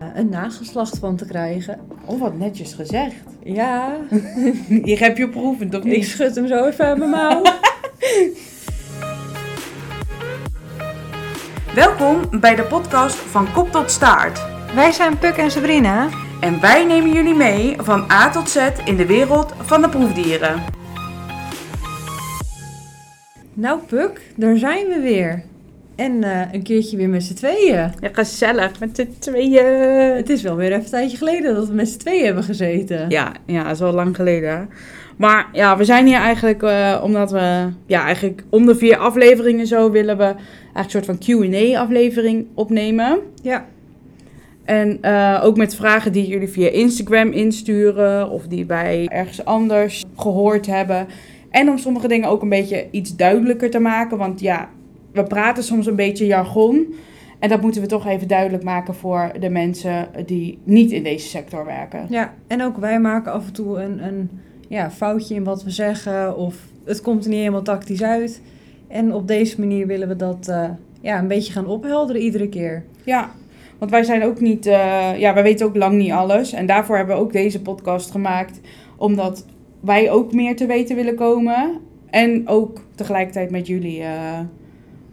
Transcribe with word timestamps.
een 0.00 0.28
nageslacht 0.28 0.98
van 0.98 1.16
te 1.16 1.26
krijgen. 1.26 1.80
Oh, 2.04 2.20
wat 2.20 2.38
netjes 2.38 2.72
gezegd. 2.72 3.14
Ja, 3.42 3.96
Je 4.84 4.96
hebt 4.98 5.16
je 5.16 5.28
proeven, 5.28 5.70
toch 5.70 5.84
ik 5.84 5.92
niet? 5.92 6.06
schud 6.06 6.34
hem 6.34 6.46
zo 6.46 6.64
even 6.64 6.84
uit 6.84 6.98
mijn 6.98 7.10
mouw. 7.10 7.42
Welkom 11.74 12.40
bij 12.40 12.54
de 12.54 12.62
podcast 12.62 13.14
van 13.16 13.52
Kop 13.52 13.70
tot 13.70 13.90
Staart. 13.90 14.40
Wij 14.74 14.92
zijn 14.92 15.18
Puk 15.18 15.36
en 15.36 15.50
Sabrina. 15.50 16.08
En 16.40 16.60
wij 16.60 16.84
nemen 16.84 17.12
jullie 17.12 17.34
mee 17.34 17.74
van 17.78 18.10
A 18.10 18.30
tot 18.30 18.50
Z 18.50 18.68
in 18.84 18.96
de 18.96 19.06
wereld 19.06 19.54
van 19.58 19.82
de 19.82 19.88
proefdieren. 19.88 20.62
Nou 23.54 23.80
Puk, 23.80 24.20
daar 24.36 24.56
zijn 24.56 24.86
we 24.86 25.00
weer. 25.00 25.44
En 26.00 26.24
eh, 26.24 26.52
een 26.52 26.62
keertje 26.62 26.96
weer 26.96 27.08
met 27.08 27.22
z'n 27.22 27.34
tweeën. 27.34 27.74
Ja, 27.74 28.08
gezellig 28.12 28.80
met 28.80 28.96
de 28.96 29.18
tweeën. 29.18 29.64
Het 30.16 30.30
is 30.30 30.42
wel 30.42 30.56
weer 30.56 30.70
even 30.70 30.84
een 30.84 30.90
tijdje 30.90 31.16
geleden 31.16 31.54
dat 31.54 31.68
we 31.68 31.74
met 31.74 31.88
z'n 31.88 31.98
tweeën 31.98 32.24
hebben 32.24 32.44
gezeten. 32.44 33.10
Ja, 33.10 33.32
ja, 33.46 33.62
dat 33.62 33.72
is 33.72 33.78
wel 33.78 33.92
lang 33.92 34.16
geleden. 34.16 34.68
Maar 35.16 35.48
ja, 35.52 35.76
we 35.76 35.84
zijn 35.84 36.06
hier 36.06 36.18
eigenlijk 36.18 36.62
eh, 36.62 37.00
omdat 37.04 37.30
we, 37.30 37.68
ja, 37.86 38.04
eigenlijk 38.04 38.42
om 38.50 38.66
de 38.66 38.74
vier 38.74 38.96
afleveringen 38.96 39.66
zo 39.66 39.90
willen 39.90 40.16
we 40.16 40.24
eigenlijk 40.24 40.44
een 40.74 40.90
soort 40.90 41.04
van 41.04 41.18
Q&A-aflevering 41.18 42.46
opnemen. 42.54 43.18
Ja. 43.42 43.66
En 44.64 44.98
eh, 45.00 45.40
ook 45.44 45.56
met 45.56 45.74
vragen 45.74 46.12
die 46.12 46.26
jullie 46.26 46.48
via 46.48 46.68
Instagram 46.68 47.30
insturen 47.30 48.30
of 48.30 48.46
die 48.46 48.66
wij 48.66 49.08
ergens 49.12 49.44
anders 49.44 50.04
gehoord 50.16 50.66
hebben. 50.66 51.06
En 51.50 51.68
om 51.68 51.78
sommige 51.78 52.08
dingen 52.08 52.28
ook 52.28 52.42
een 52.42 52.48
beetje 52.48 52.86
iets 52.90 53.16
duidelijker 53.16 53.70
te 53.70 53.78
maken. 53.78 54.18
Want 54.18 54.40
ja, 54.40 54.68
we 55.12 55.22
praten 55.22 55.62
soms 55.62 55.86
een 55.86 55.96
beetje 55.96 56.26
jargon. 56.26 56.94
En 57.38 57.48
dat 57.48 57.60
moeten 57.60 57.80
we 57.80 57.86
toch 57.86 58.06
even 58.06 58.28
duidelijk 58.28 58.62
maken 58.62 58.94
voor 58.94 59.32
de 59.40 59.50
mensen 59.50 60.08
die 60.26 60.58
niet 60.64 60.90
in 60.90 61.02
deze 61.02 61.28
sector 61.28 61.64
werken. 61.64 62.06
Ja, 62.08 62.34
en 62.46 62.62
ook 62.62 62.76
wij 62.76 63.00
maken 63.00 63.32
af 63.32 63.46
en 63.46 63.52
toe 63.52 63.78
een, 63.78 64.04
een 64.04 64.30
ja, 64.68 64.90
foutje 64.90 65.34
in 65.34 65.44
wat 65.44 65.64
we 65.64 65.70
zeggen. 65.70 66.36
Of 66.36 66.56
het 66.84 67.00
komt 67.00 67.24
er 67.24 67.30
niet 67.30 67.38
helemaal 67.38 67.62
tactisch 67.62 68.02
uit. 68.02 68.42
En 68.88 69.14
op 69.14 69.28
deze 69.28 69.60
manier 69.60 69.86
willen 69.86 70.08
we 70.08 70.16
dat 70.16 70.48
eh, 70.48 70.70
ja, 71.00 71.18
een 71.18 71.28
beetje 71.28 71.52
gaan 71.52 71.66
ophelderen 71.66 72.22
iedere 72.22 72.48
keer. 72.48 72.84
Ja, 73.04 73.30
want 73.78 73.90
wij 73.90 74.02
zijn 74.02 74.24
ook 74.24 74.40
niet, 74.40 74.66
eh, 74.66 75.18
ja, 75.18 75.34
wij 75.34 75.42
weten 75.42 75.66
ook 75.66 75.76
lang 75.76 75.96
niet 75.96 76.12
alles. 76.12 76.52
En 76.52 76.66
daarvoor 76.66 76.96
hebben 76.96 77.16
we 77.16 77.22
ook 77.22 77.32
deze 77.32 77.62
podcast 77.62 78.10
gemaakt. 78.10 78.60
Omdat 78.96 79.46
wij 79.80 80.10
ook 80.10 80.32
meer 80.32 80.56
te 80.56 80.66
weten 80.66 80.96
willen 80.96 81.14
komen. 81.14 81.80
En 82.10 82.48
ook 82.48 82.80
tegelijkertijd 82.94 83.50
met 83.50 83.66
jullie 83.66 84.02
eh, 84.02 84.38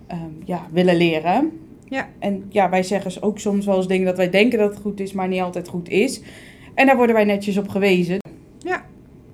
ehm, 0.07 0.19
ja, 0.45 0.65
willen 0.71 0.97
leren. 0.97 1.51
Ja. 1.85 2.07
En 2.19 2.45
ja, 2.49 2.69
wij 2.69 2.83
zeggen 2.83 3.23
ook 3.23 3.39
soms 3.39 3.65
wel 3.65 3.75
eens 3.77 3.87
dingen 3.87 4.05
dat 4.05 4.17
wij 4.17 4.29
denken 4.29 4.59
dat 4.59 4.69
het 4.69 4.81
goed 4.81 4.99
is, 4.99 5.13
maar 5.13 5.27
niet 5.27 5.41
altijd 5.41 5.67
goed 5.67 5.89
is. 5.89 6.21
En 6.73 6.85
daar 6.85 6.97
worden 6.97 7.15
wij 7.15 7.25
netjes 7.25 7.57
op 7.57 7.67
gewezen. 7.69 8.19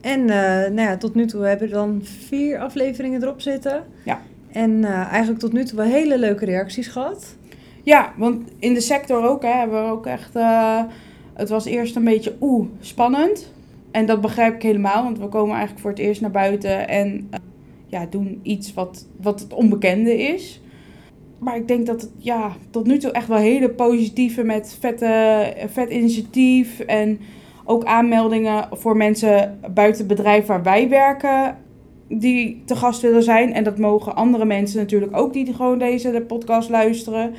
En 0.04 0.30
eh, 0.30 0.72
nou 0.72 0.82
ja, 0.82 0.98
tot 0.98 1.16
nu 1.16 1.26
toe 1.26 1.44
hebben 1.46 1.68
we 1.68 1.74
dan 1.74 2.02
vier 2.04 2.60
afleveringen 2.60 3.24
erop 3.24 3.42
zitten. 3.42 3.84
Ja. 4.06 4.22
En 4.52 4.84
eh, 4.84 5.08
eigenlijk 5.08 5.40
tot 5.40 5.54
nu 5.54 5.64
toe 5.64 5.78
wel 5.78 5.86
hele 5.86 6.20
leuke 6.20 6.46
reacties 6.46 6.88
gehad. 6.88 7.36
Ja, 7.84 8.14
want 8.18 8.52
in 8.60 8.74
de 8.74 8.82
sector 8.82 9.28
ook 9.28 9.42
hè, 9.42 9.50
hebben 9.50 9.86
we 9.86 9.92
ook 9.92 10.06
echt. 10.06 10.36
eh, 10.36 10.82
het 11.34 11.50
was 11.50 11.66
eerst 11.66 11.96
een 11.96 12.04
beetje 12.04 12.36
oeh, 12.42 12.68
spannend. 12.80 13.52
En 13.92 14.06
dat 14.06 14.22
begrijp 14.22 14.56
ik 14.56 14.62
helemaal, 14.62 15.04
want 15.04 15.20
we 15.20 15.28
komen 15.28 15.52
eigenlijk 15.52 15.82
voor 15.82 15.92
het 15.92 16.00
eerst 16.00 16.22
naar 16.22 16.32
buiten 16.32 16.88
en 16.88 17.30
ja, 17.88 18.06
doen 18.10 18.40
iets 18.42 18.74
wat, 18.74 19.08
wat 19.22 19.40
het 19.40 19.54
onbekende 19.54 20.18
is. 20.18 20.62
Maar 21.44 21.56
ik 21.56 21.68
denk 21.68 21.86
dat 21.86 22.02
het 22.02 22.12
ja, 22.18 22.52
tot 22.70 22.86
nu 22.86 22.98
toe 22.98 23.12
echt 23.12 23.28
wel 23.28 23.38
hele 23.38 23.70
positieve 23.70 24.44
met 24.44 24.78
vette, 24.80 25.54
vet 25.68 25.90
initiatief 25.90 26.80
en 26.80 27.20
ook 27.66 27.84
aanmeldingen 27.84 28.68
voor 28.72 28.98
mensen 28.98 29.60
buiten 29.74 30.08
het 30.08 30.16
bedrijf 30.16 30.46
waar 30.46 30.64
wij 30.64 30.90
werken 30.90 31.58
die 32.08 32.62
te 32.66 32.76
gast 32.76 33.02
willen 33.02 33.24
zijn. 33.24 33.54
En 33.54 33.64
dat 33.64 33.78
mogen 33.78 34.16
andere 34.16 34.46
mensen 34.46 34.80
natuurlijk 34.80 35.18
ook 35.18 35.34
die 35.34 35.54
gewoon 35.54 35.80
deze 35.80 36.12
de 36.12 36.22
podcast 36.22 36.70
luisteren. 36.70 37.34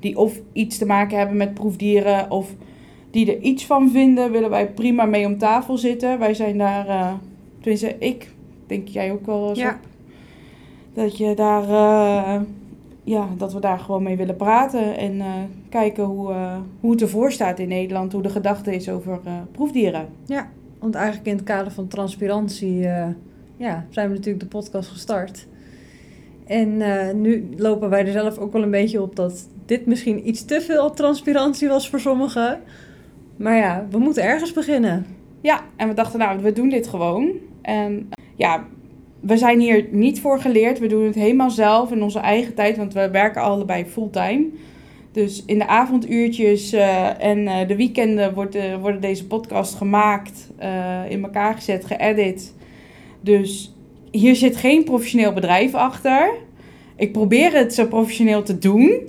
Die 0.00 0.18
of 0.18 0.40
iets 0.52 0.78
te 0.78 0.86
maken 0.86 1.18
hebben 1.18 1.36
met 1.36 1.54
proefdieren 1.54 2.30
of 2.30 2.54
die 3.10 3.34
er 3.36 3.40
iets 3.40 3.66
van 3.66 3.90
vinden, 3.90 4.32
willen 4.32 4.50
wij 4.50 4.70
prima 4.70 5.04
mee 5.04 5.26
om 5.26 5.38
tafel 5.38 5.78
zitten. 5.78 6.18
Wij 6.18 6.34
zijn 6.34 6.58
daar, 6.58 6.88
eh 6.88 7.12
tenminste 7.60 7.96
ik, 7.98 8.28
denk 8.66 8.88
jij 8.88 9.12
ook 9.12 9.26
wel 9.26 9.48
eens 9.48 9.58
Ja. 9.58 9.70
op, 9.70 9.76
dat 10.94 11.16
je 11.16 11.34
daar, 11.34 11.62
eh, 11.62 12.40
ja, 13.04 13.28
dat 13.36 13.52
we 13.52 13.60
daar 13.60 13.78
gewoon 13.78 14.02
mee 14.02 14.16
willen 14.16 14.36
praten 14.36 14.96
en 14.96 15.20
eh, 15.20 15.34
kijken 15.68 16.04
hoe, 16.04 16.32
eh, 16.32 16.56
hoe 16.80 16.90
het 16.90 17.02
ervoor 17.02 17.32
staat 17.32 17.58
in 17.58 17.68
Nederland, 17.68 18.12
hoe 18.12 18.22
de 18.22 18.30
gedachte 18.30 18.74
is 18.74 18.88
over 18.88 19.20
eh, 19.24 19.32
proefdieren. 19.52 20.08
Want 20.78 20.94
eigenlijk 20.94 21.26
in 21.26 21.36
het 21.36 21.44
kader 21.44 21.72
van 21.72 21.88
transparantie 21.88 22.78
ja, 23.56 23.86
zijn 23.90 24.08
we 24.08 24.14
natuurlijk 24.14 24.40
de 24.40 24.48
podcast 24.48 24.88
gestart. 24.88 25.46
En 26.46 26.80
nu 27.20 27.48
lopen 27.56 27.90
wij 27.90 28.06
er 28.06 28.12
zelf 28.12 28.38
ook 28.38 28.52
wel 28.52 28.62
een 28.62 28.70
beetje 28.70 29.02
op 29.02 29.16
dat 29.16 29.48
dit 29.66 29.86
misschien 29.86 30.28
iets 30.28 30.44
te 30.44 30.60
veel 30.60 30.90
transparantie 30.90 31.68
was 31.68 31.90
voor 31.90 32.00
sommigen. 32.00 32.60
Maar 33.36 33.56
ja, 33.56 33.86
we 33.90 33.98
moeten 33.98 34.22
ergens 34.22 34.52
beginnen. 34.52 35.06
Ja, 35.40 35.60
en 35.76 35.88
we 35.88 35.94
dachten, 35.94 36.18
nou, 36.18 36.42
we 36.42 36.52
doen 36.52 36.68
dit 36.68 36.88
gewoon. 36.88 37.30
En 37.62 38.08
ja, 38.36 38.64
we 39.20 39.36
zijn 39.36 39.60
hier 39.60 39.86
niet 39.90 40.20
voor 40.20 40.40
geleerd. 40.40 40.78
We 40.78 40.86
doen 40.86 41.04
het 41.04 41.14
helemaal 41.14 41.50
zelf 41.50 41.92
in 41.92 42.02
onze 42.02 42.18
eigen 42.18 42.54
tijd, 42.54 42.76
want 42.76 42.94
we 42.94 43.10
werken 43.10 43.42
allebei 43.42 43.84
fulltime. 43.84 44.46
Dus 45.12 45.42
in 45.46 45.58
de 45.58 45.66
avonduurtjes 45.66 46.72
eh, 46.72 47.24
en 47.24 47.46
eh, 47.46 47.68
de 47.68 47.76
weekenden 47.76 48.34
wordt, 48.34 48.54
eh, 48.54 48.76
worden 48.80 49.00
deze 49.00 49.26
podcast 49.26 49.74
gemaakt, 49.74 50.50
in 51.08 51.22
elkaar 51.22 51.54
gezet, 51.54 51.84
geëdit. 51.84 52.54
Dus 53.20 53.74
hier 54.10 54.36
zit 54.36 54.56
geen 54.56 54.84
professioneel 54.84 55.32
bedrijf 55.32 55.74
achter. 55.74 56.32
Ik 56.96 57.12
probeer 57.12 57.52
het 57.52 57.74
zo 57.74 57.86
professioneel 57.86 58.42
te 58.42 58.58
doen, 58.58 59.08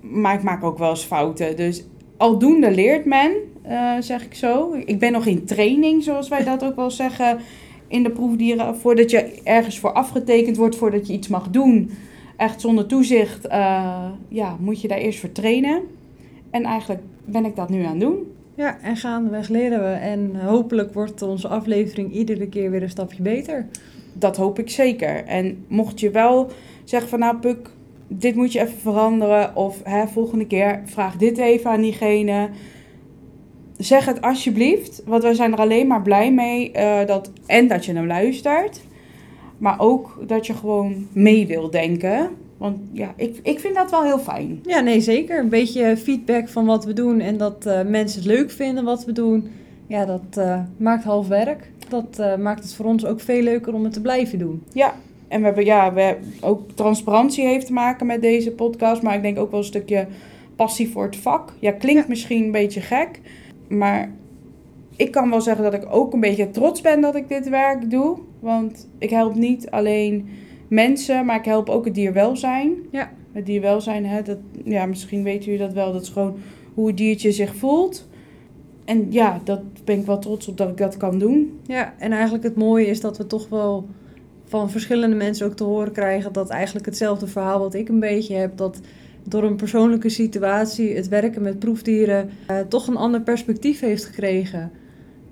maar 0.00 0.34
ik 0.34 0.42
maak 0.42 0.64
ook 0.64 0.78
wel 0.78 0.90
eens 0.90 1.04
fouten. 1.04 1.56
Dus 1.56 1.84
aldoende 2.16 2.70
leert 2.70 3.04
men, 3.04 3.32
zeg 4.00 4.24
ik 4.24 4.34
zo. 4.34 4.76
Ik 4.84 4.98
ben 4.98 5.12
nog 5.12 5.26
in 5.26 5.44
training, 5.44 6.02
zoals 6.02 6.28
wij 6.28 6.44
dat 6.44 6.64
ook 6.64 6.76
wel 6.76 6.90
zeggen, 6.90 7.38
in 7.92 8.02
de 8.02 8.10
proefdieren. 8.10 8.76
Voordat 8.76 9.10
je 9.10 9.40
ergens 9.44 9.78
voor 9.78 9.92
afgetekend 9.92 10.56
wordt, 10.56 10.76
voordat 10.76 11.06
je 11.06 11.12
iets 11.12 11.28
mag 11.28 11.50
doen, 11.50 11.90
echt 12.36 12.60
zonder 12.60 12.86
toezicht, 12.86 13.46
eh, 13.46 14.08
ja, 14.28 14.56
moet 14.60 14.80
je 14.80 14.88
daar 14.88 14.98
eerst 14.98 15.20
voor 15.20 15.32
trainen. 15.32 15.82
En 16.50 16.64
eigenlijk 16.64 17.00
ben 17.24 17.44
ik 17.44 17.56
dat 17.56 17.68
nu 17.68 17.82
aan 17.82 17.90
het 17.90 18.00
doen. 18.00 18.32
Ja, 18.54 18.78
en 18.82 18.96
gaandeweg 18.96 19.48
leren 19.48 19.80
we. 19.80 19.90
En 19.90 20.40
hopelijk 20.44 20.94
wordt 20.94 21.22
onze 21.22 21.48
aflevering 21.48 22.12
iedere 22.12 22.48
keer 22.48 22.70
weer 22.70 22.82
een 22.82 22.90
stapje 22.90 23.22
beter. 23.22 23.66
Dat 24.12 24.36
hoop 24.36 24.58
ik 24.58 24.70
zeker. 24.70 25.24
En 25.24 25.64
mocht 25.68 26.00
je 26.00 26.10
wel 26.10 26.48
zeggen 26.84 27.08
van 27.08 27.18
nou 27.18 27.36
Puk, 27.36 27.70
dit 28.08 28.34
moet 28.34 28.52
je 28.52 28.60
even 28.60 28.78
veranderen. 28.78 29.56
Of 29.56 29.80
hè, 29.84 30.06
volgende 30.06 30.46
keer 30.46 30.82
vraag 30.84 31.16
dit 31.16 31.38
even 31.38 31.70
aan 31.70 31.80
diegene. 31.80 32.48
Zeg 33.82 34.04
het 34.04 34.20
alsjeblieft. 34.22 35.02
Want 35.06 35.22
wij 35.22 35.34
zijn 35.34 35.52
er 35.52 35.58
alleen 35.58 35.86
maar 35.86 36.02
blij 36.02 36.32
mee. 36.32 36.70
eh, 36.72 37.06
dat, 37.06 37.30
en 37.46 37.68
dat 37.68 37.84
je 37.84 37.92
hem 37.92 38.06
luistert. 38.06 38.80
Maar 39.58 39.80
ook 39.80 40.18
dat 40.26 40.46
je 40.46 40.54
gewoon 40.54 41.06
mee 41.12 41.46
wil 41.46 41.70
denken. 41.70 42.28
Want 42.56 42.78
ja, 42.92 43.12
ik, 43.16 43.38
ik 43.42 43.60
vind 43.60 43.74
dat 43.74 43.90
wel 43.90 44.02
heel 44.04 44.18
fijn. 44.18 44.60
Ja, 44.66 44.80
nee, 44.80 45.00
zeker. 45.00 45.38
Een 45.38 45.48
beetje 45.48 45.96
feedback 45.96 46.48
van 46.48 46.66
wat 46.66 46.84
we 46.84 46.92
doen 46.92 47.20
en 47.20 47.36
dat 47.36 47.66
eh, 47.66 47.80
mensen 47.82 48.18
het 48.20 48.28
leuk 48.30 48.50
vinden 48.50 48.84
wat 48.84 49.04
we 49.04 49.12
doen. 49.12 49.50
Ja, 49.86 50.04
dat 50.04 50.22
eh, 50.36 50.60
maakt 50.76 51.04
half 51.04 51.28
werk. 51.28 51.70
Dat 51.88 52.38
maakt 52.38 52.62
het 52.62 52.74
voor 52.74 52.86
ons 52.86 53.04
ook 53.06 53.20
veel 53.20 53.42
leuker 53.42 53.74
om 53.74 53.84
het 53.84 53.92
te 53.92 54.00
blijven 54.00 54.38
doen. 54.38 54.62
Ja, 54.72 54.94
en 55.28 55.38
we 55.40 55.46
hebben, 55.46 55.64
ja, 55.64 55.92
we 55.92 56.00
hebben 56.00 56.32
ook 56.40 56.70
transparantie 56.74 57.46
heeft 57.46 57.66
te 57.66 57.72
maken 57.72 58.06
met 58.06 58.20
deze 58.22 58.50
podcast. 58.50 59.02
Maar 59.02 59.14
ik 59.14 59.22
denk 59.22 59.38
ook 59.38 59.50
wel 59.50 59.60
een 59.60 59.66
stukje 59.66 60.06
passie 60.56 60.90
voor 60.90 61.04
het 61.04 61.16
vak. 61.16 61.52
Ja, 61.58 61.70
klinkt 61.72 62.00
Ja. 62.02 62.08
misschien 62.08 62.44
een 62.44 62.50
beetje 62.50 62.80
gek. 62.80 63.20
Maar 63.78 64.12
ik 64.96 65.10
kan 65.10 65.30
wel 65.30 65.40
zeggen 65.40 65.64
dat 65.64 65.74
ik 65.74 65.86
ook 65.90 66.12
een 66.12 66.20
beetje 66.20 66.50
trots 66.50 66.80
ben 66.80 67.00
dat 67.00 67.14
ik 67.14 67.28
dit 67.28 67.48
werk 67.48 67.90
doe. 67.90 68.18
Want 68.40 68.88
ik 68.98 69.10
help 69.10 69.34
niet 69.34 69.70
alleen 69.70 70.28
mensen, 70.68 71.26
maar 71.26 71.36
ik 71.36 71.44
help 71.44 71.68
ook 71.68 71.84
het 71.84 71.94
dierwelzijn. 71.94 72.74
Ja. 72.90 73.10
Het 73.32 73.46
dierwelzijn, 73.46 74.06
hè, 74.06 74.22
dat, 74.22 74.38
ja, 74.64 74.86
misschien 74.86 75.22
weten 75.22 75.44
jullie 75.44 75.66
dat 75.66 75.72
wel. 75.72 75.92
Dat 75.92 76.02
is 76.02 76.08
gewoon 76.08 76.36
hoe 76.74 76.86
het 76.86 76.96
diertje 76.96 77.32
zich 77.32 77.54
voelt. 77.56 78.08
En 78.84 79.06
ja, 79.10 79.40
dat 79.44 79.60
ben 79.84 79.98
ik 79.98 80.06
wel 80.06 80.18
trots 80.18 80.48
op 80.48 80.56
dat 80.56 80.68
ik 80.68 80.76
dat 80.76 80.96
kan 80.96 81.18
doen. 81.18 81.60
Ja, 81.66 81.94
en 81.98 82.12
eigenlijk 82.12 82.44
het 82.44 82.56
mooie 82.56 82.86
is 82.86 83.00
dat 83.00 83.18
we 83.18 83.26
toch 83.26 83.48
wel 83.48 83.86
van 84.44 84.70
verschillende 84.70 85.16
mensen 85.16 85.46
ook 85.46 85.54
te 85.54 85.64
horen 85.64 85.92
krijgen 85.92 86.32
dat 86.32 86.48
eigenlijk 86.48 86.86
hetzelfde 86.86 87.26
verhaal 87.26 87.58
wat 87.58 87.74
ik 87.74 87.88
een 87.88 88.00
beetje 88.00 88.34
heb, 88.34 88.56
dat 88.56 88.80
door 89.24 89.42
een 89.42 89.56
persoonlijke 89.56 90.08
situatie 90.08 90.96
het 90.96 91.08
werken 91.08 91.42
met 91.42 91.58
proefdieren 91.58 92.30
eh, 92.46 92.56
toch 92.68 92.86
een 92.86 92.96
ander 92.96 93.20
perspectief 93.20 93.80
heeft 93.80 94.04
gekregen. 94.04 94.70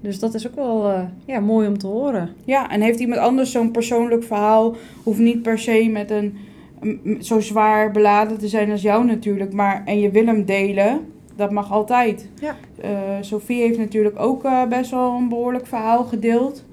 Dus 0.00 0.18
dat 0.18 0.34
is 0.34 0.46
ook 0.48 0.54
wel 0.54 0.90
eh, 0.90 1.02
ja, 1.26 1.40
mooi 1.40 1.68
om 1.68 1.78
te 1.78 1.86
horen. 1.86 2.28
Ja, 2.44 2.70
en 2.70 2.80
heeft 2.80 3.00
iemand 3.00 3.20
anders 3.20 3.50
zo'n 3.50 3.70
persoonlijk 3.70 4.24
verhaal, 4.24 4.76
hoeft 5.02 5.18
niet 5.18 5.42
per 5.42 5.58
se 5.58 5.88
met 5.92 6.10
een, 6.10 6.36
m- 6.80 6.98
m- 7.02 7.20
zo 7.20 7.40
zwaar 7.40 7.90
beladen 7.90 8.38
te 8.38 8.48
zijn 8.48 8.70
als 8.70 8.82
jou 8.82 9.04
natuurlijk, 9.04 9.52
maar 9.52 9.82
en 9.84 10.00
je 10.00 10.10
wil 10.10 10.26
hem 10.26 10.44
delen, 10.44 11.00
dat 11.36 11.50
mag 11.50 11.72
altijd. 11.72 12.28
Ja. 12.40 12.56
Eh, 12.80 12.90
Sophie 13.20 13.60
heeft 13.60 13.78
natuurlijk 13.78 14.18
ook 14.18 14.48
best 14.68 14.90
wel 14.90 15.12
een 15.16 15.28
behoorlijk 15.28 15.66
verhaal 15.66 16.04
gedeeld. 16.04 16.64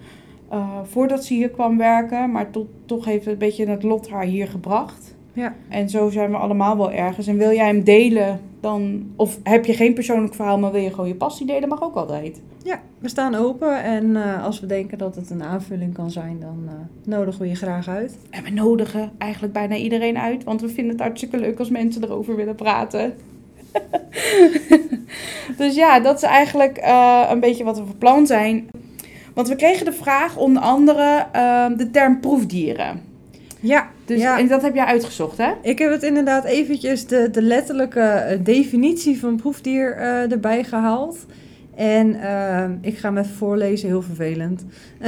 voordat 0.84 1.26
ze 1.26 1.34
hier 1.34 1.50
kwam 1.50 1.78
werken. 1.78 2.32
Maar 2.32 2.50
tot, 2.52 2.68
toch 2.86 3.06
heeft 3.06 3.24
het 3.26 3.34
een 3.34 3.40
beetje 3.40 3.66
het 3.66 3.84
lot 3.84 4.10
haar 4.10 4.24
hier 4.24 4.48
gebracht. 4.48 5.16
Ja. 5.38 5.54
En 5.70 5.90
zo 5.90 6.10
zijn 6.10 6.32
we 6.32 6.38
allemaal 6.38 6.78
wel 6.78 6.92
ergens. 6.92 7.28
En 7.28 7.38
wil 7.38 7.52
jij 7.52 7.66
hem 7.66 7.84
delen, 7.84 8.40
dan... 8.60 9.12
Of 9.16 9.40
heb 9.44 9.66
je 9.66 9.74
geen 9.74 9.94
persoonlijk 9.94 10.36
verhaal, 10.36 10.60
maar 10.60 10.72
wil 10.72 10.82
je 10.82 10.90
gewoon 10.90 11.08
je 11.08 11.16
passie 11.16 11.46
delen, 11.46 11.70
mag 11.70 11.84
ook 11.84 11.96
altijd. 11.96 12.42
Ja, 12.64 12.80
we 13.00 13.10
staan 13.10 13.36
open 13.36 13.84
en 13.84 14.16
eh, 14.16 14.44
als 14.44 14.60
we 14.60 14.66
denken 14.66 14.98
dat 14.98 15.16
het 15.16 15.30
een 15.30 15.44
aanvulling 15.44 15.94
kan 15.94 16.12
zijn, 16.12 16.40
dan 16.40 16.64
eh, 16.68 16.74
nodigen 17.04 17.42
we 17.42 17.48
je 17.48 17.56
graag 17.56 17.88
uit. 17.88 18.18
En 18.30 18.44
we 18.44 18.50
nodigen 18.50 19.12
eigenlijk 19.18 19.54
bijna 19.54 19.76
iedereen 19.76 20.18
uit. 20.18 20.44
Want 20.44 20.62
we 20.62 20.70
vinden 20.70 20.92
het 20.92 21.02
hartstikke 21.02 21.38
leuk 21.38 21.60
als 21.60 21.70
mensen 21.70 22.04
erover 22.04 22.36
willen 22.36 22.56
praten. 22.56 23.14
dus 25.58 25.76
ja, 25.76 26.00
dat 26.00 26.16
is 26.16 26.24
eigenlijk 26.24 26.78
eh, 26.78 27.28
een 27.30 27.40
beetje 27.40 27.64
wat 27.64 27.78
we 27.78 27.86
van 27.86 27.98
plan 27.98 28.28
zijn. 28.28 28.70
Want 29.34 29.48
we 29.48 29.56
kregen 29.56 29.86
de 29.86 29.94
vraag 29.94 30.38
onder 30.38 30.62
andere 30.62 31.26
de 31.78 31.90
term 31.92 32.20
proefdieren. 32.20 33.07
Ja, 33.62 33.90
Dus, 34.06 34.22
ja. 34.22 34.40
En 34.40 34.48
dat 34.48 34.62
heb 34.62 34.76
jij 34.76 34.86
uitgezocht, 34.86 35.38
hè? 35.38 35.52
Ik 35.62 35.80
heb 35.80 35.92
het 35.92 36.04
inderdaad 36.04 36.44
eventjes 36.44 37.08
de, 37.08 37.30
de 37.32 37.42
letterlijke 37.42 38.00
eh, 38.00 38.40
definitie 38.44 39.20
van 39.20 39.36
proefdier 39.36 39.96
eh, 39.96 40.32
erbij 40.32 40.64
gehaald. 40.64 41.26
En 41.76 42.22
eh, 42.22 42.70
ik 42.82 42.98
ga 42.98 43.08
hem 43.08 43.18
even 43.18 43.36
voorlezen, 43.36 43.88
heel 43.88 44.02
vervelend. 44.02 44.66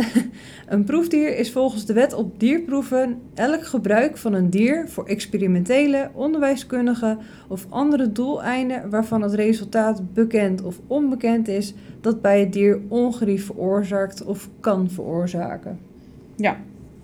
een 0.67 0.83
proefdier 0.83 1.37
is 1.37 1.51
volgens 1.51 1.85
de 1.85 1.93
wet 1.93 2.13
op 2.13 2.39
dierproeven 2.39 3.21
elk 3.33 3.65
gebruik 3.65 4.17
van 4.17 4.33
een 4.33 4.49
dier 4.49 4.89
voor 4.89 5.05
experimentele, 5.05 6.09
onderwijskundige 6.13 7.17
of 7.47 7.65
andere 7.69 8.11
doeleinden 8.11 8.89
waarvan 8.89 9.21
het 9.21 9.33
resultaat 9.33 10.13
bekend 10.13 10.61
of 10.61 10.79
onbekend 10.87 11.47
is 11.47 11.73
dat 12.01 12.21
bij 12.21 12.39
het 12.39 12.53
dier 12.53 12.79
ongerief 12.87 13.45
veroorzaakt 13.45 14.23
of 14.23 14.49
kan 14.59 14.89
veroorzaken. 14.89 15.79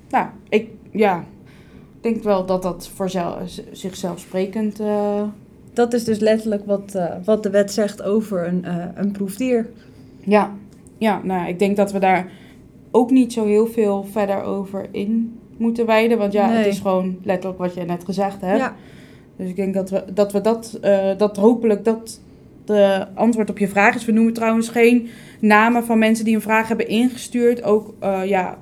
Nou, 0.09 0.27
ik 0.49 0.69
ja, 0.91 1.23
denk 2.05 2.23
wel 2.23 2.45
dat 2.45 2.61
dat 2.61 2.89
voor 2.95 3.09
zichzelf 3.71 4.19
sprekend... 4.19 4.79
eh, 4.79 5.21
Dat 5.73 5.93
is 5.93 6.03
dus 6.03 6.19
letterlijk 6.19 6.65
wat, 6.65 6.95
eh, 6.95 7.11
wat 7.23 7.43
de 7.43 7.49
wet 7.49 7.71
zegt 7.71 8.03
over 8.03 8.47
een, 8.47 8.65
eh, 8.65 8.85
een 8.95 9.11
proefdier. 9.11 9.69
Ja, 10.19 10.51
ja 10.97 11.21
nou, 11.23 11.47
ik 11.47 11.59
denk 11.59 11.75
dat 11.77 11.91
we 11.91 11.99
daar 11.99 12.31
ook 12.91 13.11
niet 13.11 13.33
zo 13.33 13.45
heel 13.45 13.67
veel 13.67 14.05
verder 14.11 14.43
over 14.43 14.85
in 14.91 15.39
moeten 15.57 15.85
wijden. 15.85 16.17
Want 16.17 16.33
ja, 16.33 16.49
het 16.49 16.65
is 16.65 16.79
gewoon 16.79 17.17
letterlijk 17.23 17.59
wat 17.59 17.73
je 17.73 17.83
net 17.83 18.03
gezegd 18.05 18.41
hebt. 18.41 18.59
Ja, 18.59 18.75
Dus 19.35 19.49
ik 19.49 19.55
denk 19.55 19.73
dat 19.73 19.89
we 19.89 20.03
dat, 20.13 20.31
we 20.31 20.41
dat, 20.41 20.79
dat 21.17 21.37
hopelijk 21.37 21.85
dat 21.85 22.19
de 22.65 23.05
antwoord 23.13 23.49
op 23.49 23.57
je 23.57 23.67
vraag 23.67 23.95
is. 23.95 24.05
We 24.05 24.11
noemen 24.11 24.33
trouwens 24.33 24.69
geen 24.69 25.07
namen 25.39 25.83
van 25.83 25.99
mensen 25.99 26.25
die 26.25 26.35
een 26.35 26.41
vraag 26.41 26.67
hebben 26.67 26.87
ingestuurd. 26.87 27.63
Ook 27.63 27.93
ja, 28.25 28.57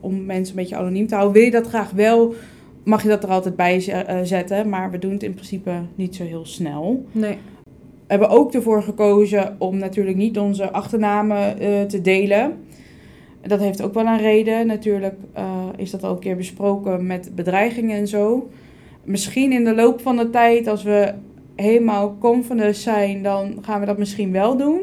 om 0.00 0.24
mensen 0.24 0.56
een 0.56 0.62
beetje 0.62 0.76
anoniem 0.76 1.06
te 1.06 1.14
houden. 1.14 1.34
Wil 1.36 1.44
je 1.44 1.50
dat 1.50 1.66
graag 1.68 1.90
wel, 1.90 2.34
mag 2.84 3.02
je 3.02 3.08
dat 3.08 3.22
er 3.22 3.30
altijd 3.30 3.56
bij 3.56 3.86
eh, 3.86 4.18
zetten. 4.22 4.68
Maar 4.68 4.90
we 4.90 4.98
doen 4.98 5.12
het 5.12 5.22
in 5.22 5.34
principe 5.34 5.72
niet 5.94 6.16
zo 6.16 6.24
heel 6.24 6.46
snel. 6.46 7.04
nee. 7.12 7.38
We 8.06 8.10
hebben 8.10 8.28
ook 8.28 8.54
ervoor 8.54 8.82
gekozen 8.82 9.56
om 9.58 9.78
natuurlijk 9.78 10.16
niet 10.16 10.38
onze 10.38 10.70
achternamen 10.70 11.58
eh, 11.58 11.82
te 11.82 12.00
delen. 12.00 12.64
Dat 13.40 13.60
heeft 13.60 13.82
ook 13.82 13.94
wel 13.94 14.06
een 14.06 14.18
reden. 14.18 14.66
Natuurlijk 14.66 15.14
eh, 15.32 15.64
is 15.76 15.90
dat 15.90 16.04
al 16.04 16.12
een 16.12 16.18
keer 16.18 16.36
besproken 16.36 17.06
met 17.06 17.30
bedreigingen 17.34 17.96
en 17.96 18.08
zo. 18.08 18.50
Misschien 19.04 19.52
in 19.52 19.64
de 19.64 19.74
loop 19.74 20.00
van 20.00 20.16
de 20.16 20.30
tijd, 20.30 20.66
als 20.66 20.82
we 20.82 21.14
helemaal 21.54 22.16
confident 22.18 22.76
zijn, 22.76 23.22
dan 23.22 23.58
gaan 23.60 23.80
we 23.80 23.86
dat 23.86 23.98
misschien 23.98 24.32
wel 24.32 24.56
doen. 24.56 24.80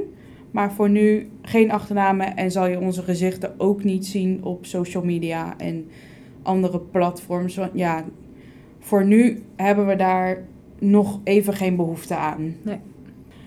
Maar 0.52 0.74
voor 0.74 0.90
nu 0.90 1.30
geen 1.42 1.72
achternamen 1.72 2.36
en 2.36 2.52
zal 2.52 2.68
je 2.68 2.80
onze 2.80 3.02
gezichten 3.02 3.54
ook 3.58 3.84
niet 3.84 4.06
zien 4.06 4.44
op 4.44 4.66
social 4.66 5.04
media 5.04 5.54
en 5.58 5.88
andere 6.44 6.80
platforms. 6.80 7.56
Want 7.56 7.72
ja, 7.74 8.04
voor 8.80 9.06
nu 9.06 9.44
hebben 9.56 9.88
we 9.88 9.96
daar 9.96 10.38
nog 10.80 11.20
even 11.24 11.54
geen 11.54 11.76
behoefte 11.76 12.16
aan. 12.16 12.56
Nee. 12.62 12.80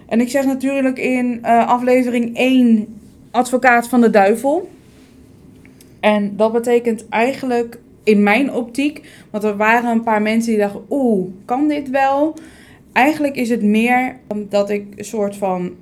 En 0.06 0.20
ik 0.20 0.29
zeg 0.29 0.44
natuurlijk 0.44 0.99
in 0.99 1.38
eh, 1.43 1.69
aflevering 1.69 2.37
1 2.37 2.87
advocaat 3.31 3.88
van 3.88 4.00
de 4.00 4.11
duivel. 4.11 4.70
En 6.00 6.37
dat 6.37 6.52
betekent 6.52 7.08
eigenlijk 7.08 7.79
in 8.02 8.23
mijn 8.23 8.52
optiek, 8.52 9.08
want 9.31 9.44
er 9.44 9.56
waren 9.56 9.91
een 9.91 10.02
paar 10.02 10.23
mensen 10.23 10.50
die 10.50 10.61
dachten, 10.61 10.85
oeh, 10.91 11.29
kan 11.44 11.69
dit 11.69 11.91
wel? 11.91 12.37
Eigenlijk 12.93 13.37
is 13.37 13.49
het 13.49 13.62
meer 13.62 14.17
dat 14.49 14.70
ik 14.70 14.87
een 14.96 15.05
soort 15.05 15.37
van, 15.37 15.73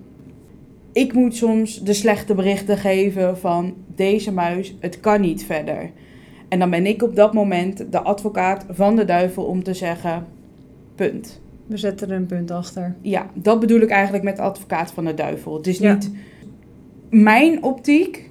ik 0.92 1.12
moet 1.12 1.36
soms 1.36 1.82
de 1.82 1.92
slechte 1.92 2.34
berichten 2.34 2.76
geven 2.76 3.38
van 3.38 3.74
deze 3.94 4.32
muis, 4.32 4.74
het 4.80 5.00
kan 5.00 5.20
niet 5.20 5.44
verder. 5.44 5.90
En 6.52 6.58
dan 6.58 6.70
ben 6.70 6.86
ik 6.86 7.02
op 7.02 7.16
dat 7.16 7.32
moment 7.32 7.92
de 7.92 8.00
advocaat 8.00 8.64
van 8.68 8.96
de 8.96 9.04
duivel 9.04 9.44
om 9.44 9.62
te 9.62 9.74
zeggen, 9.74 10.26
punt. 10.94 11.40
We 11.66 11.76
zetten 11.76 12.10
er 12.10 12.16
een 12.16 12.26
punt 12.26 12.50
achter. 12.50 12.94
Ja, 13.00 13.26
dat 13.34 13.60
bedoel 13.60 13.80
ik 13.80 13.90
eigenlijk 13.90 14.24
met 14.24 14.36
de 14.36 14.42
advocaat 14.42 14.92
van 14.92 15.04
de 15.04 15.14
duivel. 15.14 15.56
Het 15.56 15.66
is 15.66 15.78
Ja. 15.78 15.92
niet 15.94 16.10
mijn 17.10 17.62
optiek, 17.62 18.30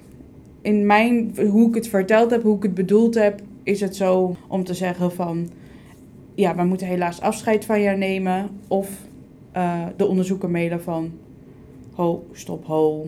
in 0.60 0.86
mijn, 0.86 1.32
hoe 1.50 1.68
ik 1.68 1.74
het 1.74 1.88
verteld 1.88 2.30
heb, 2.30 2.42
hoe 2.42 2.56
ik 2.56 2.62
het 2.62 2.74
bedoeld 2.74 3.14
heb, 3.14 3.40
is 3.62 3.80
het 3.80 3.96
zo 3.96 4.36
om 4.48 4.64
te 4.64 4.74
zeggen 4.74 5.12
van, 5.12 5.48
ja, 6.34 6.56
we 6.56 6.64
moeten 6.64 6.86
helaas 6.86 7.20
afscheid 7.20 7.64
van 7.64 7.80
jou 7.82 7.96
nemen. 7.98 8.48
Of 8.68 8.88
eh, 9.52 9.86
de 9.96 10.06
onderzoeker 10.06 10.50
mailen 10.50 10.82
van, 10.82 11.10
ho, 11.94 12.24
stop, 12.32 12.66
ho, 12.66 13.06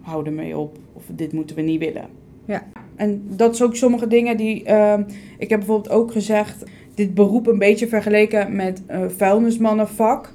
hou 0.00 0.26
ermee 0.26 0.58
op. 0.58 0.78
Of 0.92 1.02
dit 1.12 1.32
moeten 1.32 1.56
we 1.56 1.62
niet 1.62 1.78
willen. 1.80 2.06
Ja. 2.44 2.62
En 3.02 3.22
dat 3.28 3.54
is 3.54 3.62
ook 3.62 3.76
sommige 3.76 4.06
dingen 4.06 4.36
die, 4.36 4.64
eh, 4.64 4.98
ik 5.38 5.50
heb 5.50 5.58
bijvoorbeeld 5.58 5.94
ook 5.94 6.12
gezegd, 6.12 6.64
dit 6.94 7.14
beroep 7.14 7.46
een 7.46 7.58
beetje 7.58 7.88
vergeleken 7.88 8.56
met 8.56 8.82
eh 8.86 9.00
vuilnismannenvak. 9.16 10.32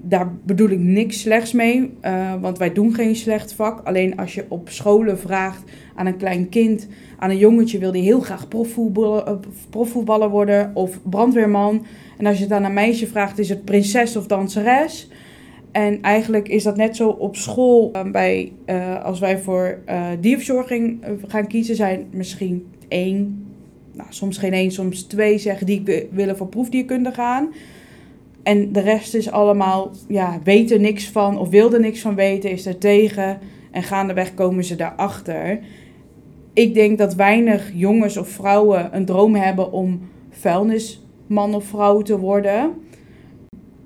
Daar 0.00 0.32
bedoel 0.44 0.68
ik 0.68 0.78
niks 0.78 1.20
slechts 1.20 1.52
mee, 1.52 1.90
eh, 2.00 2.34
want 2.40 2.58
wij 2.58 2.72
doen 2.72 2.94
geen 2.94 3.16
slecht 3.16 3.52
vak. 3.52 3.80
Alleen 3.84 4.16
als 4.16 4.34
je 4.34 4.44
op 4.48 4.68
scholen 4.68 5.18
vraagt 5.18 5.62
aan 5.94 6.06
een 6.06 6.16
klein 6.16 6.48
kind, 6.48 6.88
aan 7.18 7.30
een 7.30 7.38
jongetje 7.38 7.78
wil 7.78 7.92
die 7.92 8.02
heel 8.02 8.20
graag 8.20 8.48
profvoetballer, 8.48 9.24
eh, 9.24 9.34
profvoetballer 9.70 10.30
worden 10.30 10.70
of 10.74 10.98
brandweerman. 11.02 11.86
En 12.18 12.26
als 12.26 12.36
je 12.36 12.44
het 12.44 12.52
aan 12.52 12.64
een 12.64 12.72
meisje 12.72 13.06
vraagt, 13.06 13.38
is 13.38 13.48
het 13.48 13.64
prinses 13.64 14.16
of 14.16 14.26
danseres. 14.26 15.08
En 15.72 16.02
eigenlijk 16.02 16.48
is 16.48 16.62
dat 16.62 16.76
net 16.76 16.96
zo 16.96 17.08
op 17.08 17.36
school. 17.36 17.90
eh, 17.92 18.10
bij, 18.10 18.52
eh, 18.64 19.04
als 19.04 19.18
wij 19.20 19.38
voor 19.38 19.78
eh, 19.84 20.06
dierverzorging 20.20 21.04
gaan 21.26 21.46
kiezen, 21.46 21.76
zijn 21.76 22.06
misschien 22.10 22.66
één, 22.88 23.46
nou, 23.92 24.08
soms 24.12 24.38
geen 24.38 24.52
één, 24.52 24.70
soms 24.70 25.02
twee 25.02 25.38
zeggen 25.38 25.66
die 25.66 25.82
wi- 25.84 26.08
willen 26.10 26.36
voor 26.36 26.46
proefdierkunde 26.48 27.12
gaan. 27.12 27.48
En 28.42 28.72
de 28.72 28.80
rest 28.80 29.14
is 29.14 29.30
allemaal, 29.30 29.90
ja, 30.08 30.40
weten 30.44 30.80
niks 30.80 31.08
van 31.10 31.38
of 31.38 31.48
wilde 31.48 31.78
niks 31.78 32.00
van 32.00 32.14
weten, 32.14 32.50
is 32.50 32.66
er 32.66 32.78
tegen. 32.78 33.38
En 33.70 33.82
gaandeweg 33.82 34.34
komen 34.34 34.64
ze 34.64 34.76
daarachter. 34.76 35.58
Ik 36.52 36.74
denk 36.74 36.98
dat 36.98 37.14
weinig 37.14 37.70
jongens 37.74 38.16
of 38.16 38.28
vrouwen 38.28 38.88
een 38.96 39.04
droom 39.04 39.34
hebben 39.34 39.72
om 39.72 40.00
vuilnisman 40.30 41.54
of 41.54 41.64
vrouw 41.64 42.02
te 42.02 42.18
worden. 42.18 42.72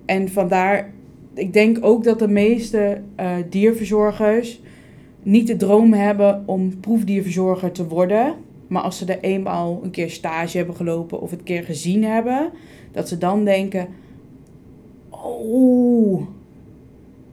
En 0.07 0.29
vandaar, 0.29 0.93
ik 1.35 1.53
denk 1.53 1.79
ook 1.81 2.05
dat 2.05 2.19
de 2.19 2.29
meeste 2.29 3.01
eh, 3.17 3.35
dierverzorgers 3.51 4.61
niet 5.23 5.47
de 5.47 5.57
droom 5.57 5.93
hebben 5.93 6.43
om 6.47 6.81
proefdierverzorger 6.81 7.73
te 7.73 7.89
worden. 7.89 8.35
Maar 8.67 8.83
als 8.83 8.99
ze 8.99 9.05
er 9.05 9.21
eenmaal 9.21 9.81
een 9.83 9.91
keer 9.91 10.11
stage 10.11 10.57
hebben 10.57 10.77
gelopen 10.77 11.21
of 11.21 11.31
het 11.31 11.39
een 11.39 11.45
keer 11.45 11.63
gezien 11.63 12.05
hebben, 12.05 12.51
dat 12.93 13.09
ze 13.09 13.19
dan 13.19 13.45
denken: 13.45 13.89
Oh, 15.11 16.23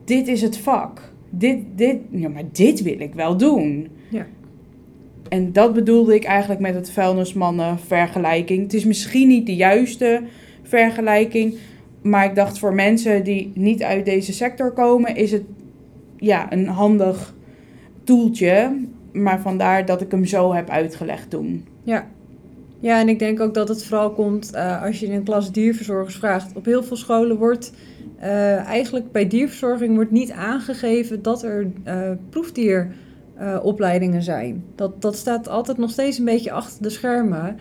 dit 0.04 0.28
is 0.28 0.42
het 0.42 0.58
vak. 0.58 1.12
Dit, 1.30 1.58
dit, 1.76 1.98
ja, 2.12 2.30
maar 2.30 2.44
dit 2.52 2.82
wil 2.82 3.00
ik 3.00 3.14
wel 3.14 3.38
doen. 3.38 3.88
Ja. 4.10 4.28
En 5.30 5.52
dat 5.52 5.74
bedoelde 5.74 6.16
ik 6.16 6.24
eigenlijk 6.24 6.62
met 6.62 6.76
het 6.76 6.92
vuilnismannen 6.92 7.80
vergelijking. 7.80 8.62
Het 8.62 8.74
is 8.74 8.86
misschien 8.86 9.28
niet 9.28 9.46
de 9.46 9.56
juiste 9.56 10.22
vergelijking, 10.64 11.56
maar 12.02 12.26
ik 12.26 12.36
dacht 12.36 12.60
voor 12.60 12.74
mensen 12.74 13.24
die 13.24 13.52
niet 13.56 13.84
uit 13.84 14.06
deze 14.06 14.34
sector 14.34 14.72
komen, 14.72 15.16
is 15.16 15.32
het 15.32 15.44
ja, 16.18 16.52
een 16.52 16.68
handig 16.68 17.34
toeltje. 18.04 18.78
Maar 19.12 19.40
vandaar 19.40 19.86
dat 19.86 20.02
ik 20.02 20.12
hem 20.12 20.26
zo 20.26 20.54
heb 20.54 20.70
uitgelegd 20.70 21.30
toen. 21.30 21.66
Ja. 21.84 22.08
Ja, 22.80 23.00
en 23.00 23.10
ik 23.10 23.20
denk 23.20 23.40
ook 23.40 23.54
dat 23.54 23.68
het 23.68 23.86
vooral 23.86 24.12
komt 24.12 24.52
eh, 24.52 24.84
als 24.84 25.00
je 25.00 25.06
in 25.06 25.12
een 25.12 25.24
klas 25.24 25.52
dierverzorgers 25.52 26.16
vraagt. 26.16 26.56
Op 26.56 26.66
heel 26.66 26.84
veel 26.84 26.98
scholen 26.98 27.38
wordt 27.38 27.74
eh, 28.20 28.56
eigenlijk 28.56 29.12
bij 29.12 29.28
dierverzorging 29.28 29.96
wordt 29.96 30.12
niet 30.12 30.32
aangegeven 30.32 31.22
dat 31.22 31.44
er 31.44 31.72
eh 31.84 32.12
proefdieropleidingen 32.30 34.24
zijn. 34.24 34.64
Dat, 34.76 35.02
dat 35.02 35.16
staat 35.16 35.48
altijd 35.48 35.78
nog 35.78 35.92
steeds 35.92 36.18
een 36.18 36.26
beetje 36.26 36.52
achter 36.52 36.82
de 36.82 36.90
schermen. 36.90 37.58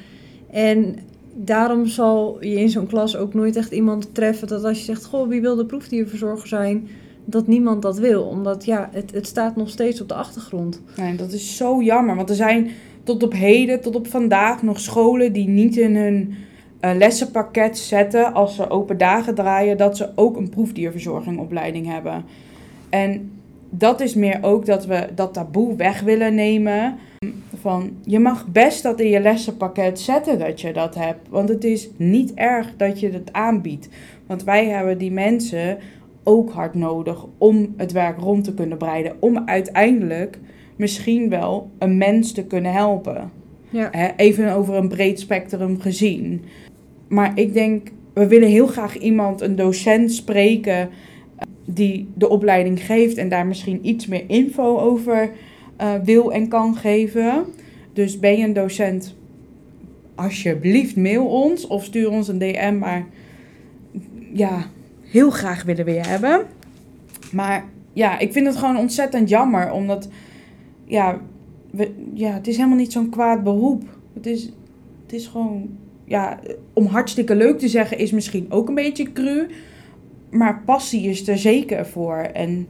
En 0.50 0.96
daarom 1.44 1.86
zal 1.86 2.36
je 2.40 2.60
in 2.60 2.70
zo'n 2.70 2.86
klas 2.86 3.16
ook 3.16 3.34
nooit 3.34 3.56
echt 3.56 3.72
iemand 3.72 4.14
treffen 4.14 4.48
dat 4.48 4.64
als 4.64 4.78
je 4.78 4.84
zegt, 4.84 5.04
goh, 5.04 5.28
wie 5.28 5.40
wil 5.40 5.56
de 5.56 5.66
proefdierverzorger 5.66 6.48
zijn? 6.48 6.88
dat 7.30 7.46
niemand 7.46 7.82
dat 7.82 7.98
wil. 7.98 8.22
Omdat 8.22 8.64
ja, 8.64 8.88
het, 8.92 9.10
het 9.14 9.26
staat 9.26 9.56
nog 9.56 9.68
steeds 9.70 10.00
op 10.00 10.08
de 10.08 10.14
achtergrond. 10.14 10.82
Nee, 10.96 11.16
dat 11.16 11.32
is 11.32 11.56
zo 11.56 11.82
jammer. 11.82 12.16
Want 12.16 12.30
er 12.30 12.36
zijn 12.36 12.70
tot 13.02 13.22
op 13.22 13.32
heden, 13.32 13.80
tot 13.80 13.94
op 13.96 14.06
vandaag 14.06 14.62
nog 14.62 14.80
scholen 14.80 15.32
die 15.32 15.48
niet 15.48 15.76
in 15.76 15.96
hun 15.96 16.34
uh, 16.80 16.90
lessenpakket 16.96 17.78
zetten 17.78 18.32
als 18.32 18.54
ze 18.54 18.70
open 18.70 18.98
dagen 18.98 19.34
draaien, 19.34 19.76
dat 19.76 19.96
ze 19.96 20.08
ook 20.14 20.36
een 20.36 20.48
proefdierverzorgingopleiding 20.48 21.86
hebben. 21.86 22.24
En 22.88 23.32
dat 23.70 24.00
is 24.00 24.14
meer 24.14 24.38
ook 24.40 24.66
dat 24.66 24.86
we 24.86 25.08
dat 25.14 25.34
taboe 25.34 25.76
weg 25.76 26.00
willen 26.00 26.34
nemen. 26.34 26.98
Van 27.60 27.90
je 28.04 28.18
mag 28.18 28.46
best 28.46 28.82
dat 28.82 29.00
in 29.00 29.08
je 29.08 29.20
lessenpakket 29.20 30.00
zetten 30.00 30.38
dat 30.38 30.60
je 30.60 30.72
dat 30.72 30.94
hebt. 30.94 31.28
Want 31.28 31.48
het 31.48 31.64
is 31.64 31.90
niet 31.96 32.34
erg 32.34 32.76
dat 32.76 33.00
je 33.00 33.10
het 33.10 33.32
aanbiedt. 33.32 33.88
Want 34.26 34.44
wij 34.44 34.66
hebben 34.66 34.98
die 34.98 35.12
mensen 35.12 35.78
ook 36.22 36.50
hard 36.50 36.74
nodig 36.74 37.26
om 37.38 37.74
het 37.76 37.92
werk 37.92 38.18
rond 38.18 38.44
te 38.44 38.54
kunnen 38.54 38.78
breiden. 38.78 39.16
Om 39.20 39.42
uiteindelijk 39.46 40.38
misschien 40.76 41.28
wel 41.28 41.70
een 41.78 41.98
mens 41.98 42.32
te 42.32 42.44
kunnen 42.44 42.72
helpen. 42.72 43.30
Ja. 43.70 44.16
even 44.16 44.52
over 44.52 44.74
een 44.74 44.88
breed 44.88 45.20
spectrum 45.20 45.80
gezien. 45.80 46.44
Maar 47.08 47.32
ik 47.34 47.52
denk, 47.52 47.88
we 48.14 48.26
willen 48.26 48.48
heel 48.48 48.66
graag 48.66 48.98
iemand, 48.98 49.40
een 49.40 49.56
docent 49.56 50.12
spreken 50.12 50.88
die 51.64 52.08
de 52.14 52.28
opleiding 52.28 52.80
geeft 52.84 53.16
en 53.16 53.28
daar 53.28 53.46
misschien 53.46 53.86
iets 53.86 54.06
meer 54.06 54.24
info 54.26 54.78
over 54.78 55.30
uh, 55.80 55.94
wil 56.04 56.32
en 56.32 56.48
kan 56.48 56.76
geven. 56.76 57.44
Dus 57.92 58.18
ben 58.18 58.38
je 58.38 58.44
een 58.44 58.52
docent, 58.52 59.14
alsjeblieft 60.14 60.96
mail 60.96 61.26
ons 61.26 61.66
of 61.66 61.84
stuur 61.84 62.10
ons 62.10 62.28
een 62.28 62.38
DM. 62.38 62.78
Maar 62.78 63.06
ja, 64.32 64.66
heel 65.00 65.30
graag 65.30 65.62
willen 65.62 65.84
we 65.84 65.92
je 65.92 66.00
hebben. 66.00 66.46
Maar 67.32 67.64
ja, 67.92 68.18
ik 68.18 68.32
vind 68.32 68.46
het 68.46 68.56
gewoon 68.56 68.76
ontzettend 68.76 69.28
jammer, 69.28 69.72
omdat 69.72 70.08
ja, 70.84 71.20
we, 71.70 71.90
ja 72.14 72.32
het 72.32 72.46
is 72.46 72.56
helemaal 72.56 72.78
niet 72.78 72.92
zo'n 72.92 73.10
kwaad 73.10 73.42
beroep. 73.42 73.82
Het 74.14 74.26
is, 74.26 74.44
het 75.02 75.12
is 75.12 75.26
gewoon, 75.26 75.68
ja, 76.04 76.38
om 76.72 76.86
hartstikke 76.86 77.34
leuk 77.34 77.58
te 77.58 77.68
zeggen 77.68 77.98
is 77.98 78.10
misschien 78.10 78.46
ook 78.48 78.68
een 78.68 78.74
beetje 78.74 79.12
cru. 79.12 79.46
Maar 80.30 80.62
passie 80.64 81.08
is 81.08 81.28
er 81.28 81.38
zeker 81.38 81.86
voor. 81.86 82.16
En 82.16 82.66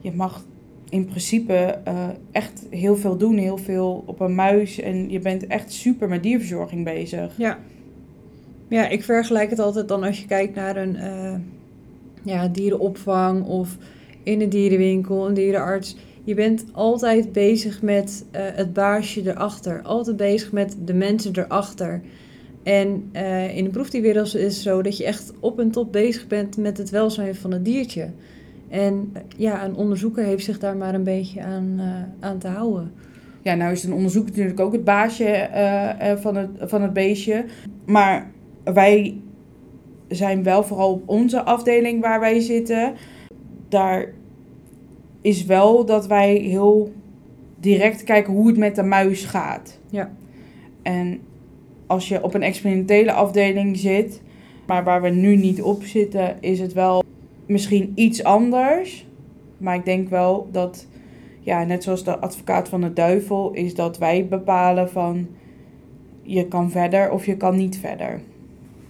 je 0.00 0.12
mag 0.12 0.44
in 0.90 1.04
principe 1.04 1.78
uh, 1.88 2.08
echt 2.30 2.66
heel 2.70 2.96
veel 2.96 3.16
doen, 3.16 3.36
heel 3.36 3.58
veel 3.58 4.02
op 4.06 4.20
een 4.20 4.34
muis. 4.34 4.80
En 4.80 5.10
je 5.10 5.18
bent 5.18 5.46
echt 5.46 5.72
super 5.72 6.08
met 6.08 6.22
dierverzorging 6.22 6.84
bezig. 6.84 7.34
Ja, 7.36 7.58
ja 8.68 8.88
ik 8.88 9.04
vergelijk 9.04 9.50
het 9.50 9.58
altijd 9.58 9.88
dan 9.88 10.02
als 10.02 10.20
je 10.20 10.26
kijkt 10.26 10.54
naar 10.54 10.76
een 10.76 10.96
uh, 10.96 11.34
ja, 12.22 12.48
dierenopvang 12.48 13.44
of 13.44 13.76
in 14.22 14.40
een 14.40 14.48
dierenwinkel, 14.48 15.28
een 15.28 15.34
dierenarts. 15.34 15.96
Je 16.24 16.34
bent 16.34 16.64
altijd 16.72 17.32
bezig 17.32 17.82
met 17.82 18.24
uh, 18.32 18.40
het 18.42 18.72
baasje 18.72 19.30
erachter. 19.30 19.82
Altijd 19.82 20.16
bezig 20.16 20.52
met 20.52 20.76
de 20.84 20.94
mensen 20.94 21.32
erachter. 21.38 22.00
En 22.62 23.10
in 23.54 23.64
de 23.64 23.70
proefdierwereld 23.70 24.34
is 24.34 24.42
het 24.42 24.52
zo 24.52 24.82
dat 24.82 24.96
je 24.96 25.04
echt 25.04 25.32
op 25.40 25.60
en 25.60 25.70
top 25.70 25.92
bezig 25.92 26.26
bent 26.26 26.56
met 26.56 26.78
het 26.78 26.90
welzijn 26.90 27.34
van 27.34 27.52
het 27.52 27.64
diertje. 27.64 28.08
En 28.70 29.12
ja, 29.36 29.64
een 29.64 29.74
onderzoeker 29.74 30.24
heeft 30.24 30.44
zich 30.44 30.58
daar 30.58 30.76
maar 30.76 30.94
een 30.94 31.04
beetje 31.04 31.42
aan, 31.42 31.74
uh, 31.78 31.84
aan 32.20 32.38
te 32.38 32.48
houden. 32.48 32.92
Ja, 33.42 33.54
nou 33.54 33.72
is 33.72 33.84
een 33.84 33.92
onderzoeker 33.92 34.30
natuurlijk 34.30 34.60
ook 34.60 34.72
het 34.72 34.84
baasje 34.84 35.48
uh, 35.54 36.16
van, 36.16 36.36
het, 36.36 36.50
van 36.60 36.82
het 36.82 36.92
beestje. 36.92 37.44
Maar 37.84 38.30
wij 38.64 39.20
zijn 40.08 40.42
wel 40.42 40.62
vooral 40.62 40.92
op 40.92 41.08
onze 41.08 41.42
afdeling 41.42 42.00
waar 42.00 42.20
wij 42.20 42.40
zitten. 42.40 42.94
Daar 43.68 44.12
is 45.20 45.44
wel 45.44 45.84
dat 45.84 46.06
wij 46.06 46.34
heel 46.34 46.92
direct 47.60 48.04
kijken 48.04 48.32
hoe 48.32 48.46
het 48.46 48.56
met 48.56 48.74
de 48.74 48.82
muis 48.82 49.24
gaat. 49.24 49.80
Ja. 49.90 50.10
En 50.82 51.20
als 51.86 52.08
je 52.08 52.22
op 52.22 52.34
een 52.34 52.42
experimentele 52.42 53.12
afdeling 53.12 53.76
zit, 53.76 54.22
maar 54.66 54.84
waar 54.84 55.02
we 55.02 55.08
nu 55.08 55.36
niet 55.36 55.62
op 55.62 55.82
zitten, 55.82 56.36
is 56.40 56.60
het 56.60 56.72
wel 56.72 57.02
misschien 57.50 57.92
iets 57.94 58.24
anders. 58.24 59.06
Maar 59.58 59.74
ik 59.74 59.84
denk 59.84 60.08
wel 60.08 60.48
dat, 60.52 60.86
ja, 61.40 61.64
net 61.64 61.82
zoals 61.82 62.04
de 62.04 62.18
advocaat 62.18 62.68
van 62.68 62.80
de 62.80 62.92
duivel, 62.92 63.52
is 63.52 63.74
dat 63.74 63.98
wij 63.98 64.26
bepalen 64.26 64.90
van 64.90 65.28
je 66.22 66.48
kan 66.48 66.70
verder 66.70 67.10
of 67.10 67.26
je 67.26 67.36
kan 67.36 67.56
niet 67.56 67.78
verder. 67.78 68.20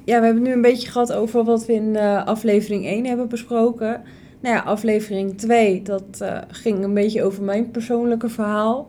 Ja, 0.05 0.19
we 0.19 0.25
hebben 0.25 0.43
nu 0.43 0.53
een 0.53 0.63
beetje 0.63 0.91
gehad 0.91 1.13
over 1.13 1.45
wat 1.45 1.67
we 1.67 1.73
in 1.73 1.95
uh, 1.95 2.27
aflevering 2.27 2.85
1 2.87 3.07
hebben 3.07 3.29
besproken. 3.29 4.03
Nou 4.41 4.55
ja, 4.55 4.63
aflevering 4.63 5.39
2, 5.39 5.83
dat 5.83 6.19
uh, 6.23 6.39
ging 6.49 6.85
een 6.85 6.95
beetje 6.95 7.23
over 7.23 7.43
mijn 7.43 7.71
persoonlijke 7.71 8.29
verhaal 8.29 8.89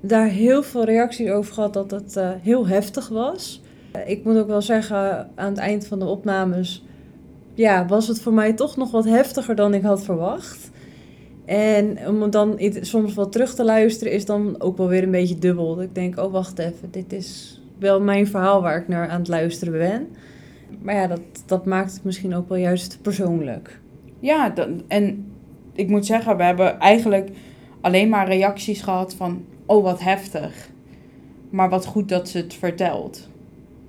daar 0.00 0.26
heel 0.26 0.62
veel 0.62 0.84
reacties 0.84 1.30
over 1.30 1.54
gehad 1.54 1.72
dat 1.72 1.90
het 1.90 2.16
uh, 2.16 2.30
heel 2.40 2.66
heftig 2.66 3.08
was. 3.08 3.62
Ik 4.06 4.24
moet 4.24 4.38
ook 4.38 4.46
wel 4.46 4.62
zeggen, 4.62 5.30
aan 5.34 5.50
het 5.50 5.58
eind 5.58 5.86
van 5.86 5.98
de 5.98 6.04
opnames 6.04 6.86
ja, 7.58 7.86
was 7.86 8.08
het 8.08 8.20
voor 8.20 8.32
mij 8.32 8.52
toch 8.52 8.76
nog 8.76 8.90
wat 8.90 9.04
heftiger 9.04 9.54
dan 9.54 9.74
ik 9.74 9.82
had 9.82 10.04
verwacht. 10.04 10.70
En 11.44 12.08
om 12.08 12.30
dan 12.30 12.60
soms 12.80 13.14
wat 13.14 13.32
terug 13.32 13.54
te 13.54 13.64
luisteren 13.64 14.12
is 14.12 14.24
dan 14.24 14.60
ook 14.60 14.76
wel 14.76 14.88
weer 14.88 15.02
een 15.02 15.10
beetje 15.10 15.38
dubbel. 15.38 15.82
Ik 15.82 15.94
denk, 15.94 16.18
oh 16.18 16.32
wacht 16.32 16.58
even, 16.58 16.90
dit 16.90 17.12
is 17.12 17.60
wel 17.78 18.00
mijn 18.00 18.26
verhaal 18.26 18.62
waar 18.62 18.80
ik 18.80 18.88
naar 18.88 19.08
aan 19.08 19.18
het 19.18 19.28
luisteren 19.28 19.72
ben. 19.72 20.08
Maar 20.82 20.94
ja, 20.94 21.06
dat, 21.06 21.20
dat 21.46 21.66
maakt 21.66 21.92
het 21.92 22.04
misschien 22.04 22.34
ook 22.34 22.48
wel 22.48 22.58
juist 22.58 22.98
persoonlijk. 23.02 23.80
Ja, 24.20 24.54
en 24.88 25.32
ik 25.72 25.88
moet 25.88 26.06
zeggen, 26.06 26.36
we 26.36 26.42
hebben 26.42 26.78
eigenlijk 26.78 27.30
alleen 27.80 28.08
maar 28.08 28.28
reacties 28.28 28.82
gehad 28.82 29.14
van 29.14 29.44
oh 29.66 29.82
wat 29.82 30.00
heftig. 30.00 30.70
Maar 31.50 31.68
wat 31.68 31.86
goed 31.86 32.08
dat 32.08 32.28
ze 32.28 32.38
het 32.38 32.54
vertelt. 32.54 33.27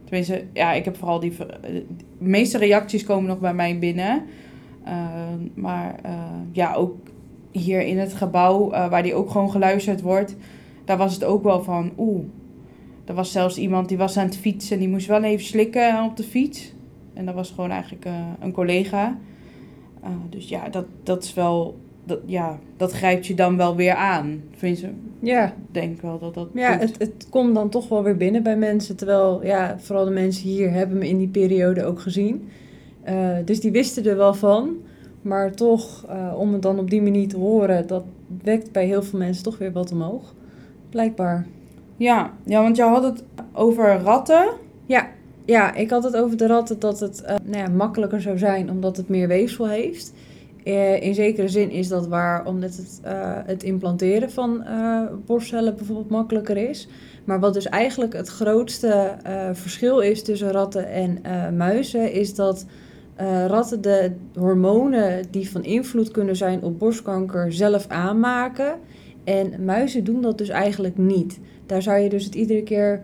Tenminste, 0.09 0.43
ja, 0.53 0.73
ik 0.73 0.85
heb 0.85 0.97
vooral 0.97 1.19
die. 1.19 1.35
De 1.37 1.85
meeste 2.17 2.57
reacties 2.57 3.03
komen 3.03 3.29
nog 3.29 3.39
bij 3.39 3.53
mij 3.53 3.79
binnen. 3.79 4.23
Uh, 4.87 4.93
maar 5.53 5.99
uh, 6.05 6.11
ja, 6.51 6.73
ook 6.73 6.95
hier 7.51 7.81
in 7.81 7.97
het 7.97 8.13
gebouw, 8.13 8.73
uh, 8.73 8.89
waar 8.89 9.03
die 9.03 9.13
ook 9.13 9.29
gewoon 9.29 9.51
geluisterd 9.51 10.01
wordt, 10.01 10.35
daar 10.85 10.97
was 10.97 11.13
het 11.13 11.23
ook 11.23 11.43
wel 11.43 11.63
van, 11.63 11.91
oeh. 11.97 12.23
Er 13.05 13.13
was 13.13 13.31
zelfs 13.31 13.57
iemand 13.57 13.87
die 13.87 13.97
was 13.97 14.17
aan 14.17 14.25
het 14.25 14.37
fietsen 14.37 14.73
en 14.73 14.79
die 14.79 14.89
moest 14.89 15.07
wel 15.07 15.23
even 15.23 15.45
slikken 15.45 16.03
op 16.03 16.17
de 16.17 16.23
fiets. 16.23 16.73
En 17.13 17.25
dat 17.25 17.35
was 17.35 17.49
gewoon 17.49 17.71
eigenlijk 17.71 18.07
een 18.39 18.51
collega. 18.51 19.17
dus 20.29 20.49
ja, 20.49 20.69
dat, 20.69 20.85
dat 21.03 21.23
is 21.23 21.33
wel 21.33 21.77
dat, 22.09 22.19
ja, 22.25 22.59
dat 22.77 22.91
grijpt 22.91 23.27
je 23.27 23.35
dan 23.35 23.57
wel 23.57 23.75
weer 23.75 23.93
aan. 23.93 24.41
Vind 24.55 24.79
je? 24.79 24.89
Ja. 25.19 25.45
Ik 25.45 25.53
denk 25.71 26.01
wel 26.01 26.19
dat 26.19 26.33
dat. 26.33 26.47
Ja, 26.53 26.77
het, 26.77 26.95
het 26.97 27.27
komt 27.29 27.55
dan 27.55 27.69
toch 27.69 27.89
wel 27.89 28.03
weer 28.03 28.17
binnen 28.17 28.43
bij 28.43 28.57
mensen. 28.57 28.95
Terwijl, 28.95 29.45
ja, 29.45 29.75
vooral 29.79 30.05
de 30.05 30.11
mensen 30.11 30.49
hier 30.49 30.71
hebben 30.71 30.97
me 30.97 31.07
in 31.07 31.17
die 31.17 31.27
periode 31.27 31.83
ook 31.83 31.99
gezien. 31.99 32.49
Uh, 33.09 33.37
dus 33.45 33.59
die 33.59 33.71
wisten 33.71 34.05
er 34.05 34.17
wel 34.17 34.33
van. 34.33 34.77
Maar 35.21 35.51
toch, 35.51 36.05
uh, 36.09 36.33
om 36.37 36.53
het 36.53 36.61
dan 36.61 36.79
op 36.79 36.89
die 36.89 37.01
manier 37.01 37.27
te 37.27 37.37
horen, 37.37 37.87
dat 37.87 38.03
wekt 38.43 38.71
bij 38.71 38.85
heel 38.85 39.03
veel 39.03 39.19
mensen 39.19 39.43
toch 39.43 39.57
weer 39.57 39.71
wat 39.71 39.91
omhoog. 39.91 40.33
Blijkbaar. 40.89 41.47
Ja, 41.97 42.33
ja 42.43 42.61
want 42.61 42.75
jou 42.75 42.91
had 42.91 43.03
het 43.03 43.23
over 43.53 43.99
ratten. 43.99 44.49
Ja, 44.85 45.07
ja, 45.45 45.73
ik 45.73 45.89
had 45.89 46.03
het 46.03 46.15
over 46.15 46.37
de 46.37 46.47
ratten 46.47 46.79
dat 46.79 46.99
het 46.99 47.21
uh, 47.21 47.35
nou 47.43 47.57
ja, 47.57 47.69
makkelijker 47.69 48.21
zou 48.21 48.37
zijn 48.37 48.69
omdat 48.69 48.97
het 48.97 49.09
meer 49.09 49.27
weefsel 49.27 49.67
heeft. 49.67 50.13
Eh, 50.69 51.01
in 51.01 51.13
zekere 51.13 51.47
zin 51.47 51.71
is 51.71 51.87
dat 51.87 52.07
waar, 52.07 52.45
omdat 52.45 52.75
het, 52.75 53.01
uh, 53.05 53.11
het 53.45 53.63
implanteren 53.63 54.31
van 54.31 54.63
uh, 54.67 55.01
borstcellen 55.25 55.75
bijvoorbeeld 55.75 56.09
makkelijker 56.09 56.57
is. 56.57 56.87
Maar 57.23 57.39
wat 57.39 57.53
dus 57.53 57.65
eigenlijk 57.65 58.13
het 58.13 58.27
grootste 58.27 59.15
verschil 59.53 59.99
is 59.99 60.23
tussen 60.23 60.51
ratten 60.51 60.87
en 60.89 61.21
muizen, 61.57 62.11
is 62.11 62.35
dat 62.35 62.65
ratten 63.47 63.81
de 63.81 64.11
hormonen 64.35 65.23
die 65.31 65.49
van 65.49 65.63
invloed 65.63 66.11
kunnen 66.11 66.35
zijn 66.35 66.63
op 66.63 66.79
borstkanker 66.79 67.53
zelf 67.53 67.87
aanmaken. 67.87 68.75
En 69.23 69.65
muizen 69.65 70.03
doen 70.03 70.21
dat 70.21 70.37
dus 70.37 70.49
eigenlijk 70.49 70.97
niet. 70.97 71.39
Daar 71.65 71.81
zou 71.81 71.99
je 71.99 72.09
dus 72.09 72.25
het 72.25 72.35
iedere 72.35 72.63
keer 72.63 73.01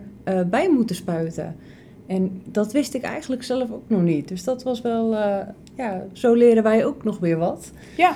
bij 0.50 0.70
moeten 0.70 0.96
spuiten. 0.96 1.56
En 2.06 2.42
dat 2.50 2.72
wist 2.72 2.94
ik 2.94 3.02
eigenlijk 3.02 3.42
zelf 3.42 3.72
ook 3.72 3.88
nog 3.88 4.02
niet. 4.02 4.28
Dus 4.28 4.44
dat 4.44 4.62
was 4.62 4.80
wel, 4.80 5.16
ja, 5.76 6.06
zo 6.12 6.34
leren 6.34 6.62
wij 6.62 6.84
ook 6.84 7.04
nog 7.04 7.18
weer 7.18 7.38
wat. 7.38 7.72
Ja, 7.96 8.14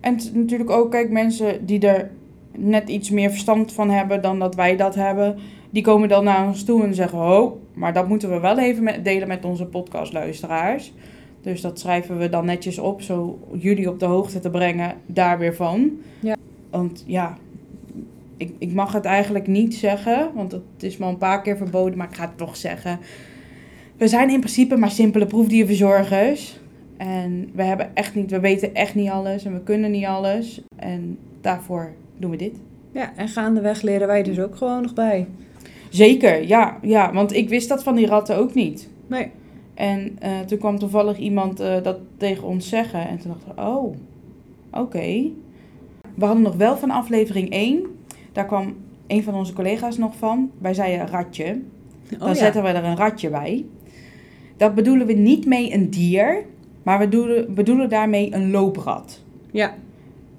en 0.00 0.18
natuurlijk 0.32 0.70
ook, 0.70 0.90
kijk, 0.90 1.10
mensen 1.10 1.66
die 1.66 1.86
er 1.86 2.10
net 2.56 2.88
iets 2.88 3.10
meer 3.10 3.30
verstand 3.30 3.72
van 3.72 3.90
hebben 3.90 4.22
dan 4.22 4.38
dat 4.38 4.54
wij 4.54 4.76
dat 4.76 4.94
hebben, 4.94 5.38
die 5.70 5.82
komen 5.82 6.08
dan 6.08 6.24
naar 6.24 6.46
ons 6.46 6.64
toe 6.64 6.82
en 6.82 6.94
zeggen: 6.94 7.18
Oh, 7.18 7.60
maar 7.72 7.92
dat 7.92 8.08
moeten 8.08 8.30
we 8.30 8.40
wel 8.40 8.58
even 8.58 8.82
met, 8.82 9.04
delen 9.04 9.28
met 9.28 9.44
onze 9.44 9.66
podcastluisteraars. 9.66 10.92
Dus 11.40 11.60
dat 11.60 11.80
schrijven 11.80 12.18
we 12.18 12.28
dan 12.28 12.44
netjes 12.44 12.78
op, 12.78 13.02
zo 13.02 13.38
jullie 13.52 13.88
op 13.88 14.00
de 14.00 14.06
hoogte 14.06 14.40
te 14.40 14.50
brengen 14.50 14.94
daar 15.06 15.38
weer 15.38 15.54
van. 15.54 15.90
Ja. 16.20 16.36
Want 16.70 17.04
ja, 17.06 17.36
ik, 18.36 18.52
ik 18.58 18.72
mag 18.72 18.92
het 18.92 19.04
eigenlijk 19.04 19.46
niet 19.46 19.74
zeggen, 19.74 20.30
want 20.34 20.52
het 20.52 20.62
is 20.78 20.96
me 20.96 21.06
een 21.06 21.18
paar 21.18 21.42
keer 21.42 21.56
verboden, 21.56 21.98
maar 21.98 22.08
ik 22.08 22.16
ga 22.16 22.26
het 22.26 22.38
toch 22.38 22.56
zeggen. 22.56 22.98
We 23.96 24.08
zijn 24.08 24.30
in 24.30 24.40
principe 24.40 24.76
maar 24.76 24.90
simpele 24.90 25.26
proefdierverzorgers. 25.26 26.58
En 27.04 27.50
we 27.54 27.62
hebben 27.62 27.90
echt 27.94 28.14
niet, 28.14 28.30
we 28.30 28.40
weten 28.40 28.74
echt 28.74 28.94
niet 28.94 29.08
alles 29.10 29.44
en 29.44 29.52
we 29.52 29.60
kunnen 29.60 29.90
niet 29.90 30.04
alles. 30.04 30.62
En 30.76 31.18
daarvoor 31.40 31.92
doen 32.16 32.30
we 32.30 32.36
dit. 32.36 32.56
Ja, 32.92 33.12
en 33.16 33.28
gaandeweg 33.28 33.82
leren 33.82 34.06
wij 34.06 34.22
dus 34.22 34.40
ook 34.40 34.56
gewoon 34.56 34.82
nog 34.82 34.94
bij. 34.94 35.26
Zeker, 35.90 36.46
ja, 36.46 36.78
ja. 36.82 37.12
Want 37.12 37.32
ik 37.32 37.48
wist 37.48 37.68
dat 37.68 37.82
van 37.82 37.94
die 37.94 38.06
ratten 38.06 38.36
ook 38.36 38.54
niet. 38.54 38.88
Nee. 39.06 39.30
En 39.74 40.16
eh, 40.18 40.40
toen 40.40 40.58
kwam 40.58 40.78
toevallig 40.78 41.18
iemand 41.18 41.60
eh, 41.60 41.82
dat 41.82 41.96
tegen 42.16 42.46
ons 42.46 42.68
zeggen. 42.68 43.08
En 43.08 43.18
toen 43.18 43.30
dachten 43.30 43.54
we, 43.54 43.70
oh, 43.70 43.94
oké. 44.82 45.30
We 46.14 46.24
hadden 46.24 46.42
nog 46.42 46.56
wel 46.56 46.76
van 46.76 46.90
aflevering 46.90 47.50
1. 47.50 47.82
Daar 48.32 48.46
kwam 48.46 48.76
een 49.06 49.22
van 49.22 49.34
onze 49.34 49.52
collega's 49.52 49.98
nog 49.98 50.16
van. 50.16 50.50
Wij 50.58 50.74
zeiden 50.74 51.06
ratje. 51.06 51.60
Dan 52.08 52.20
Oh, 52.20 52.28
ja. 52.28 52.34
zetten 52.34 52.62
we 52.62 52.68
er 52.68 52.84
een 52.84 52.96
ratje 52.96 53.30
bij. 53.30 53.64
Dat 54.56 54.74
bedoelen 54.74 55.06
we 55.06 55.12
niet 55.12 55.46
mee 55.46 55.74
een 55.74 55.90
dier. 55.90 56.44
Maar 56.84 56.98
we 56.98 57.04
bedoelen, 57.08 57.54
bedoelen 57.54 57.88
daarmee 57.88 58.34
een 58.34 58.50
looprat. 58.50 59.20
Ja, 59.50 59.74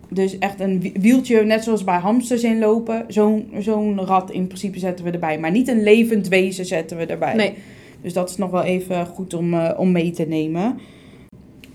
Dus 0.10 0.38
echt 0.40 0.60
een 0.60 0.82
wi- 0.82 0.94
wieltje, 1.00 1.42
net 1.44 1.64
zoals 1.64 1.84
bij 1.84 1.98
hamsters 1.98 2.44
inlopen. 2.44 3.04
Zo'n 3.08 3.48
zo'n 3.60 4.00
rat 4.06 4.32
in 4.32 4.48
principe 4.48 4.80
zetten 4.80 5.06
we 5.06 5.12
erbij. 5.12 5.40
Maar 5.40 5.52
niet 5.52 5.68
een 5.68 5.84
levend 5.84 6.28
wezen 6.28 6.66
zetten 6.66 6.98
we 6.98 7.06
erbij. 7.06 7.34
nee. 7.36 7.54
Dus 8.02 8.14
dat 8.14 8.30
is 8.30 8.38
nog 8.38 8.52
wel 8.52 8.64
even 8.64 9.06
goed 9.06 9.34
om, 9.34 9.54
eh, 9.54 9.80
om 9.80 9.92
mee 9.92 10.12
te 10.12 10.24
nemen. 10.26 10.78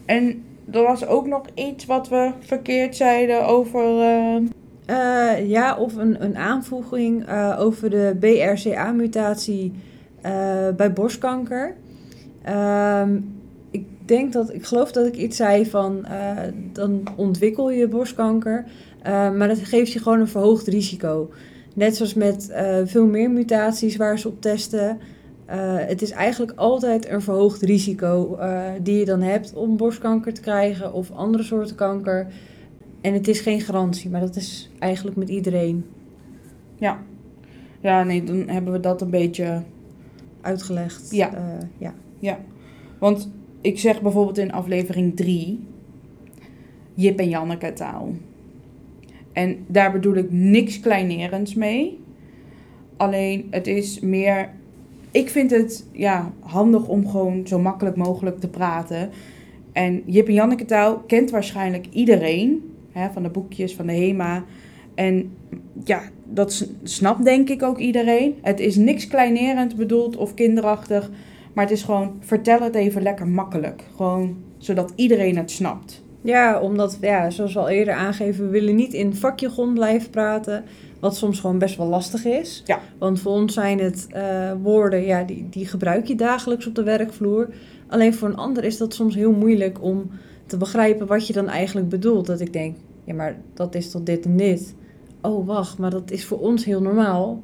En 0.05 0.43
er 0.73 0.83
was 0.83 1.07
ook 1.07 1.27
nog 1.27 1.43
iets 1.55 1.87
wat 1.87 2.09
we 2.09 2.31
verkeerd 2.41 2.97
zeiden 2.97 3.47
over. 3.47 4.01
eh, 4.01 4.37
Eh, 4.87 5.49
ja, 5.49 5.77
of 5.77 5.97
een, 5.97 6.25
een 6.25 6.37
aanvoeging 6.37 7.27
eh, 7.27 7.57
over 7.61 7.91
de 7.91 8.17
BRCA-mutatie 8.21 9.73
eh, 10.21 10.69
bij 10.77 10.93
borstkanker. 10.93 11.75
Ehm, 12.43 13.19
denk 14.11 14.33
dat, 14.33 14.55
ik 14.55 14.65
geloof 14.65 14.93
dat 14.93 15.07
ik 15.07 15.17
iets 15.17 15.37
zei 15.37 15.67
van, 15.67 16.05
eh, 16.05 16.37
dan 16.73 17.03
ontwikkel 17.17 17.71
je 17.71 17.89
borstkanker, 17.89 18.65
eh, 19.03 19.33
maar 19.33 19.49
dat 19.49 19.59
geeft 19.59 19.93
je 19.93 19.99
gewoon 19.99 20.21
een 20.21 20.29
verhoogd 20.29 20.67
risico. 20.67 21.31
Net 21.75 21.97
zoals 21.97 22.15
met 22.15 22.51
eh, 22.51 22.79
veel 22.85 23.07
meer 23.07 23.31
mutaties 23.31 23.97
waar 23.97 24.19
ze 24.19 24.29
op 24.29 24.41
testen. 24.41 24.99
Het 25.87 26.03
is 26.03 26.11
eigenlijk 26.11 26.53
altijd 26.57 27.09
een 27.09 27.23
verhoogd 27.23 27.63
risico 27.63 28.39
die 28.83 28.99
je 28.99 29.05
dan 29.05 29.21
hebt 29.21 29.53
om 29.55 29.77
borstkanker 29.77 30.33
te 30.35 30.41
krijgen 30.41 30.93
of 30.93 31.11
andere 31.11 31.43
soorten 31.43 31.77
kanker. 31.77 32.27
En 33.01 33.15
het 33.15 33.29
is 33.29 33.41
geen 33.41 33.61
garantie, 33.61 34.11
maar 34.11 34.21
dat 34.21 34.37
is 34.37 34.71
eigenlijk 34.79 35.17
met 35.17 35.29
iedereen 35.29 35.85
ja. 36.81 36.99
ja, 37.81 38.03
nee, 38.03 38.25
dan 38.25 38.49
hebben 38.49 38.73
we 38.73 38.81
dat 38.81 39.01
een 39.01 39.11
beetje. 39.11 39.63
uitgelegd. 40.41 41.11
Ja. 41.11 41.35
Eh, 41.35 41.91
ja. 42.19 42.39
Want 42.99 43.31
ik 43.61 43.79
zeg 43.79 44.03
bijvoorbeeld 44.03 44.39
in 44.39 44.53
aflevering 44.53 45.17
3. 45.17 45.61
Jip 46.95 47.19
en 47.19 47.29
Janneke 47.29 47.73
taal. 47.73 48.13
En 49.33 49.65
daar 49.67 49.93
bedoel 49.93 50.15
ik 50.15 50.33
niks 50.33 50.81
kleinerends 50.81 51.55
mee. 51.55 51.99
Alleen 52.97 53.47
het 53.51 53.67
is 53.67 54.01
meer. 54.01 54.51
Ik 55.11 55.31
vind 55.31 55.51
het 55.51 55.87
ja, 55.93 56.33
handig 56.41 56.89
om 56.89 57.09
gewoon 57.09 57.47
zo 57.47 57.59
makkelijk 57.59 57.97
mogelijk 57.97 58.41
te 58.41 58.49
praten. 58.49 59.11
En 59.73 60.03
Jip 60.07 60.29
en 60.29 60.35
Janneke 60.35 60.65
taal 60.65 60.99
kent 60.99 61.31
waarschijnlijk 61.31 61.87
iedereen. 61.93 62.75
Hè, 62.93 63.11
van 63.11 63.23
de 63.23 63.29
boekjes, 63.29 63.75
van 63.75 63.87
de 63.87 63.93
HEMA. 63.93 64.45
En 64.95 65.33
ja, 65.85 66.03
dat 66.25 66.69
snapt 66.83 67.25
denk 67.25 67.49
ik 67.49 67.63
ook 67.63 67.79
iedereen. 67.79 68.35
Het 68.41 68.61
is 68.61 68.77
niks 68.77 69.07
kleinerend 69.07 69.77
bedoeld 69.77 70.17
of 70.17 70.35
kinderachtig. 70.35 71.11
Maar 71.53 71.65
het 71.65 71.73
is 71.73 71.83
gewoon, 71.83 72.17
vertel 72.21 72.61
het 72.61 72.75
even 72.75 73.03
lekker 73.03 73.29
makkelijk. 73.29 73.85
Gewoon 73.97 74.37
zodat 74.59 74.93
iedereen 74.95 75.37
het 75.37 75.51
snapt. 75.51 76.03
Ja, 76.23 76.61
omdat, 76.61 76.99
ja, 77.01 77.31
zoals 77.31 77.53
we 77.53 77.59
al 77.59 77.69
eerder 77.69 77.95
aangeven, 77.95 78.45
we 78.45 78.51
willen 78.51 78.77
niet 78.77 78.93
in 78.93 79.15
vakjargon 79.15 79.75
blijven 79.75 80.11
praten. 80.11 80.65
Wat 81.01 81.17
soms 81.17 81.41
gewoon 81.41 81.59
best 81.59 81.77
wel 81.77 81.87
lastig 81.87 82.25
is. 82.25 82.63
Ja. 82.67 82.79
Want 82.99 83.21
voor 83.21 83.33
ons 83.33 83.55
zijn 83.55 83.79
het 83.79 84.07
eh, 84.11 84.53
woorden, 84.63 85.05
ja, 85.05 85.23
die, 85.23 85.47
die 85.51 85.67
gebruik 85.67 86.07
je 86.07 86.15
dagelijks 86.15 86.67
op 86.67 86.75
de 86.75 86.83
werkvloer. 86.83 87.49
Alleen 87.89 88.15
voor 88.15 88.29
een 88.29 88.37
ander 88.37 88.65
is 88.65 88.77
dat 88.77 88.95
soms 88.95 89.15
heel 89.15 89.33
moeilijk 89.33 89.83
om 89.83 90.11
te 90.47 90.57
begrijpen 90.57 91.07
wat 91.07 91.27
je 91.27 91.33
dan 91.33 91.49
eigenlijk 91.49 91.89
bedoelt. 91.89 92.27
Dat 92.27 92.41
ik 92.41 92.53
denk, 92.53 92.77
ja, 93.05 93.15
maar 93.15 93.37
dat 93.55 93.75
is 93.75 93.91
toch 93.91 94.03
dit 94.03 94.25
en 94.25 94.37
dit. 94.37 94.75
Oh, 95.23 95.47
wacht, 95.47 95.79
maar 95.79 95.91
dat 95.91 96.11
is 96.11 96.25
voor 96.25 96.39
ons 96.39 96.65
heel 96.65 96.83
normaal. 96.83 97.43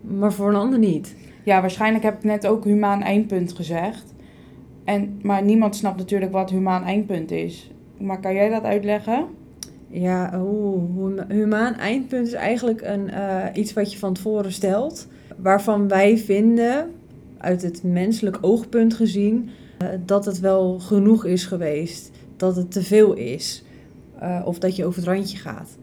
Maar 0.00 0.32
voor 0.32 0.48
een 0.48 0.54
ander 0.54 0.78
niet. 0.78 1.16
Ja, 1.44 1.60
waarschijnlijk 1.60 2.04
heb 2.04 2.16
ik 2.16 2.24
net 2.24 2.46
ook 2.46 2.64
humaan 2.64 3.02
eindpunt 3.02 3.52
gezegd. 3.52 4.14
En, 4.84 5.18
maar 5.22 5.42
niemand 5.42 5.76
snapt 5.76 5.96
natuurlijk 5.96 6.32
wat 6.32 6.50
humaan 6.50 6.84
eindpunt 6.84 7.30
is. 7.30 7.70
Maar 7.98 8.20
kan 8.20 8.34
jij 8.34 8.48
dat 8.48 8.62
uitleggen? 8.62 9.26
Ja, 9.88 10.30
huma- 10.96 11.26
humaan 11.28 11.74
eindpunt 11.74 12.26
is 12.26 12.32
eigenlijk 12.32 12.80
een, 12.82 13.10
eh, 13.10 13.44
iets 13.54 13.72
wat 13.72 13.92
je 13.92 13.98
van 13.98 14.14
tevoren 14.14 14.52
stelt. 14.52 15.08
Waarvan 15.36 15.88
wij 15.88 16.18
vinden, 16.18 16.90
uit 17.38 17.62
het 17.62 17.82
menselijk 17.82 18.38
oogpunt 18.40 18.94
gezien, 18.94 19.50
eh, 19.78 19.88
dat 20.04 20.24
het 20.24 20.40
wel 20.40 20.78
genoeg 20.78 21.24
is 21.24 21.46
geweest. 21.46 22.10
Dat 22.36 22.56
het 22.56 22.72
te 22.72 22.82
veel 22.82 23.12
is. 23.14 23.64
Eh, 24.18 24.42
of 24.44 24.58
dat 24.58 24.76
je 24.76 24.84
over 24.84 24.98
het 24.98 25.08
randje 25.08 25.38
gaat. 25.38 25.78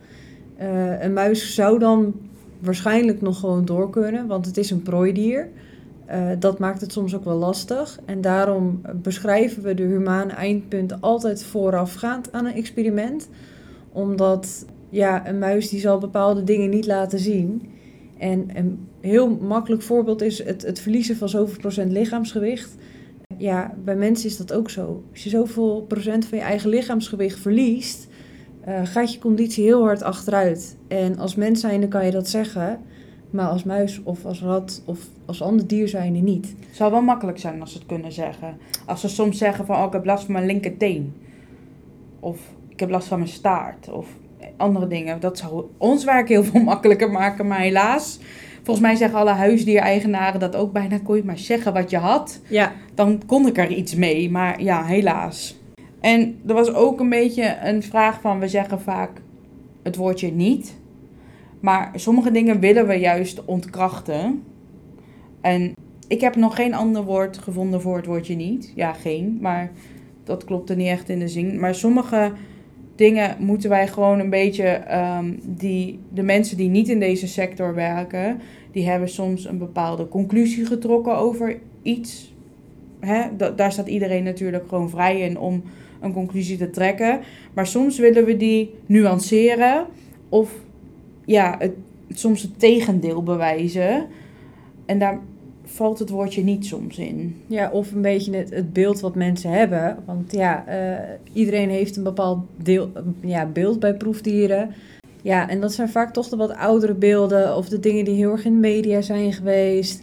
Een 0.99 1.13
muis 1.13 1.55
zou 1.55 1.79
dan 1.79 2.13
waarschijnlijk 2.61 3.21
nog 3.21 3.39
gewoon 3.39 3.65
door 3.65 3.89
kunnen, 3.89 4.27
want 4.27 4.45
het 4.45 4.57
is 4.57 4.71
een 4.71 4.81
prooidier. 4.81 5.49
Eh, 6.05 6.29
dat 6.39 6.59
maakt 6.59 6.81
het 6.81 6.91
soms 6.91 7.15
ook 7.15 7.25
wel 7.25 7.37
lastig. 7.37 7.99
En 8.05 8.21
daarom 8.21 8.81
beschrijven 8.95 9.63
we 9.63 9.73
de 9.73 9.83
humane 9.83 10.33
eindpunten 10.33 11.01
altijd 11.01 11.43
voorafgaand 11.43 12.31
aan 12.31 12.45
een 12.45 12.53
experiment 12.53 13.29
omdat 13.91 14.65
ja, 14.89 15.27
een 15.27 15.39
muis 15.39 15.69
die 15.69 15.79
zal 15.79 15.97
bepaalde 15.97 16.43
dingen 16.43 16.69
niet 16.69 16.85
laten 16.85 17.19
zien. 17.19 17.61
En 18.17 18.47
een 18.53 18.87
heel 18.99 19.29
makkelijk 19.29 19.81
voorbeeld 19.81 20.21
is 20.21 20.43
het, 20.43 20.61
het 20.61 20.79
verliezen 20.79 21.17
van 21.17 21.29
zoveel 21.29 21.57
procent 21.57 21.91
lichaamsgewicht. 21.91 22.75
Ja, 23.37 23.75
bij 23.83 23.95
mensen 23.95 24.29
is 24.29 24.37
dat 24.37 24.53
ook 24.53 24.69
zo. 24.69 25.03
Als 25.11 25.23
je 25.23 25.29
zoveel 25.29 25.85
procent 25.87 26.25
van 26.25 26.37
je 26.37 26.43
eigen 26.43 26.69
lichaamsgewicht 26.69 27.39
verliest, 27.39 28.07
eh, 28.63 28.79
gaat 28.83 29.13
je 29.13 29.19
conditie 29.19 29.63
heel 29.63 29.83
hard 29.83 30.03
achteruit. 30.03 30.77
En 30.87 31.17
als 31.17 31.35
mens 31.35 31.59
zijnde 31.59 31.87
kan 31.87 32.05
je 32.05 32.11
dat 32.11 32.29
zeggen, 32.29 32.79
maar 33.29 33.47
als 33.47 33.63
muis 33.63 34.01
of 34.03 34.25
als 34.25 34.41
rat 34.41 34.81
of 34.85 34.99
als 35.25 35.41
ander 35.41 35.67
dier 35.67 35.87
zijnde 35.87 36.19
niet. 36.19 36.53
Het 36.67 36.75
zou 36.75 36.91
wel 36.91 37.01
makkelijk 37.01 37.39
zijn 37.39 37.61
als 37.61 37.71
ze 37.71 37.77
het 37.77 37.87
kunnen 37.87 38.11
zeggen. 38.11 38.57
Als 38.85 39.01
ze 39.01 39.07
soms 39.07 39.37
zeggen 39.37 39.65
van, 39.65 39.75
oh, 39.75 39.85
ik 39.85 39.93
heb 39.93 40.05
last 40.05 40.23
van 40.23 40.33
mijn 40.33 40.45
linkerteen. 40.45 41.13
Of 42.19 42.39
ik 42.67 42.79
heb 42.79 42.89
last 42.89 43.07
van 43.07 43.19
mijn 43.19 43.31
staart. 43.31 43.89
Of 43.89 44.07
andere 44.57 44.87
dingen. 44.87 45.19
Dat 45.19 45.37
zou 45.37 45.65
ons 45.77 46.03
werk 46.03 46.27
heel 46.27 46.43
veel 46.43 46.61
makkelijker 46.73 47.11
maken. 47.11 47.47
Maar 47.47 47.59
helaas, 47.59 48.19
volgens 48.55 48.85
mij 48.85 48.95
zeggen 48.95 49.19
alle 49.19 49.29
huisdiereigenaren 49.29 50.39
dat 50.39 50.55
ook 50.55 50.71
bijna. 50.71 50.99
Kon 50.99 51.15
je 51.15 51.23
maar 51.23 51.37
zeggen 51.37 51.73
wat 51.73 51.89
je 51.89 51.97
had. 51.97 52.39
Ja, 52.47 52.71
dan 52.93 53.21
kon 53.25 53.47
ik 53.47 53.57
er 53.57 53.69
iets 53.69 53.95
mee. 53.95 54.31
Maar 54.31 54.61
ja, 54.61 54.85
helaas. 54.85 55.59
En 56.01 56.39
er 56.47 56.53
was 56.53 56.73
ook 56.73 56.99
een 56.99 57.09
beetje 57.09 57.57
een 57.63 57.83
vraag 57.83 58.21
van, 58.21 58.39
we 58.39 58.47
zeggen 58.47 58.81
vaak 58.81 59.21
het 59.83 59.95
woordje 59.95 60.31
niet. 60.31 60.79
Maar 61.59 61.91
sommige 61.95 62.31
dingen 62.31 62.59
willen 62.59 62.87
we 62.87 62.93
juist 62.93 63.45
ontkrachten. 63.45 64.43
En 65.41 65.73
ik 66.07 66.21
heb 66.21 66.35
nog 66.35 66.55
geen 66.55 66.73
ander 66.73 67.03
woord 67.03 67.37
gevonden 67.37 67.81
voor 67.81 67.95
het 67.95 68.05
woordje 68.05 68.35
niet. 68.35 68.71
Ja, 68.75 68.93
geen, 68.93 69.37
maar 69.41 69.71
dat 70.23 70.43
klopte 70.43 70.75
niet 70.75 70.87
echt 70.87 71.09
in 71.09 71.19
de 71.19 71.27
zin. 71.27 71.59
Maar 71.59 71.75
sommige 71.75 72.31
dingen 72.95 73.35
moeten 73.39 73.69
wij 73.69 73.87
gewoon 73.87 74.19
een 74.19 74.29
beetje, 74.29 74.63
ehm, 74.67 75.33
die, 75.45 75.99
de 76.13 76.23
mensen 76.23 76.57
die 76.57 76.69
niet 76.69 76.89
in 76.89 76.99
deze 76.99 77.27
sector 77.27 77.75
werken, 77.75 78.39
die 78.71 78.89
hebben 78.89 79.09
soms 79.09 79.45
een 79.45 79.57
bepaalde 79.57 80.07
conclusie 80.07 80.65
getrokken 80.65 81.17
over 81.17 81.59
iets. 81.81 82.33
Hè? 82.99 83.35
Da- 83.37 83.49
daar 83.49 83.71
staat 83.71 83.87
iedereen 83.87 84.23
natuurlijk 84.23 84.67
gewoon 84.67 84.89
vrij 84.89 85.19
in 85.19 85.39
om 85.39 85.63
een 86.01 86.13
conclusie 86.13 86.57
te 86.57 86.69
trekken. 86.69 87.19
Maar 87.53 87.67
soms 87.67 87.99
willen 87.99 88.25
we 88.25 88.37
die 88.37 88.73
nuanceren 88.85 89.85
of 90.29 90.53
ja, 91.25 91.55
het, 91.59 91.73
soms 92.09 92.41
het 92.41 92.59
tegendeel 92.59 93.23
bewijzen. 93.23 94.07
En 94.85 94.99
daar 94.99 95.19
valt 95.63 95.99
het 95.99 96.09
woordje 96.09 96.43
niet 96.43 96.65
soms 96.65 96.97
in. 96.97 97.41
Ja, 97.47 97.69
of 97.71 97.91
een 97.91 98.01
beetje 98.01 98.35
het, 98.35 98.49
het 98.49 98.73
beeld 98.73 98.99
wat 98.99 99.15
mensen 99.15 99.51
hebben. 99.51 99.97
Want 100.05 100.31
ja, 100.31 100.65
eh, 100.67 101.09
iedereen 101.33 101.69
heeft 101.69 101.97
een 101.97 102.03
bepaald 102.03 102.39
deel, 102.55 102.91
ja, 103.19 103.45
beeld 103.45 103.79
bij 103.79 103.93
proefdieren. 103.93 104.73
Ja, 105.21 105.49
en 105.49 105.61
dat 105.61 105.73
zijn 105.73 105.89
vaak 105.89 106.13
toch 106.13 106.29
de 106.29 106.35
wat 106.35 106.55
oudere 106.55 106.93
beelden 106.93 107.55
of 107.55 107.69
de 107.69 107.79
dingen 107.79 108.05
die 108.05 108.15
heel 108.15 108.31
erg 108.31 108.45
in 108.45 108.53
de 108.53 108.59
media 108.59 109.01
zijn 109.01 109.33
geweest. 109.33 110.01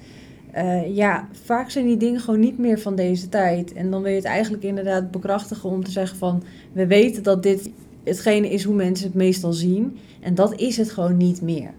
Eh, 0.51 0.97
ja, 0.97 1.29
vaak 1.45 1.71
zijn 1.71 1.87
die 1.87 1.97
dingen 1.97 2.21
gewoon 2.21 2.41
niet 2.41 2.59
meer 2.59 2.79
van 2.79 2.95
deze 2.95 3.29
tijd. 3.29 3.73
En 3.73 3.91
dan 3.91 4.03
wil 4.03 4.11
je 4.11 4.17
het 4.17 4.25
eigenlijk 4.25 4.63
inderdaad 4.63 5.11
bekrachtigen 5.11 5.71
om 5.71 5.85
te 5.85 5.91
zeggen 5.91 6.19
van... 6.19 6.43
we 6.73 6.87
weten 6.87 7.23
dat 7.23 7.43
dit 7.43 7.71
hetgene 8.05 8.51
is 8.51 8.65
hoe 8.65 8.75
mensen 8.75 9.07
het 9.07 9.15
meestal 9.15 9.53
zien. 9.53 9.99
En 10.21 10.35
dat 10.35 10.61
is 10.61 10.77
het 10.77 10.91
gewoon 10.91 11.17
niet 11.17 11.43
meer. 11.43 11.71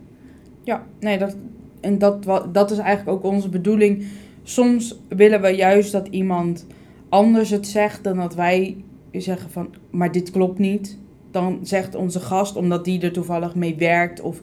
Ja, 0.63 0.85
nee, 0.99 1.17
dat, 1.17 1.35
en 1.79 1.97
dat, 1.97 2.23
dat 2.51 2.71
is 2.71 2.77
eigenlijk 2.77 3.17
ook 3.17 3.31
onze 3.31 3.49
bedoeling. 3.49 4.05
Soms 4.43 4.99
willen 5.07 5.41
we 5.41 5.49
juist 5.49 5.91
dat 5.91 6.07
iemand 6.07 6.65
anders 7.09 7.49
het 7.49 7.67
zegt 7.67 8.03
dan 8.03 8.17
dat 8.17 8.35
wij 8.35 8.77
zeggen 9.11 9.49
van, 9.49 9.69
maar 9.89 10.11
dit 10.11 10.31
klopt 10.31 10.59
niet. 10.59 10.97
Dan 11.31 11.59
zegt 11.63 11.95
onze 11.95 12.19
gast, 12.19 12.55
omdat 12.55 12.85
die 12.85 13.01
er 13.01 13.11
toevallig 13.11 13.55
mee 13.55 13.75
werkt 13.75 14.21
of 14.21 14.41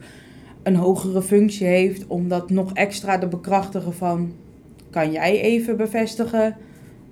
een 0.66 0.76
hogere 0.76 1.22
functie 1.22 1.66
heeft, 1.66 2.06
om 2.06 2.28
dat 2.28 2.50
nog 2.50 2.72
extra 2.72 3.18
te 3.18 3.26
bekrachtigen 3.26 3.94
van, 3.94 4.32
kan 4.90 5.12
jij 5.12 5.40
even 5.40 5.76
bevestigen 5.76 6.56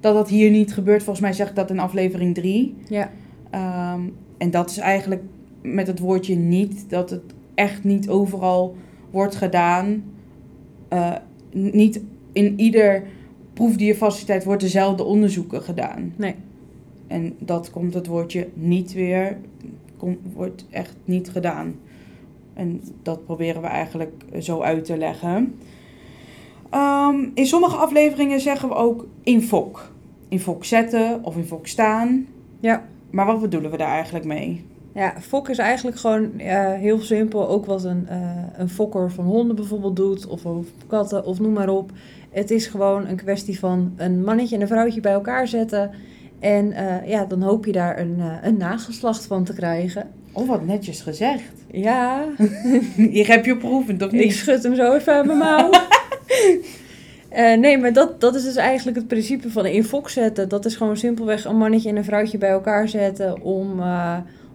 dat 0.00 0.14
dat 0.14 0.28
hier 0.28 0.50
niet 0.50 0.74
gebeurt? 0.74 1.02
Volgens 1.02 1.24
mij 1.24 1.32
zegt 1.32 1.56
dat 1.56 1.70
in 1.70 1.78
aflevering 1.78 2.34
3. 2.34 2.74
Ja. 2.88 3.10
Ehm, 3.50 4.00
en 4.38 4.50
dat 4.50 4.70
is 4.70 4.78
eigenlijk 4.78 5.22
met 5.62 5.86
het 5.86 5.98
woordje 5.98 6.36
niet, 6.36 6.84
dat 6.90 7.10
het 7.10 7.22
echt 7.54 7.84
niet 7.84 8.08
overal 8.08 8.76
wordt 9.10 9.34
gedaan. 9.34 10.04
Eh, 10.88 11.14
niet 11.52 12.00
in 12.32 12.60
ieder 12.60 13.02
proefdierfaciliteit 13.52 14.44
wordt 14.44 14.62
dezelfde 14.62 15.04
onderzoeken 15.04 15.62
gedaan. 15.62 16.12
Nee. 16.16 16.34
En 17.06 17.34
dat 17.38 17.70
komt 17.70 17.94
het 17.94 18.06
woordje 18.06 18.48
niet 18.54 18.92
weer, 18.92 19.36
komt, 19.96 20.18
wordt 20.32 20.66
echt 20.70 20.96
niet 21.04 21.30
gedaan. 21.30 21.74
En 22.54 22.80
dat 23.02 23.24
proberen 23.24 23.62
we 23.62 23.68
eigenlijk 23.68 24.24
zo 24.38 24.60
uit 24.60 24.84
te 24.84 24.96
leggen. 24.96 25.58
Ehm, 26.70 27.28
in 27.34 27.46
sommige 27.46 27.76
afleveringen 27.76 28.40
zeggen 28.40 28.68
we 28.68 28.74
ook 28.74 29.06
in 29.22 29.42
fok. 29.42 29.92
In 30.28 30.40
fok 30.40 30.64
zetten 30.64 31.24
of 31.24 31.36
in 31.36 31.44
fok 31.44 31.66
staan. 31.66 32.26
Ja. 32.60 32.84
Maar 33.10 33.26
wat 33.26 33.40
bedoelen 33.40 33.70
we 33.70 33.76
daar 33.76 33.92
eigenlijk 33.92 34.24
mee? 34.24 34.64
Ja, 34.94 35.14
fok 35.20 35.48
is 35.48 35.58
eigenlijk 35.58 35.96
gewoon 35.96 36.38
eh, 36.38 36.72
heel 36.72 37.00
simpel. 37.00 37.48
Ook 37.48 37.66
wat 37.66 37.84
een, 37.84 38.08
eh, 38.08 38.18
een 38.56 38.68
fokker 38.68 39.10
van 39.10 39.24
honden 39.24 39.56
bijvoorbeeld 39.56 39.96
doet, 39.96 40.26
of, 40.26 40.44
of 40.44 40.66
katten, 40.86 41.24
of 41.24 41.40
noem 41.40 41.52
maar 41.52 41.68
op. 41.68 41.90
Het 42.30 42.50
is 42.50 42.66
gewoon 42.66 43.06
een 43.06 43.16
kwestie 43.16 43.58
van 43.58 43.92
een 43.96 44.24
mannetje 44.24 44.54
en 44.54 44.60
een 44.60 44.68
vrouwtje 44.68 45.00
bij 45.00 45.12
elkaar 45.12 45.48
zetten. 45.48 45.90
En 46.38 46.72
eh, 46.72 47.08
ja, 47.08 47.24
dan 47.24 47.42
hoop 47.42 47.64
je 47.64 47.72
daar 47.72 47.98
een, 47.98 48.20
een 48.42 48.56
nageslacht 48.56 49.26
van 49.26 49.44
te 49.44 49.54
krijgen. 49.54 50.10
Oh, 50.34 50.48
wat 50.48 50.66
netjes 50.66 51.00
gezegd. 51.00 51.52
Ja. 51.70 52.24
je 53.18 53.24
hebt 53.26 53.44
je 53.44 53.56
proevend, 53.56 54.02
of 54.02 54.10
niet? 54.10 54.22
Ik 54.22 54.32
schud 54.32 54.62
hem 54.62 54.74
zo 54.74 54.92
even 54.94 55.12
uit 55.12 55.26
mijn 55.26 55.38
mouw. 55.38 55.70
nee, 57.60 57.78
maar 57.78 57.92
dat, 57.92 58.20
dat 58.20 58.34
is 58.34 58.42
dus 58.42 58.56
eigenlijk 58.56 58.96
het 58.96 59.06
principe 59.06 59.50
van 59.50 59.66
in 59.66 59.84
fok 59.84 60.10
zetten. 60.10 60.48
Dat 60.48 60.64
is 60.64 60.76
gewoon 60.76 60.96
simpelweg 60.96 61.44
een 61.44 61.58
mannetje 61.58 61.88
en 61.88 61.96
een 61.96 62.04
vrouwtje 62.04 62.38
bij 62.38 62.50
elkaar 62.50 62.88
zetten 62.88 63.42
om 63.42 63.82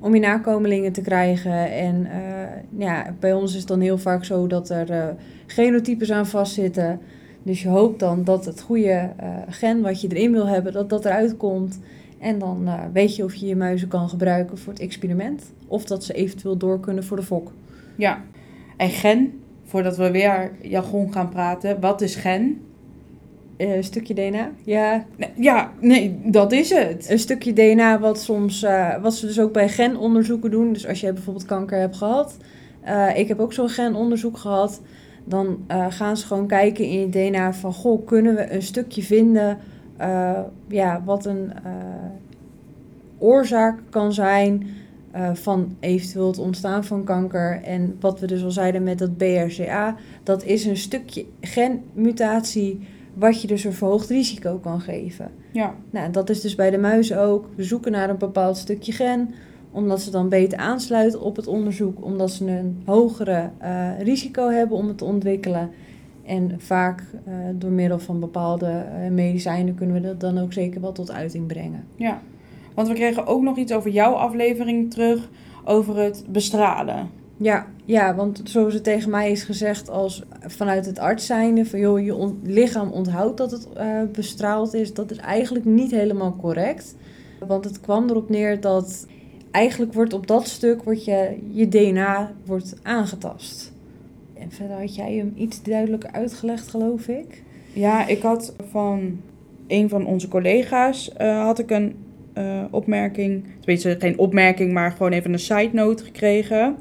om 0.02 0.14
je 0.14 0.20
nakomelingen 0.20 0.92
te 0.92 1.02
krijgen. 1.02 1.72
En 1.72 1.96
uh, 2.06 2.80
ja, 2.80 3.16
bij 3.20 3.34
ons 3.34 3.52
is 3.52 3.60
het 3.60 3.68
dan 3.68 3.80
heel 3.80 3.98
vaak 3.98 4.26
zo 4.26 4.48
dat 4.48 4.70
er 4.70 5.16
genotypes 5.46 6.12
aan 6.12 6.28
vastzitten. 6.28 7.00
Dus 7.44 7.62
je 7.62 7.70
hoopt 7.70 8.00
dan 8.00 8.24
dat 8.24 8.46
het 8.46 8.62
goede 8.62 9.10
gen 9.50 9.82
wat 9.82 10.02
je 10.02 10.08
erin 10.08 10.32
wil 10.32 10.48
hebben, 10.48 10.74
dat 10.74 10.90
dat 10.90 11.06
eruit 11.06 11.38
komt. 11.38 11.80
En 12.20 12.40
dan 12.40 12.70
weet 12.94 13.16
je 13.16 13.24
of 13.24 13.36
je 13.36 13.46
je 13.46 13.56
muizen 13.56 13.88
kan 13.88 14.10
gebruiken 14.10 14.58
voor 14.58 14.74
het 14.74 14.82
experiment. 14.82 15.52
Of 15.68 15.84
dat 15.84 16.04
ze 16.04 16.14
eventueel 16.14 16.58
door 16.58 16.80
kunnen 16.80 17.04
voor 17.04 17.18
de 17.18 17.24
fok. 17.24 17.52
Ja, 17.96 18.22
en 18.78 18.90
gen, 18.90 19.42
voordat 19.64 19.98
we 19.98 20.12
weer 20.12 20.52
jargon 20.62 21.14
gaan 21.14 21.30
praten, 21.30 21.80
wat 21.80 22.02
is 22.02 22.16
gen? 22.16 22.62
Eh, 23.58 23.76
een 23.76 23.84
stukje 23.84 24.14
DNA, 24.14 24.52
ja. 24.64 25.06
Ja, 25.36 25.72
nee, 25.80 26.20
dat 26.24 26.52
is 26.52 26.70
het. 26.70 27.10
Een 27.10 27.20
stukje 27.20 27.54
DNA 27.54 28.00
wat 28.00 28.22
soms, 28.22 28.64
uh, 28.64 29.02
wat 29.02 29.14
ze 29.14 29.26
dus 29.26 29.40
ook 29.40 29.54
bij 29.54 29.70
genonderzoeken 29.70 30.52
doen. 30.52 30.74
Dus 30.74 30.88
als 30.88 31.00
jij 31.00 31.14
bijvoorbeeld 31.14 31.46
kanker 31.46 31.80
hebt 31.80 31.96
gehad, 31.96 32.38
ik 33.16 33.28
heb 33.28 33.40
ook 33.40 33.54
zo'n 33.54 33.70
genonderzoek 33.70 34.38
gehad, 34.38 34.82
dan 35.24 35.66
gaan 35.90 36.18
ze 36.18 36.26
gewoon 36.26 36.48
kijken 36.48 36.86
in 36.86 37.00
je 37.00 37.10
DNA 37.10 37.54
van, 37.54 37.74
goh, 37.74 38.06
kunnen 38.06 38.36
we 38.36 38.54
een 38.54 38.62
stukje 38.62 39.04
vinden, 39.04 39.58
ja, 40.68 41.02
wat 41.06 41.26
een 41.26 41.52
oorzaak 43.18 43.80
kan 43.90 44.14
zijn 44.14 44.68
van 45.34 45.76
eventueel 45.80 46.28
het 46.28 46.38
ontstaan 46.38 46.84
van 46.84 47.04
kanker. 47.04 47.62
En 47.64 47.98
wat 48.00 48.20
we 48.20 48.28
dus 48.28 48.44
al 48.44 48.52
zeiden 48.52 48.84
met 48.84 49.00
dat 49.00 49.18
BRCA, 49.18 49.96
dat 50.24 50.44
is 50.44 50.66
een 50.66 50.78
stukje 50.78 51.26
genmutatie 51.42 52.80
wat 53.14 53.42
je 53.42 53.48
dus 53.48 53.64
een 53.64 53.74
verhoogd 53.74 54.10
risico 54.10 54.58
kan 54.58 54.82
geven. 54.82 55.32
Ja. 55.52 55.74
Nou, 55.90 56.12
dat 56.12 56.30
is 56.30 56.42
dus 56.42 56.56
bij 56.56 56.70
de 56.70 56.78
muizen 56.78 57.22
ook. 57.22 57.46
We 57.56 57.64
zoeken 57.64 57.92
naar 57.92 58.10
een 58.10 58.18
bepaald 58.18 58.58
stukje 58.58 58.92
gen, 58.92 59.34
omdat 59.72 60.02
ze 60.02 60.12
dan 60.12 60.30
beter 60.30 60.58
aansluiten 60.58 61.22
op 61.22 61.36
het 61.36 61.48
onderzoek, 61.48 62.04
omdat 62.06 62.32
ze 62.32 62.52
een 62.52 62.82
hogere 62.86 63.50
risico 64.00 64.50
hebben 64.50 64.78
om 64.78 64.88
het 64.88 64.98
te 64.98 65.06
ontwikkelen. 65.06 65.70
En 66.30 66.56
vaak 66.58 67.04
uh, 67.28 67.34
door 67.54 67.72
middel 67.72 68.00
van 68.00 68.20
bepaalde 68.20 68.86
uh, 69.04 69.12
medicijnen 69.12 69.76
kunnen 69.76 69.96
we 69.96 70.02
dat 70.02 70.20
dan 70.20 70.38
ook 70.38 70.54
zeker 70.54 70.82
wel 70.82 70.92
tot 70.92 71.12
uiting 71.12 71.48
brengen. 71.48 71.84
Ja, 71.96 72.22
want 72.74 72.88
we 72.88 72.94
kregen 72.94 73.28
ook 73.28 73.42
nog 73.42 73.58
iets 73.58 73.74
over 73.74 73.90
jouw 73.90 74.14
aflevering 74.14 74.92
terug 74.92 75.30
over 75.64 75.98
het 75.98 76.26
bestralen. 76.30 77.10
Ja, 77.38 77.68
ja, 77.86 78.16
want 78.16 78.42
zoals 78.44 78.74
het 78.74 78.84
tegen 78.84 79.10
mij 79.10 79.32
is 79.32 79.44
gezegd 79.44 79.90
als 79.90 80.24
vanuit 80.40 80.86
het 80.86 81.00
arts 81.00 81.26
zijnde, 81.26 81.66
van 81.66 81.80
joh, 81.80 82.00
je 82.00 82.34
lichaam 82.44 82.92
onthoudt 82.92 83.38
dat 83.38 83.52
het 83.52 83.68
uh, 83.78 84.02
bestraald 84.12 84.74
is, 84.74 84.94
dat 84.94 85.12
is 85.12 85.18
eigenlijk 85.18 85.66
niet 85.66 85.92
helemaal 85.92 86.36
correct. 86.36 86.96
Want 87.48 87.64
het 87.64 87.80
kwam 87.80 88.10
erop 88.10 88.30
neer 88.30 88.62
dat 88.62 89.08
eigenlijk 89.52 89.94
wordt 89.94 90.14
op 90.14 90.28
dat 90.28 90.48
stuk 90.48 90.84
wordt 90.84 91.06
je, 91.06 91.38
je 91.52 91.68
DNA 91.68 92.32
wordt 92.46 92.76
aangetast. 92.84 93.69
Verder 94.50 94.78
had 94.78 94.96
jij 94.96 95.14
hem 95.14 95.34
iets 95.36 95.64
duidelijker 95.64 96.12
uitgelegd, 96.12 96.68
geloof 96.68 97.08
ik. 97.08 97.44
Ja, 97.74 98.08
ik 98.08 98.22
had 98.22 98.56
van 98.70 99.22
een 99.68 99.90
van 99.90 100.06
onze 100.06 100.28
collega's 100.28 101.12
uh, 101.22 101.44
had 101.44 101.60
ik 101.60 101.70
een 101.70 101.96
uh, 102.38 102.64
opmerking, 102.72 103.44
tenminste 103.60 103.96
geen 104.00 104.18
opmerking, 104.18 104.74
maar 104.74 104.92
gewoon 104.92 105.12
even 105.12 105.34
een 105.34 105.40
side 105.40 105.70
note 105.74 106.04
gekregen 106.04 106.76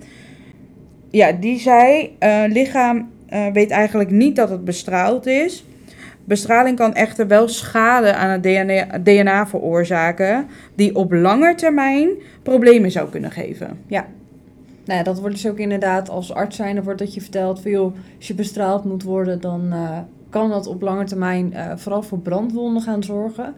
ja, 1.11 1.33
die 1.33 1.59
zei: 1.59 2.16
uh, 2.22 2.42
lichaam 2.46 3.11
weet 3.52 3.70
eigenlijk 3.70 4.11
niet 4.11 4.37
dat 4.37 4.50
het 4.50 4.64
bestraald 4.64 5.26
is. 5.26 5.64
Bestraling 6.24 6.76
kan 6.76 6.94
echter 6.94 7.26
wel 7.26 7.48
schade 7.48 8.14
aan 8.14 8.31
het 8.31 8.42
DNA, 8.42 8.98
DNA 8.98 9.46
veroorzaken, 9.46 10.46
die 10.74 10.94
op 10.94 11.12
lange 11.12 11.54
termijn 11.54 12.09
problemen 12.42 12.90
zou 12.90 13.11
kunnen 13.11 13.31
geven. 13.31 13.78
Ja, 13.87 14.07
nou 14.88 15.05
dat 15.05 15.20
wordt 15.20 15.35
dus 15.35 15.48
ook 15.48 15.59
inderdaad 15.59 16.11
als 16.11 16.33
arts 16.33 16.57
zijn, 16.57 16.74
dan 16.74 16.85
wordt 16.85 16.98
dat 16.98 17.14
je 17.14 17.20
verteld 17.20 17.61
van 17.61 17.70
joh, 17.70 17.94
als 18.16 18.27
je 18.27 18.35
bestraald 18.35 18.85
moet 18.85 19.03
worden, 19.03 19.40
dan 19.40 19.72
uh, 19.72 19.98
kan 20.31 20.51
dat 20.51 20.66
op 20.66 20.83
lange 20.83 21.05
termijn 21.05 21.53
uh, 21.53 21.77
vooral 21.77 22.03
voor 22.03 22.18
brandwonden 22.18 22.83
gaan 22.83 23.03
zorgen. 23.03 23.55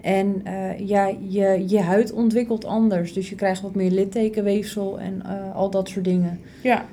En 0.00 0.42
uh, 0.46 0.78
ja, 0.78 1.14
je, 1.28 1.64
je 1.66 1.80
huid 1.80 2.12
ontwikkelt 2.12 2.64
anders. 2.64 3.12
Dus 3.12 3.28
je 3.28 3.34
krijgt 3.34 3.62
wat 3.62 3.74
meer 3.74 3.90
littekenweefsel 3.90 5.00
en 5.00 5.22
al 5.54 5.70
dat 5.70 5.88
soort 5.88 6.04
dingen. 6.04 6.40
Ja, 6.62 6.84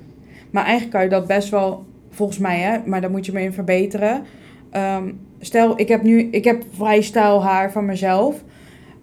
maar 0.51 0.63
eigenlijk 0.63 0.93
kan 0.93 1.03
je 1.03 1.09
dat 1.09 1.27
best 1.27 1.49
wel, 1.49 1.85
volgens 2.09 2.37
mij, 2.37 2.59
hè, 2.59 2.77
maar 2.85 3.01
daar 3.01 3.11
moet 3.11 3.25
je 3.25 3.31
mee 3.31 3.51
verbeteren. 3.51 4.21
Um, 4.71 5.19
stel, 5.39 5.79
ik 5.79 5.87
heb 5.87 6.03
nu 6.03 6.21
ik 6.31 6.43
heb 6.43 6.63
vrij 6.71 7.01
stijl 7.01 7.43
haar 7.43 7.71
van 7.71 7.85
mezelf. 7.85 8.43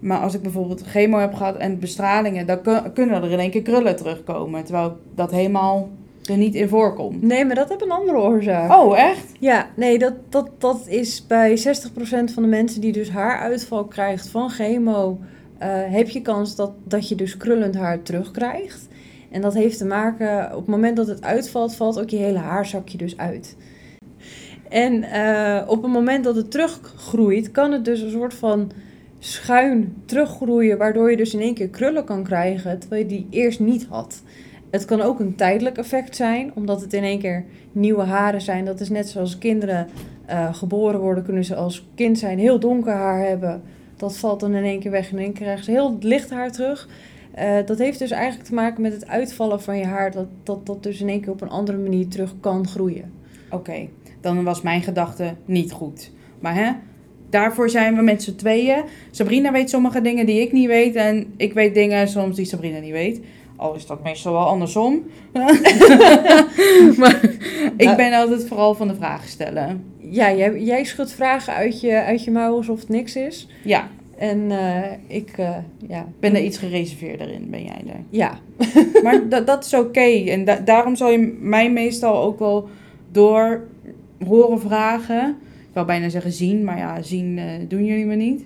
Maar 0.05 0.19
als 0.19 0.33
ik 0.33 0.41
bijvoorbeeld 0.41 0.81
chemo 0.81 1.17
heb 1.17 1.33
gehad 1.33 1.57
en 1.57 1.79
bestralingen, 1.79 2.45
dan 2.45 2.59
kunnen 2.93 3.23
er 3.23 3.31
in 3.31 3.39
één 3.39 3.49
keer 3.49 3.61
krullen 3.61 3.95
terugkomen. 3.95 4.63
Terwijl 4.63 4.97
dat 5.15 5.31
helemaal 5.31 5.89
er 6.23 6.37
niet 6.37 6.55
in 6.55 6.69
voorkomt. 6.69 7.21
Nee, 7.21 7.45
maar 7.45 7.55
dat 7.55 7.69
heeft 7.69 7.81
een 7.81 7.91
andere 7.91 8.17
oorzaak. 8.17 8.71
Oh, 8.71 8.99
echt? 8.99 9.31
Ja, 9.39 9.69
nee, 9.75 9.99
dat, 9.99 10.13
dat, 10.29 10.49
dat 10.57 10.87
is 10.87 11.27
bij 11.27 11.57
60% 11.57 11.61
van 12.33 12.43
de 12.43 12.49
mensen 12.49 12.81
die 12.81 12.91
dus 12.91 13.09
haaruitval 13.09 13.85
krijgt 13.85 14.27
van 14.27 14.49
chemo, 14.49 15.19
uh, 15.19 15.67
heb 15.69 16.09
je 16.09 16.21
kans 16.21 16.55
dat, 16.55 16.71
dat 16.83 17.09
je 17.09 17.15
dus 17.15 17.37
krullend 17.37 17.75
haar 17.75 18.01
terugkrijgt. 18.01 18.87
En 19.31 19.41
dat 19.41 19.53
heeft 19.53 19.77
te 19.77 19.85
maken, 19.85 20.51
op 20.51 20.57
het 20.57 20.67
moment 20.67 20.95
dat 20.95 21.07
het 21.07 21.23
uitvalt, 21.23 21.75
valt 21.75 21.99
ook 21.99 22.09
je 22.09 22.17
hele 22.17 22.37
haarzakje 22.37 22.97
dus 22.97 23.17
uit. 23.17 23.55
En 24.69 24.93
uh, 24.93 25.61
op 25.67 25.81
het 25.83 25.91
moment 25.91 26.23
dat 26.23 26.35
het 26.35 26.51
teruggroeit, 26.51 27.51
kan 27.51 27.71
het 27.71 27.85
dus 27.85 28.01
een 28.01 28.11
soort 28.11 28.33
van 28.33 28.71
schuin 29.19 29.95
teruggroeien, 30.05 30.77
waardoor 30.77 31.09
je 31.11 31.17
dus 31.17 31.33
in 31.33 31.41
één 31.41 31.53
keer 31.53 31.69
krullen 31.69 32.03
kan 32.03 32.23
krijgen, 32.23 32.79
terwijl 32.79 33.01
je 33.01 33.07
die 33.07 33.27
eerst 33.29 33.59
niet 33.59 33.85
had. 33.89 34.21
Het 34.69 34.85
kan 34.85 35.01
ook 35.01 35.19
een 35.19 35.35
tijdelijk 35.35 35.77
effect 35.77 36.15
zijn, 36.15 36.51
omdat 36.55 36.81
het 36.81 36.93
in 36.93 37.03
één 37.03 37.19
keer 37.19 37.45
nieuwe 37.71 38.03
haren 38.03 38.41
zijn. 38.41 38.65
Dat 38.65 38.79
is 38.79 38.89
net 38.89 39.09
zoals 39.09 39.37
kinderen 39.37 39.87
uh, 40.29 40.53
geboren 40.53 40.99
worden, 40.99 41.23
kunnen 41.23 41.45
ze 41.45 41.55
als 41.55 41.87
kind 41.95 42.19
zijn 42.19 42.39
heel 42.39 42.59
donker 42.59 42.93
haar 42.93 43.27
hebben. 43.27 43.61
Dat 43.95 44.17
valt 44.17 44.39
dan 44.39 44.55
in 44.55 44.63
één 44.63 44.79
keer 44.79 44.91
weg 44.91 45.11
en 45.11 45.17
in 45.17 45.23
één 45.23 45.33
keer 45.33 45.41
krijgen 45.41 45.65
ze 45.65 45.71
heel 45.71 45.97
licht 45.99 46.29
haar 46.29 46.51
terug. 46.51 46.89
Uh, 47.39 47.57
dat 47.65 47.77
heeft 47.77 47.99
dus 47.99 48.11
eigenlijk 48.11 48.47
te 48.47 48.53
maken 48.53 48.81
met 48.81 48.93
het 48.93 49.07
uitvallen 49.07 49.61
van 49.61 49.77
je 49.77 49.85
haar, 49.85 50.11
dat 50.11 50.27
dat, 50.43 50.65
dat 50.65 50.83
dus 50.83 51.01
in 51.01 51.09
één 51.09 51.21
keer 51.21 51.31
op 51.31 51.41
een 51.41 51.49
andere 51.49 51.77
manier 51.77 52.07
terug 52.07 52.35
kan 52.39 52.67
groeien. 52.67 53.11
Oké, 53.49 53.87
dan 54.21 54.43
was 54.43 54.61
mijn 54.61 54.81
gedachte 54.81 55.33
niet 55.45 55.71
goed. 55.71 56.11
Maar 56.39 56.55
hè, 56.55 56.71
daarvoor 57.29 57.69
zijn 57.69 57.95
we 57.95 58.01
met 58.01 58.23
z'n 58.23 58.35
tweeën. 58.35 58.83
Sabrina 59.11 59.51
weet 59.51 59.69
sommige 59.69 60.01
dingen 60.01 60.25
die 60.25 60.41
ik 60.41 60.51
niet 60.51 60.67
weet 60.67 60.95
en 60.95 61.33
ik 61.37 61.53
weet 61.53 61.73
dingen 61.73 62.07
soms 62.07 62.35
die 62.35 62.45
Sabrina 62.45 62.79
niet 62.79 62.91
weet. 62.91 63.19
Al 63.55 63.75
is 63.75 63.85
dat 63.85 64.03
meestal 64.03 64.31
wel 64.33 64.45
andersom. 64.47 65.03
maar 66.99 67.19
ik 67.77 67.93
ben 67.95 68.13
altijd 68.13 68.47
vooral 68.47 68.73
van 68.75 68.87
de 68.87 68.95
vragen 68.95 69.29
stellen. 69.29 69.83
Ja, 69.97 70.33
jij, 70.33 70.61
jij 70.61 70.83
schudt 70.83 71.13
vragen 71.13 71.53
uit 71.53 71.81
je, 71.81 72.03
uit 72.03 72.23
je 72.23 72.31
mouw 72.31 72.55
alsof 72.55 72.79
het 72.79 72.89
niks 72.89 73.15
is. 73.15 73.47
Ja. 73.63 73.87
En 74.17 74.51
eh, 74.51 74.91
ik, 75.07 75.31
eh, 75.37 75.57
ja. 75.87 76.05
Ben 76.19 76.35
er 76.35 76.43
iets 76.43 76.57
gereserveerder 76.57 77.31
in, 77.31 77.47
ben 77.49 77.63
jij 77.63 77.81
daar? 77.85 78.03
Ja. 78.09 78.39
Maar 79.03 79.29
dat, 79.29 79.47
dat 79.47 79.65
is 79.65 79.73
oké. 79.73 80.23
En 80.29 80.45
da- 80.45 80.61
daarom 80.65 80.95
zal 80.95 81.11
je 81.11 81.37
mij 81.39 81.71
meestal 81.71 82.23
ook 82.23 82.39
wel 82.39 82.69
door 83.11 83.63
horen 84.27 84.59
vragen. 84.59 85.37
Wil 85.75 85.85
bijna 85.85 86.09
zeggen 86.09 86.31
zien, 86.31 86.63
maar 86.63 86.77
ja, 86.77 87.01
zien 87.01 87.37
eh, 87.37 87.45
doen 87.67 87.85
jullie 87.85 88.05
me 88.05 88.15
niet. 88.15 88.45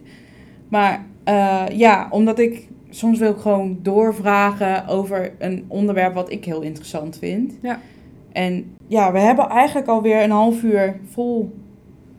Maar 0.68 1.06
eh, 1.24 1.66
ja, 1.72 2.08
omdat 2.12 2.40
ik 2.40 2.68
soms 2.90 3.20
wil 3.20 3.32
ik 3.32 3.38
gewoon 3.38 3.80
doorvragen 3.82 4.88
over 4.88 5.32
een 5.38 5.66
onderwerp 5.68 6.14
wat 6.14 6.32
ik 6.32 6.46
heel 6.46 6.62
interessant 6.62 7.18
vind. 7.18 7.54
Ja. 7.62 7.80
En 8.32 8.76
ja, 8.88 9.12
we 9.12 9.20
hebben 9.20 9.50
eigenlijk 9.50 9.88
alweer 9.88 10.24
een 10.24 10.32
half 10.32 10.64
uur 10.64 11.00
vol. 11.10 11.52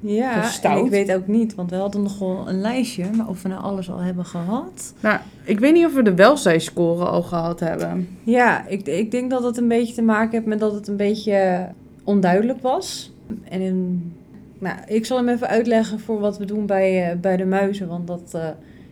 Ja, 0.00 0.50
ik 0.76 0.90
weet 0.90 1.12
ook 1.12 1.26
niet, 1.26 1.54
want 1.54 1.70
we 1.70 1.76
hadden 1.76 2.02
nog 2.02 2.18
wel 2.18 2.48
een 2.48 2.60
lijstje, 2.60 3.04
maar 3.16 3.28
of 3.28 3.42
we 3.42 3.48
nou 3.48 3.62
alles 3.62 3.90
al 3.90 3.98
hebben 3.98 4.24
gehad. 4.24 4.94
Nou, 5.00 5.18
ik 5.44 5.60
weet 5.60 5.72
niet 5.72 5.86
of 5.86 5.94
we 5.94 6.02
de 6.02 6.14
welzijnscore 6.14 7.04
al 7.04 7.22
gehad 7.22 7.60
hebben. 7.60 8.08
Ja, 8.24 8.66
ik, 8.66 8.86
ik 8.86 9.10
denk 9.10 9.30
dat 9.30 9.42
het 9.42 9.56
een 9.56 9.68
beetje 9.68 9.94
te 9.94 10.02
maken 10.02 10.30
heeft 10.30 10.46
met 10.46 10.60
dat 10.60 10.74
het 10.74 10.88
een 10.88 10.96
beetje 10.96 11.68
onduidelijk 12.04 12.62
was. 12.62 13.12
En 13.48 13.60
in, 13.60 14.12
nou, 14.60 14.78
ik 14.86 15.06
zal 15.06 15.16
hem 15.16 15.28
even 15.28 15.48
uitleggen 15.48 16.00
voor 16.00 16.20
wat 16.20 16.38
we 16.38 16.44
doen 16.44 16.66
bij, 16.66 17.10
eh, 17.10 17.16
bij 17.16 17.36
de 17.36 17.44
muizen, 17.44 17.88
want 17.88 18.06
dat 18.06 18.30
eh, 18.34 18.48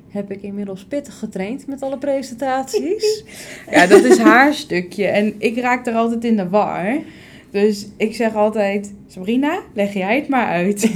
heb 0.09 0.31
ik 0.31 0.43
inmiddels 0.43 0.85
pittig 0.85 1.19
getraind 1.19 1.67
met 1.67 1.83
alle 1.83 1.99
presentaties. 1.99 3.25
Ja, 3.71 3.87
dat 3.87 4.05
is 4.05 4.19
haar 4.19 4.55
stukje. 4.55 5.07
En 5.07 5.35
ik 5.39 5.59
raak 5.59 5.87
er 5.87 5.95
altijd 5.95 6.25
in 6.25 6.37
de 6.37 6.49
war. 6.49 6.99
Dus 7.51 7.89
ik 7.97 8.15
zeg 8.15 8.35
altijd, 8.35 8.95
Sabrina, 9.07 9.61
leg 9.75 9.93
jij 9.93 10.17
het 10.17 10.29
maar 10.29 10.47
uit. 10.47 10.91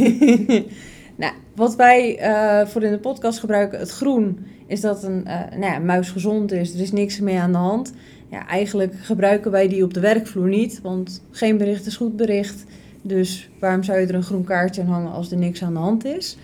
nou, 1.23 1.33
wat 1.55 1.77
wij 1.77 2.19
eh, 2.19 2.67
voor 2.67 2.83
in 2.83 2.91
de 2.91 2.99
podcast 2.99 3.39
gebruiken, 3.39 3.79
het 3.79 3.91
groen, 3.91 4.47
is 4.67 4.81
dat 4.81 5.03
een, 5.03 5.27
eh, 5.27 5.41
nou 5.51 5.73
ja, 5.73 5.79
muis 5.79 6.11
gezond 6.11 6.53
is. 6.53 6.75
Er 6.75 6.81
is 6.81 6.93
niks 6.93 7.21
mee 7.21 7.39
aan 7.39 7.53
de 7.53 7.59
hand. 7.59 7.93
Ja, 8.31 8.47
eigenlijk 8.47 8.95
gebruiken 9.01 9.51
wij 9.51 9.69
die 9.69 9.85
op 9.85 9.95
de 9.95 10.01
werkvloer 10.01 10.49
niet, 10.49 10.81
want 10.81 11.23
geen 11.31 11.57
bericht 11.57 11.87
is 11.87 11.97
goed 11.97 12.17
bericht. 12.17 12.65
Dus 13.03 13.51
waarom 13.59 13.83
zou 13.83 13.99
je 14.01 14.07
er 14.07 14.15
een 14.15 14.23
groen 14.23 14.45
kaartje 14.45 14.83
aan 14.83 14.89
hangen 14.89 15.13
als 15.13 15.31
er 15.31 15.39
niks 15.39 15.63
aan 15.63 15.73
de 15.73 15.79
hand 15.79 16.05
is? 16.05 16.37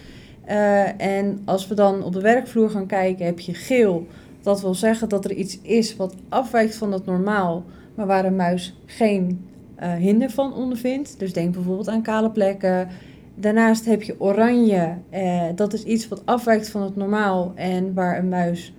Eh, 0.49 1.01
en 1.01 1.43
als 1.45 1.69
we 1.69 1.75
dan 1.75 2.03
op 2.03 2.13
de 2.13 2.21
werkvloer 2.21 2.71
gaan 2.71 2.87
kijken, 2.87 3.27
heb 3.27 3.41
je 3.41 3.55
geel. 3.55 4.07
Dat 4.43 4.61
wil 4.61 4.75
zeggen 4.75 5.09
dat 5.09 5.25
er 5.25 5.33
iets 5.33 5.61
is 5.61 5.97
wat 5.97 6.15
afwijkt 6.29 6.77
van 6.77 6.93
het 6.93 7.07
normaal, 7.07 7.65
maar 7.95 8.07
waar 8.07 8.25
een 8.25 8.37
muis 8.37 8.77
geen 8.87 9.47
eh, 9.75 9.93
hinder 9.93 10.31
van 10.31 10.55
ondervindt. 10.55 11.19
Dus 11.19 11.33
denk 11.33 11.53
bijvoorbeeld 11.53 11.89
aan 11.89 12.03
kale 12.03 12.31
plekken. 12.31 12.89
Daarnaast 13.35 13.85
heb 13.85 14.03
je 14.03 14.21
oranje. 14.21 14.95
eh, 15.11 15.43
dat 15.55 15.73
is 15.73 15.85
iets 15.85 16.09
wat 16.09 16.23
afwijkt 16.25 16.69
van 16.69 16.83
het 16.83 16.97
normaal 16.97 17.53
en 17.55 17.95
waar 17.95 18.19
een 18.19 18.29
muis 18.29 18.73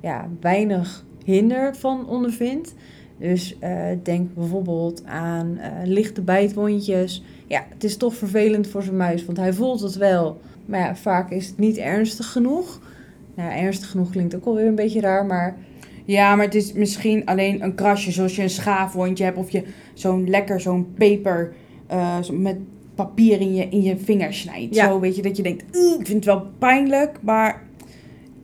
ja, 0.00 0.28
weinig 0.40 1.04
hinder 1.24 1.76
van 1.76 2.08
ondervindt. 2.08 2.74
Dus 3.18 3.56
eh, 3.58 3.80
denk 4.02 4.34
bijvoorbeeld 4.34 5.04
aan 5.04 5.58
eh, 5.58 5.70
lichte 5.84 6.22
bijtwondjes. 6.22 7.22
Ja, 7.46 7.64
het 7.68 7.84
is 7.84 7.96
toch 7.96 8.14
vervelend 8.14 8.66
voor 8.66 8.82
zijn 8.82 8.96
muis, 8.96 9.24
want 9.24 9.38
hij 9.38 9.52
voelt 9.52 9.80
het 9.80 9.96
wel. 9.96 10.40
Maar 10.66 10.80
ja, 10.80 10.96
vaak 10.96 11.30
is 11.30 11.46
het 11.46 11.58
niet 11.58 11.76
ernstig 11.76 12.32
genoeg. 12.32 12.80
Nou, 13.34 13.52
ernstig 13.52 13.90
genoeg 13.90 14.10
klinkt 14.10 14.34
ook 14.36 14.44
alweer 14.44 14.66
een 14.66 14.74
beetje 14.74 15.00
raar, 15.00 15.26
maar 15.26 15.56
Ja, 16.04 16.36
maar 16.36 16.44
het 16.44 16.54
is 16.54 16.72
misschien 16.72 17.24
alleen 17.24 17.62
een 17.62 17.74
krasje 17.74 18.10
zoals 18.12 18.36
je 18.36 18.42
een 18.42 18.50
schaafwondje 18.50 19.24
hebt. 19.24 19.36
Of 19.38 19.50
je 19.50 19.62
zo'n 19.94 20.28
lekker 20.28 20.60
zo'n 20.60 20.92
peper 20.94 21.52
eh, 21.86 22.18
met 22.32 22.56
papier 22.94 23.40
in 23.40 23.54
je, 23.54 23.68
in 23.68 23.82
je 23.82 23.96
vinger 23.98 24.34
snijdt. 24.34 24.74
Ja. 24.74 24.88
Zo 24.88 25.00
weet 25.00 25.16
je 25.16 25.22
dat 25.22 25.36
je 25.36 25.42
denkt, 25.42 25.76
"Oeh, 25.76 26.00
ik 26.00 26.06
vind 26.06 26.24
het 26.24 26.34
wel 26.34 26.46
pijnlijk, 26.58 27.18
maar 27.22 27.65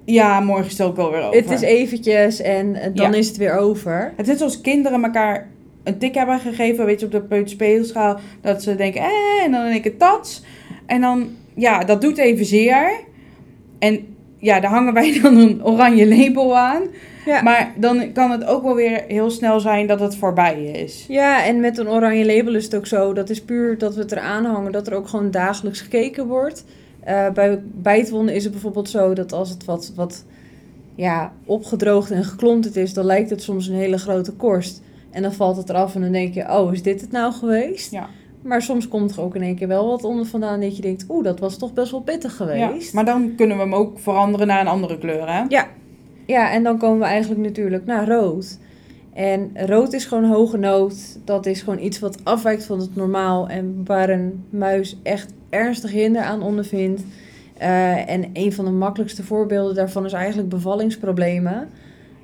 ja, 0.05 0.41
morgen 0.41 0.67
is 0.67 0.79
het 0.79 0.87
ook 0.87 0.97
wel 0.97 1.11
weer 1.11 1.23
over. 1.23 1.37
het 1.41 1.51
is 1.51 1.61
eventjes 1.61 2.41
en 2.41 2.75
eh, 2.75 2.91
dan 2.95 3.12
Ja. 3.12 3.19
is 3.19 3.29
het 3.29 3.37
weer 3.37 3.57
over. 3.57 4.12
Het 4.17 4.29
is 4.29 4.38
zoals 4.38 4.61
kinderen 4.61 5.05
elkaar 5.05 5.49
een 5.85 5.99
tik 5.99 6.15
hebben 6.15 6.38
gegeven, 6.41 6.85
weet 6.87 7.01
je, 7.01 7.07
op 7.07 7.12
de 7.12 7.21
peuterspeelschaal. 7.21 8.19
Dat 8.41 8.62
ze 8.62 8.75
denken, 8.77 9.01
eh, 9.01 9.45
en 9.45 9.51
dan 9.53 9.65
denk 9.65 9.85
ik 9.85 9.99
tats. 9.99 10.43
En 10.87 11.01
dan, 11.01 11.29
ja, 11.55 11.85
dat 11.85 12.01
doet 12.01 12.19
even 12.19 12.45
zeer. 12.45 12.91
En 13.79 14.07
ja, 14.38 14.61
daar 14.61 14.71
hangen 14.71 14.95
wij 14.95 15.19
dan 15.23 15.37
een 15.37 15.65
oranje 15.65 16.07
label 16.09 16.59
aan. 16.59 16.83
Ja. 17.27 17.43
Maar 17.43 17.73
dan 17.77 18.12
kan 18.12 18.31
het 18.31 18.45
ook 18.45 18.62
wel 18.62 18.75
weer 18.75 19.05
heel 19.09 19.31
snel 19.31 19.61
zijn 19.61 19.87
dat 19.87 20.01
het 20.01 20.17
voorbij 20.17 20.62
is. 20.65 21.05
Ja, 21.09 21.45
en 21.45 21.61
met 21.61 21.79
een 21.79 21.88
oranje 21.88 22.27
label 22.27 22.55
is 22.55 22.65
het 22.65 22.75
ook 22.77 22.87
zo. 22.87 23.12
Dat 23.12 23.31
is 23.31 23.43
puur 23.43 23.79
dat 23.79 23.95
we 23.95 24.01
het 24.01 24.12
eraan 24.12 24.45
hangen, 24.45 24.73
dat 24.73 24.87
er 24.87 24.95
ook 24.95 25.09
gewoon 25.09 25.31
dagelijks 25.31 25.81
gekeken 25.81 26.27
wordt. 26.27 26.65
Eh, 27.05 27.31
bij 27.31 27.62
bijtwonden 27.65 28.35
is 28.35 28.43
het 28.43 28.53
bijvoorbeeld 28.53 28.88
zo 28.88 29.15
dat 29.15 29.33
als 29.33 29.51
het 29.51 29.65
wat, 29.65 29.93
wat 29.95 30.25
ja, 30.95 31.33
opgedroogd 31.45 32.11
en 32.11 32.25
geklonterd 32.25 32.77
is, 32.77 32.95
dan 32.95 33.05
lijkt 33.05 33.31
het 33.31 33.43
soms 33.43 33.67
een 33.67 33.75
hele 33.75 33.99
grote 33.99 34.33
korst. 34.33 34.83
En 35.11 35.23
dan 35.23 35.33
valt 35.33 35.57
het 35.57 35.69
eraf 35.69 35.95
en 35.95 36.01
dan 36.01 36.12
denk 36.12 36.35
je, 36.35 36.51
oh, 36.59 36.73
is 36.73 36.83
dit 36.83 37.01
het 37.01 37.11
nou 37.12 37.33
geweest? 37.33 37.91
Ja. 37.91 38.09
Maar 38.43 38.62
soms 38.62 38.88
komt 38.88 39.11
er 39.17 39.21
ook 39.21 39.35
in 39.35 39.43
één 39.43 39.57
keer 39.57 39.69
wel 39.69 39.87
wat 39.87 40.05
onder 40.05 40.27
vandaan 40.27 40.61
dat 40.61 40.77
je 40.77 40.83
denkt, 40.83 41.05
oeh, 41.09 41.25
dat 41.25 41.38
was 41.41 41.57
toch 41.59 41.73
best 41.73 41.91
wel 41.91 42.01
pittig 42.01 42.38
Ja, 42.38 42.45
geweest. 42.67 42.93
maar 42.95 43.05
dan 43.05 43.33
kunnen 43.37 43.57
we 43.57 43.62
hem 43.62 43.75
ook 43.75 43.99
veranderen 43.99 44.47
naar 44.47 44.61
een 44.61 44.67
andere 44.67 44.99
kleur, 44.99 45.33
hè? 45.33 45.43
Ja, 46.27 46.51
en 46.51 46.62
dan 46.62 46.79
komen 46.79 46.99
we 46.99 47.05
eigenlijk 47.05 47.41
natuurlijk 47.41 47.87
naar 47.87 48.09
rood. 48.09 48.59
En 49.12 49.51
rood 49.55 49.93
is 49.93 50.05
gewoon 50.05 50.25
hoge 50.25 50.57
nood. 50.57 51.19
Dat 51.25 51.47
is 51.47 51.62
gewoon 51.62 51.79
iets 51.79 51.99
wat 51.99 52.25
afwijkt 52.25 52.65
van 52.65 52.81
het 52.81 52.97
normaal. 52.97 53.49
En 53.49 53.83
waar 53.85 54.09
een 54.09 54.45
muis 54.51 54.99
echt 55.03 55.33
ernstig 55.53 55.91
hinder 55.91 56.23
aan 56.23 56.43
ondervindt. 56.43 57.03
Eh, 57.59 58.11
en 58.11 58.25
een 58.33 58.53
van 58.53 58.65
de 58.65 58.71
makkelijkste 58.71 59.23
voorbeelden 59.25 59.75
daarvan 59.75 60.05
is 60.05 60.12
eigenlijk 60.12 60.49
bevallingsproblemen. 60.49 61.69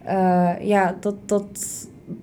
Eh, 0.04 0.50
ja, 0.60 0.96
dat, 1.00 1.14
dat, 1.26 1.46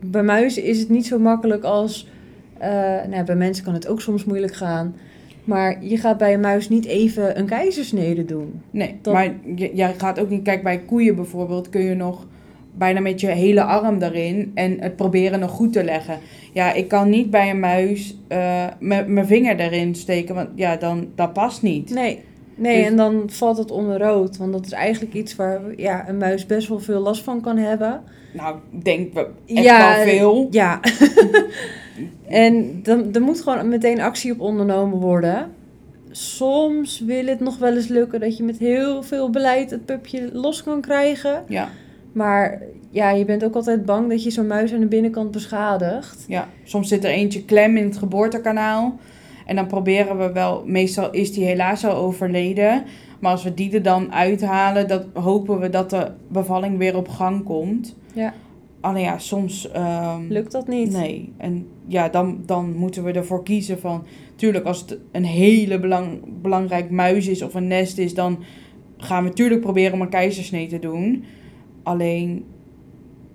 bij 0.01 0.23
muizen 0.23 0.63
is 0.63 0.79
het 0.79 0.89
niet 0.89 1.05
zo 1.05 1.19
makkelijk 1.19 1.63
als... 1.63 2.09
eh, 2.57 2.69
nou, 3.09 3.23
bij 3.25 3.35
mensen 3.35 3.63
kan 3.63 3.73
het 3.73 3.87
ook 3.87 4.01
soms 4.01 4.25
moeilijk 4.25 4.55
gaan. 4.55 4.95
Maar 5.43 5.83
je 5.83 5.97
gaat 5.97 6.17
bij 6.17 6.33
een 6.33 6.39
muis 6.39 6.69
niet 6.69 6.85
even 6.85 7.39
een 7.39 7.45
keizersnede 7.45 8.25
doen. 8.25 8.61
Nee, 8.71 8.99
Dat- 9.01 9.13
maar 9.13 9.33
je- 9.55 9.71
jij 9.75 9.93
gaat 9.97 10.19
ook 10.19 10.29
niet... 10.29 10.43
Kijk, 10.43 10.63
bij 10.63 10.79
koeien 10.79 11.15
bijvoorbeeld 11.15 11.69
kun 11.69 11.81
je 11.81 11.95
nog 11.95 12.25
bijna 12.77 12.99
met 12.99 13.19
je 13.19 13.27
hele 13.27 13.63
arm 13.63 14.01
erin 14.01 14.51
en 14.53 14.79
het 14.79 14.95
proberen 14.95 15.39
nog 15.39 15.51
goed 15.51 15.73
te 15.73 15.83
leggen. 15.83 16.19
Ja, 16.53 16.73
ik 16.73 16.87
kan 16.87 17.09
niet 17.09 17.29
bij 17.29 17.49
een 17.49 17.59
muis 17.59 18.17
met 18.79 19.07
mijn 19.07 19.25
vinger 19.25 19.59
erin 19.59 19.95
steken, 19.95 20.35
want 20.35 20.49
ja, 20.55 20.75
dan, 20.75 21.07
dat 21.15 21.33
past 21.33 21.61
niet. 21.61 21.89
Nee, 21.89 22.23
nee 22.55 22.77
Dus- 22.77 22.87
en 22.87 22.95
dan 22.95 23.23
valt 23.27 23.57
het 23.57 23.71
onder 23.71 23.99
rood. 23.99 24.37
Want 24.37 24.51
dat 24.53 24.65
is 24.65 24.71
eigenlijk 24.71 25.13
iets 25.13 25.35
waar 25.35 25.61
ja, 25.75 26.09
een 26.09 26.17
muis 26.17 26.45
best 26.45 26.67
wel 26.67 26.79
veel 26.79 26.99
last 26.99 27.23
van 27.23 27.41
kan 27.41 27.57
hebben. 27.57 28.01
Nou, 28.33 28.57
ik 28.71 28.85
denk 28.85 29.13
we 29.13 29.27
echt 29.45 29.63
Ja, 29.63 29.95
wel 29.95 30.05
veel. 30.05 30.47
Ja. 30.51 30.79
en 32.27 32.79
dan, 32.83 33.13
er 33.13 33.21
moet 33.21 33.41
gewoon 33.41 33.67
meteen 33.67 34.01
actie 34.01 34.31
op 34.31 34.39
ondernomen 34.39 34.99
worden. 34.99 35.51
Soms 36.11 36.99
wil 36.99 37.25
het 37.25 37.39
nog 37.39 37.57
wel 37.57 37.75
eens 37.75 37.87
lukken 37.87 38.19
dat 38.19 38.37
je 38.37 38.43
met 38.43 38.57
heel 38.57 39.03
veel 39.03 39.29
beleid 39.29 39.71
het 39.71 39.85
pupje 39.85 40.29
los 40.33 40.63
kan 40.63 40.81
krijgen. 40.81 41.43
Ja, 41.47 41.69
Maar 42.15 42.61
ja, 42.89 43.09
je 43.09 43.25
bent 43.25 43.43
ook 43.43 43.55
altijd 43.55 43.85
bang 43.85 44.09
dat 44.09 44.23
je 44.23 44.31
zo'n 44.31 44.47
muis 44.47 44.73
aan 44.73 44.79
de 44.79 44.87
binnenkant 44.87 45.31
beschadigt. 45.31 46.25
ja, 46.27 46.47
soms 46.63 46.87
zit 46.87 47.03
er 47.03 47.09
eentje 47.09 47.45
klem 47.45 47.77
in 47.77 47.83
het 47.83 47.97
geboortekanaal. 47.97 48.99
En 49.45 49.55
dan 49.55 49.67
proberen 49.67 50.17
we 50.17 50.31
wel, 50.31 50.63
meestal 50.65 51.11
is 51.11 51.33
die 51.33 51.45
helaas 51.45 51.85
al 51.85 51.95
overleden. 51.95 52.83
Maar 53.19 53.31
als 53.31 53.43
we 53.43 53.53
die 53.53 53.71
er 53.71 53.81
dan 53.81 54.13
uithalen, 54.13 54.87
dan 54.87 55.03
hopen 55.13 55.59
we 55.59 55.69
dat 55.69 55.89
de 55.89 56.11
bevalling 56.27 56.77
weer 56.77 56.97
op 56.97 57.07
gang 57.07 57.43
komt. 57.43 57.95
Ja. 58.13 58.33
Alleen 58.79 59.03
ja, 59.03 59.17
soms... 59.17 59.71
ehm, 59.71 60.21
Lukt 60.27 60.51
dat 60.51 60.67
niet? 60.67 60.91
Nee, 60.91 61.33
en 61.37 61.67
ja, 61.87 62.09
dan, 62.09 62.39
dan 62.45 62.75
moeten 62.75 63.03
we 63.03 63.11
ervoor 63.11 63.43
kiezen 63.43 63.79
van... 63.79 64.03
Tuurlijk, 64.35 64.65
als 64.65 64.81
het 64.81 64.97
een 65.11 65.25
hele 65.25 65.79
belang, 65.79 66.19
belangrijk 66.41 66.89
muis 66.89 67.27
is 67.27 67.41
of 67.41 67.53
een 67.53 67.67
nest 67.67 67.97
is... 67.97 68.13
dan 68.13 68.43
gaan 68.97 69.23
we 69.23 69.29
natuurlijk 69.29 69.61
proberen 69.61 69.93
om 69.93 70.01
een 70.01 70.09
keizersnee 70.09 70.67
te 70.67 70.79
doen. 70.79 71.25
Alleen, 71.85 72.45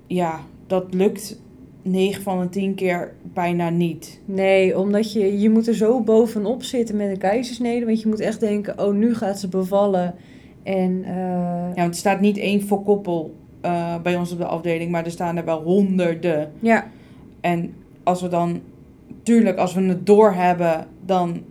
ja, 0.06 0.40
dat 0.66 0.94
lukt 0.94 1.40
9 1.82 2.22
van 2.22 2.40
de 2.40 2.48
10 2.48 2.74
keer 2.74 3.14
bijna 3.22 3.68
niet. 3.68 4.20
Nee, 4.24 4.78
omdat 4.78 5.12
je, 5.12 5.38
je 5.38 5.50
moet 5.50 5.68
er 5.68 5.74
zo 5.74 6.00
bovenop 6.00 6.62
zitten 6.62 6.96
met 6.96 7.10
een 7.10 7.18
keizersnede. 7.18 7.86
Want 7.86 8.00
je 8.00 8.08
moet 8.08 8.20
echt 8.20 8.40
denken, 8.40 8.78
oh, 8.78 8.94
nu 8.94 9.14
gaat 9.14 9.38
ze 9.38 9.48
bevallen. 9.48 10.14
En 10.62 11.04
eh, 11.04 11.14
Ja, 11.74 11.74
want 11.74 11.88
er 11.88 11.94
staat 11.94 12.20
niet 12.20 12.38
één 12.38 12.62
voor 12.62 12.82
koppel 12.82 13.34
eh, 13.60 13.94
bij 14.02 14.16
ons 14.16 14.32
op 14.32 14.38
de 14.38 14.44
afdeling... 14.44 14.90
maar 14.90 15.04
er 15.04 15.10
staan 15.10 15.36
er 15.36 15.44
wel 15.44 15.62
honderden. 15.62 16.52
ja, 16.58 16.90
En 17.40 17.74
als 18.02 18.22
we 18.22 18.28
dan, 18.28 18.60
tuurlijk, 19.22 19.58
als 19.58 19.74
we 19.74 19.82
het 19.82 20.06
doorhebben, 20.06 20.86
dan, 21.04 21.42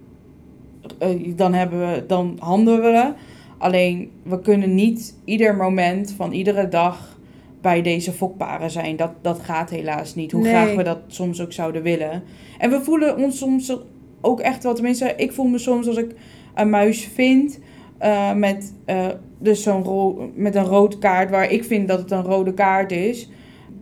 eh, 0.97 1.35
dan, 1.35 1.53
hebben 1.53 1.79
we, 1.79 2.03
dan 2.07 2.37
handelen 2.39 2.81
we. 2.81 3.13
Alleen, 3.59 4.11
we 4.23 4.41
kunnen 4.41 4.75
niet 4.75 5.15
ieder 5.25 5.55
moment 5.55 6.11
van 6.17 6.31
iedere 6.31 6.67
dag 6.67 7.17
bij 7.61 7.81
deze 7.81 8.11
fokparen 8.11 8.71
zijn. 8.71 8.95
Dat, 8.95 9.11
dat 9.21 9.39
gaat 9.39 9.69
helaas 9.69 10.15
niet, 10.15 10.31
hoe 10.31 10.41
Nee. 10.41 10.51
graag 10.51 10.75
we 10.75 10.83
dat 10.83 10.99
soms 11.07 11.41
ook 11.41 11.51
zouden 11.53 11.81
willen. 11.81 12.23
En 12.57 12.69
we 12.69 12.81
voelen 12.81 13.17
ons 13.17 13.37
soms 13.37 13.77
ook 14.21 14.39
echt 14.39 14.63
wel, 14.63 14.73
tenminste, 14.73 15.13
ik 15.17 15.31
voel 15.31 15.45
me 15.47 15.57
soms 15.57 15.87
als 15.87 15.97
ik 15.97 16.15
een 16.55 16.69
muis 16.69 17.05
vind 17.13 17.59
eh, 17.97 18.33
met, 18.33 18.73
eh, 18.85 19.07
dus 19.39 19.63
zo'n 19.63 19.83
ro- 19.83 20.31
met 20.35 20.55
een 20.55 20.65
rood 20.65 20.97
kaart 20.97 21.29
waar 21.29 21.51
ik 21.51 21.63
vind 21.63 21.87
dat 21.87 21.99
het 21.99 22.11
een 22.11 22.23
rode 22.23 22.53
kaart 22.53 22.91
is, 22.91 23.29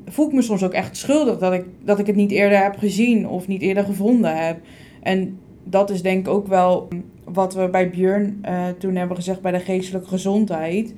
voel 0.06 0.28
ik 0.28 0.34
me 0.34 0.42
soms 0.42 0.64
ook 0.64 0.74
echt 0.74 0.98
schuldig 0.98 1.38
dat 1.38 1.54
ik, 1.54 1.64
dat 1.84 2.00
ik 2.00 2.08
het 2.08 2.16
niet 2.16 2.32
eerder 2.32 2.64
heb 2.64 2.78
gezien 2.78 3.28
of 3.28 3.48
niet 3.48 3.62
eerder 3.62 3.84
gevonden 3.84 4.46
heb. 4.46 4.58
En 5.02 5.40
dat 5.64 5.90
is 5.90 6.02
denk 6.02 6.28
ik 6.28 6.34
ook 6.34 6.48
wel 6.48 6.88
wat 7.34 7.54
we 7.54 7.70
bij 7.70 7.90
Björn 7.90 8.40
eh, 8.42 8.66
toen 8.78 8.96
hebben 8.96 9.16
gezegd 9.18 9.42
bij 9.42 9.52
de 9.52 9.60
geestelijke 9.60 10.08
gezondheid. 10.08 10.94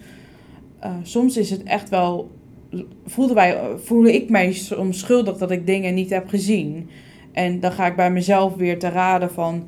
Eh, 0.79 0.91
soms 1.03 1.37
is 1.37 1.49
het 1.49 1.63
echt 1.63 1.89
wel, 1.89 2.29
voelde, 3.05 3.33
wij, 3.33 3.57
voelde 3.83 4.13
ik 4.13 4.29
mij 4.29 4.53
soms 4.53 4.99
schuldig 4.99 5.37
dat 5.37 5.51
ik 5.51 5.65
dingen 5.65 5.93
niet 5.93 6.09
heb 6.09 6.27
gezien. 6.27 6.89
En 7.31 7.59
dan 7.59 7.71
ga 7.71 7.85
ik 7.87 7.95
bij 7.95 8.11
mezelf 8.11 8.55
weer 8.55 8.79
te 8.79 8.89
raden 8.89 9.31
van, 9.31 9.67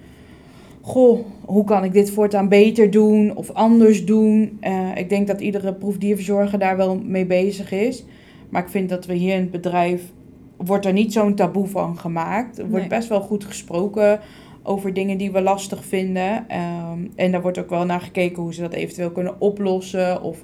goh, 0.82 1.20
hoe 1.46 1.64
kan 1.64 1.84
ik 1.84 1.94
dit 1.94 2.12
voortaan 2.12 2.50
beter 2.50 2.92
doen 2.92 3.36
of 3.36 3.52
anders 3.52 4.06
doen? 4.06 4.58
Eh, 4.60 4.90
ik 4.96 5.10
denk 5.10 5.28
dat 5.28 5.42
iedere 5.42 5.74
proefdierverzorger 5.74 6.60
daar 6.60 6.78
wel 6.78 6.96
mee 7.04 7.26
bezig 7.26 7.72
is. 7.72 8.06
Maar 8.50 8.62
ik 8.62 8.70
vind 8.70 8.90
dat 8.90 9.06
we 9.06 9.14
hier 9.14 9.34
in 9.34 9.42
het 9.42 9.52
bedrijf, 9.52 10.02
wordt 10.58 10.86
er 10.86 10.94
niet 10.94 11.14
zo'n 11.14 11.36
taboe 11.36 11.68
van 11.68 11.98
gemaakt. 11.98 12.58
Er 12.58 12.70
wordt 12.70 12.90
Nee. 12.90 12.98
best 13.00 13.10
wel 13.10 13.22
goed 13.22 13.44
gesproken 13.46 14.20
over 14.64 14.94
dingen 14.94 15.18
die 15.18 15.32
we 15.32 15.42
lastig 15.42 15.86
vinden. 15.86 16.50
Ehm, 16.50 17.00
en 17.16 17.32
daar 17.32 17.42
wordt 17.42 17.60
ook 17.60 17.70
wel 17.70 17.86
naar 17.86 18.02
gekeken 18.02 18.44
hoe 18.44 18.54
ze 18.54 18.62
dat 18.62 18.74
eventueel 18.74 19.12
kunnen 19.12 19.42
oplossen. 19.42 20.22
Of 20.22 20.44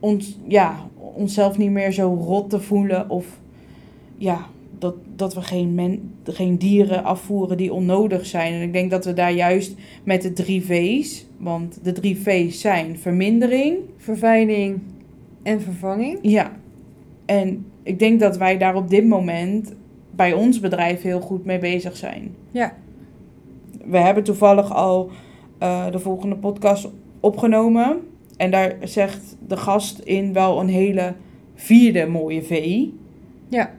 ons, 0.00 0.38
ja, 0.46 0.88
onszelf 1.14 1.58
niet 1.58 1.70
meer 1.70 1.92
zo 1.92 2.14
rot 2.14 2.50
te 2.50 2.60
voelen. 2.60 3.10
Of 3.10 3.40
ja, 4.16 4.46
dat, 4.78 4.94
dat 5.16 5.34
we 5.34 5.42
geen, 5.42 5.74
men, 5.74 6.14
geen 6.24 6.58
dieren 6.58 7.04
afvoeren 7.04 7.56
die 7.56 7.72
onnodig 7.72 8.26
zijn. 8.26 8.52
En 8.52 8.62
ik 8.62 8.72
denk 8.72 8.90
dat 8.90 9.04
we 9.04 9.12
daar 9.12 9.32
juist 9.32 9.74
met 10.04 10.22
de 10.22 10.32
drie 10.32 10.64
V's, 10.64 11.26
want 11.36 11.78
de 11.82 11.92
drie 11.92 12.16
V's 12.16 12.60
zijn 12.60 12.98
vermindering. 12.98 13.76
Verfijning 13.96 14.80
en 15.42 15.60
vervanging. 15.60 16.18
Ja, 16.22 16.52
en 17.26 17.66
ik 17.82 17.98
denk 17.98 18.20
dat 18.20 18.36
wij 18.36 18.58
daar 18.58 18.74
op 18.74 18.90
dit 18.90 19.06
moment 19.06 19.74
bij 20.10 20.32
ons 20.32 20.60
bedrijf 20.60 21.02
heel 21.02 21.20
goed 21.20 21.44
mee 21.44 21.58
bezig 21.58 21.96
zijn. 21.96 22.34
Ja. 22.50 22.74
We 23.90 23.98
hebben 23.98 24.24
toevallig 24.24 24.74
al 24.74 25.10
eh, 25.58 25.90
de 25.90 25.98
volgende 25.98 26.36
podcast 26.36 26.88
opgenomen. 27.20 28.00
En 28.36 28.50
daar 28.50 28.76
zegt 28.82 29.36
de 29.46 29.56
gast 29.56 29.98
in 29.98 30.32
wel 30.32 30.60
een 30.60 30.68
hele 30.68 31.14
vierde 31.54 32.06
mooie 32.06 32.42
V. 32.42 32.84
Ja. 33.48 33.70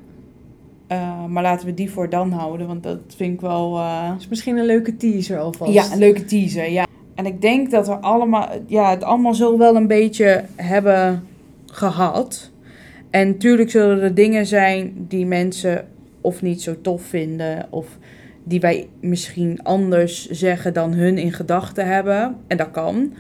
Eh, 0.88 1.26
maar 1.26 1.43
laten 1.43 1.65
we 1.65 1.74
die 1.74 1.91
voor 1.91 2.10
dan 2.10 2.32
houden, 2.32 2.67
want 2.67 2.84
dat 2.84 3.00
vind 3.15 3.34
ik 3.34 3.41
wel... 3.41 3.74
Dat 4.10 4.19
is 4.19 4.28
misschien 4.28 4.58
een 4.58 4.65
leuke 4.65 4.97
teaser 4.97 5.39
alvast. 5.39 5.74
ja, 5.74 5.91
een 5.91 6.00
leuke 6.00 6.26
teaser, 6.26 6.71
ja. 6.71 6.86
En 7.15 7.26
ik 7.26 7.41
denk 7.41 7.71
dat 7.71 7.88
we 7.88 7.95
allemaal, 7.95 8.47
ja, 8.67 8.89
het 8.89 9.04
allemaal 9.04 9.34
zo 9.34 9.58
wel 9.58 9.76
een 9.76 9.88
beetje 9.88 10.43
hebben 10.56 11.28
gehad. 11.65 12.52
En 13.10 13.28
natuurlijk 13.28 13.69
zullen 13.69 14.02
er 14.02 14.13
dingen 14.13 14.45
zijn 14.45 15.06
die 15.08 15.26
mensen 15.26 15.88
of 16.21 16.41
niet 16.41 16.62
zo 16.62 16.82
tof 16.82 17.02
vinden, 17.02 17.67
of 17.69 17.97
die 18.44 18.60
wij 18.60 18.88
misschien 19.00 19.64
anders 19.64 20.30
zeggen 20.30 20.74
dan 20.74 20.94
hun 20.94 21.18
in 21.18 21.34
gedachten 21.34 21.88
hebben. 21.88 22.36
En 22.48 22.58
dat 22.58 22.72
kan. 22.72 23.14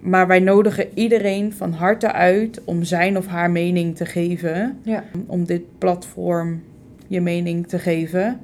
Maar 0.00 0.26
wij 0.26 0.40
nodigen 0.40 0.86
iedereen 0.94 1.52
van 1.52 1.72
harte 1.72 2.12
uit 2.12 2.60
om 2.64 2.84
zijn 2.84 3.16
of 3.16 3.26
haar 3.26 3.50
mening 3.50 3.96
te 3.96 4.06
geven. 4.06 4.78
Ja. 4.82 5.04
Om 5.26 5.44
dit 5.44 5.62
platform 5.78 6.62
je 7.06 7.20
mening 7.20 7.66
te 7.66 7.78
geven. 7.78 8.40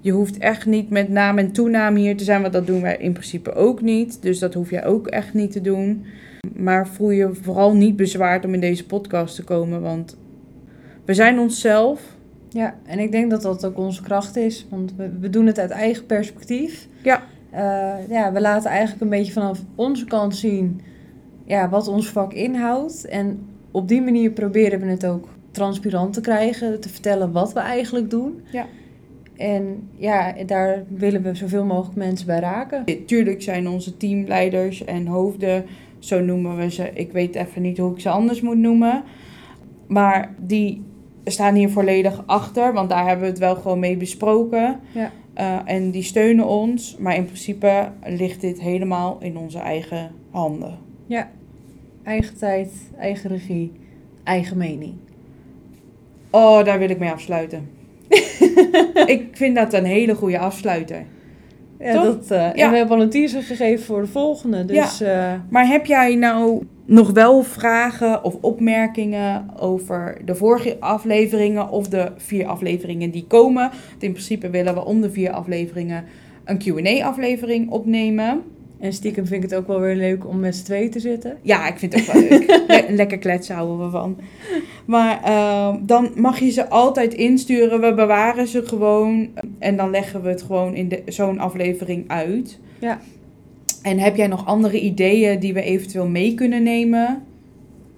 Je 0.00 0.12
hoeft 0.12 0.38
echt 0.38 0.66
niet 0.66 0.90
met 0.90 1.08
naam 1.08 1.38
en 1.38 1.52
toenaam 1.52 1.94
hier 1.96 2.16
te 2.16 2.24
zijn, 2.24 2.40
want 2.40 2.52
dat 2.52 2.66
doen 2.66 2.80
wij 2.80 2.96
in 2.96 3.12
principe 3.12 3.54
ook 3.54 3.80
niet. 3.80 4.22
Dus 4.22 4.38
dat 4.38 4.54
hoef 4.54 4.70
jij 4.70 4.84
ook 4.84 5.06
echt 5.06 5.34
niet 5.34 5.52
te 5.52 5.60
doen. 5.60 6.04
Maar 6.56 6.88
voel 6.88 7.10
je 7.10 7.34
vooral 7.34 7.74
niet 7.74 7.96
bezwaard 7.96 8.44
om 8.44 8.54
in 8.54 8.60
deze 8.60 8.86
podcast 8.86 9.34
te 9.34 9.44
komen, 9.44 9.80
want 9.80 10.16
we 11.04 11.14
zijn 11.14 11.38
onszelf. 11.38 12.11
Ja, 12.52 12.74
en 12.84 12.98
ik 12.98 13.12
denk 13.12 13.30
dat 13.30 13.42
dat 13.42 13.66
ook 13.66 13.78
onze 13.78 14.02
kracht 14.02 14.36
is. 14.36 14.66
Want 14.70 14.94
we, 14.96 15.10
we 15.20 15.30
doen 15.30 15.46
het 15.46 15.58
uit 15.58 15.70
eigen 15.70 16.06
perspectief. 16.06 16.88
Ja. 17.02 17.22
Eh, 17.50 18.08
ja, 18.08 18.32
we 18.32 18.40
laten 18.40 18.70
eigenlijk 18.70 19.02
een 19.02 19.08
beetje 19.08 19.32
vanaf 19.32 19.60
onze 19.74 20.04
kant 20.04 20.36
zien 20.36 20.80
ja, 21.44 21.68
wat 21.68 21.88
ons 21.88 22.08
vak 22.08 22.32
inhoudt. 22.32 23.04
En 23.04 23.46
op 23.70 23.88
die 23.88 24.02
manier 24.02 24.30
proberen 24.30 24.80
we 24.80 24.86
het 24.86 25.06
ook 25.06 25.28
transparant 25.50 26.12
te 26.12 26.20
krijgen. 26.20 26.80
Te 26.80 26.88
vertellen 26.88 27.32
wat 27.32 27.52
we 27.52 27.60
eigenlijk 27.60 28.10
doen. 28.10 28.42
Ja. 28.50 28.66
En 29.36 29.88
ja, 29.96 30.34
daar 30.46 30.84
willen 30.88 31.22
we 31.22 31.34
zoveel 31.34 31.64
mogelijk 31.64 31.96
mensen 31.96 32.26
bij 32.26 32.40
raken. 32.40 32.84
Tuurlijk 33.06 33.42
zijn 33.42 33.68
onze 33.68 33.96
teamleiders 33.96 34.84
en 34.84 35.06
hoofden, 35.06 35.64
zo 35.98 36.20
noemen 36.20 36.56
we 36.56 36.70
ze. 36.70 36.90
Ik 36.94 37.12
weet 37.12 37.34
even 37.34 37.62
niet 37.62 37.78
hoe 37.78 37.92
ik 37.92 38.00
ze 38.00 38.08
anders 38.08 38.40
moet 38.40 38.58
noemen. 38.58 39.02
Maar 39.86 40.34
die 40.38 40.82
staan 41.24 41.54
hier 41.54 41.70
volledig 41.70 42.22
achter, 42.26 42.72
want 42.72 42.90
daar 42.90 43.06
hebben 43.06 43.24
we 43.24 43.30
het 43.30 43.38
wel 43.38 43.54
gewoon 43.54 43.78
mee 43.78 43.96
besproken. 43.96 44.80
Ja. 44.92 45.10
Eh, 45.34 45.58
en 45.64 45.90
die 45.90 46.02
steunen 46.02 46.46
ons, 46.46 46.96
maar 46.98 47.16
in 47.16 47.24
principe 47.24 47.88
ligt 48.04 48.40
dit 48.40 48.60
helemaal 48.60 49.18
in 49.20 49.36
onze 49.36 49.58
eigen 49.58 50.10
handen. 50.30 50.78
Eigen 52.02 52.38
tijd, 52.38 52.72
eigen 52.98 53.30
regie, 53.30 53.72
eigen 54.24 54.56
mening. 54.56 54.94
Oh, 56.30 56.64
daar 56.64 56.78
wil 56.78 56.90
ik 56.90 56.98
mee 56.98 57.10
afsluiten. 57.10 57.68
ik 59.06 59.28
vind 59.32 59.56
dat 59.56 59.72
een 59.72 59.84
hele 59.84 60.14
goede 60.14 60.38
afsluiter. 60.38 61.04
Ja, 61.78 61.92
Toch? 61.92 62.04
dat, 62.04 62.30
eh, 62.30 62.38
Ja. 62.38 62.52
En 62.52 62.70
we 62.70 62.76
hebben 62.76 62.96
al 62.96 63.02
een 63.02 63.10
teaser 63.10 63.42
gegeven 63.42 63.84
voor 63.84 64.00
de 64.00 64.06
volgende. 64.06 64.64
Dus 64.64 65.00
eh, 65.00 65.32
Maar 65.48 65.66
heb 65.66 65.86
jij 65.86 66.14
nou 66.14 66.66
nog 66.84 67.10
wel 67.10 67.42
vragen 67.42 68.24
of 68.24 68.36
opmerkingen 68.40 69.46
over 69.60 70.18
de 70.24 70.34
vorige 70.34 70.76
afleveringen 70.80 71.68
of 71.68 71.88
de 71.88 72.12
vier 72.16 72.46
afleveringen 72.46 73.10
die 73.10 73.24
komen? 73.26 73.70
Want 73.90 74.02
in 74.02 74.12
principe 74.12 74.50
willen 74.50 74.74
we 74.74 74.84
om 74.84 75.00
de 75.00 75.10
vier 75.10 75.30
afleveringen 75.30 76.04
een 76.44 76.58
Q&A-aflevering 76.58 77.70
opnemen. 77.70 78.42
En 78.80 78.92
stiekem 78.92 79.26
vind 79.26 79.44
ik 79.44 79.50
het 79.50 79.58
ook 79.58 79.66
wel 79.66 79.80
weer 79.80 79.96
leuk 79.96 80.26
om 80.26 80.40
met 80.40 80.56
z'n 80.56 80.64
tweeën 80.64 80.90
te 80.90 81.00
zitten. 81.00 81.38
Ja, 81.42 81.68
ik 81.68 81.78
vind 81.78 81.92
het 81.92 82.08
ook 82.08 82.12
wel 82.12 82.22
leuk. 82.22 82.62
Le- 82.68 82.94
lekker 82.94 83.18
kletsen 83.18 83.54
houden 83.54 83.84
we 83.84 83.90
van. 83.90 84.16
Maar 84.84 85.22
ehm, 85.22 85.76
dan 85.86 86.10
mag 86.14 86.38
je 86.38 86.50
ze 86.50 86.68
altijd 86.68 87.14
insturen. 87.14 87.80
We 87.80 87.94
bewaren 87.94 88.46
ze 88.46 88.66
gewoon. 88.66 89.28
En 89.58 89.76
dan 89.76 89.90
leggen 89.90 90.22
we 90.22 90.28
het 90.28 90.42
gewoon 90.42 90.74
in 90.74 90.92
zo'n 91.06 91.38
aflevering 91.38 92.04
uit. 92.08 92.58
Ja. 92.78 93.00
En 93.82 93.98
heb 93.98 94.16
jij 94.16 94.26
nog 94.26 94.46
andere 94.46 94.80
ideeën 94.80 95.40
die 95.40 95.54
we 95.54 95.62
eventueel 95.62 96.08
mee 96.08 96.34
kunnen 96.34 96.62
nemen? 96.62 97.22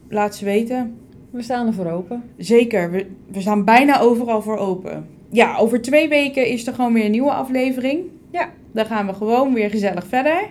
Laat 0.08 0.36
ze 0.36 0.44
weten. 0.44 0.96
We 1.30 1.42
staan 1.42 1.66
ervoor 1.66 1.90
open. 1.90 2.22
Zeker, 2.36 2.90
we, 2.90 3.06
we 3.32 3.40
staan 3.40 3.64
bijna 3.64 4.00
overal 4.00 4.42
voor 4.42 4.56
open. 4.56 5.06
Ja, 5.30 5.56
over 5.56 5.82
twee 5.82 6.08
weken 6.08 6.46
is 6.46 6.66
er 6.66 6.74
gewoon 6.74 6.92
weer 6.92 7.04
een 7.04 7.10
nieuwe 7.10 7.32
aflevering. 7.32 8.00
Ja. 8.30 8.50
Dan 8.72 8.86
gaan 8.86 9.06
we 9.06 9.12
gewoon 9.12 9.54
weer 9.54 9.70
gezellig 9.70 10.06
verder. 10.06 10.50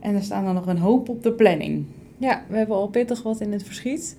En 0.00 0.14
er 0.14 0.22
staan 0.22 0.46
er 0.46 0.52
nog 0.52 0.66
een 0.66 0.78
hoop 0.78 1.08
op 1.08 1.22
de 1.22 1.32
planning. 1.32 1.84
Ja, 2.18 2.42
we 2.48 2.56
hebben 2.56 2.76
al 2.76 2.88
pittig 2.88 3.22
wat 3.22 3.40
in 3.40 3.52
het 3.52 3.62
verschiet. 3.62 4.18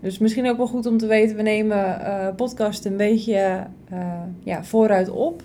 Dus 0.00 0.18
misschien 0.18 0.48
ook 0.48 0.56
wel 0.56 0.66
goed 0.66 0.86
om 0.86 0.98
te 0.98 1.06
weten, 1.06 1.36
we 1.36 1.42
nemen 1.42 2.04
eh 2.04 2.34
podcast 2.36 2.84
een 2.84 2.96
beetje 2.96 3.66
eh, 3.88 4.22
ja, 4.44 4.64
vooruit 4.64 5.10
op. 5.10 5.42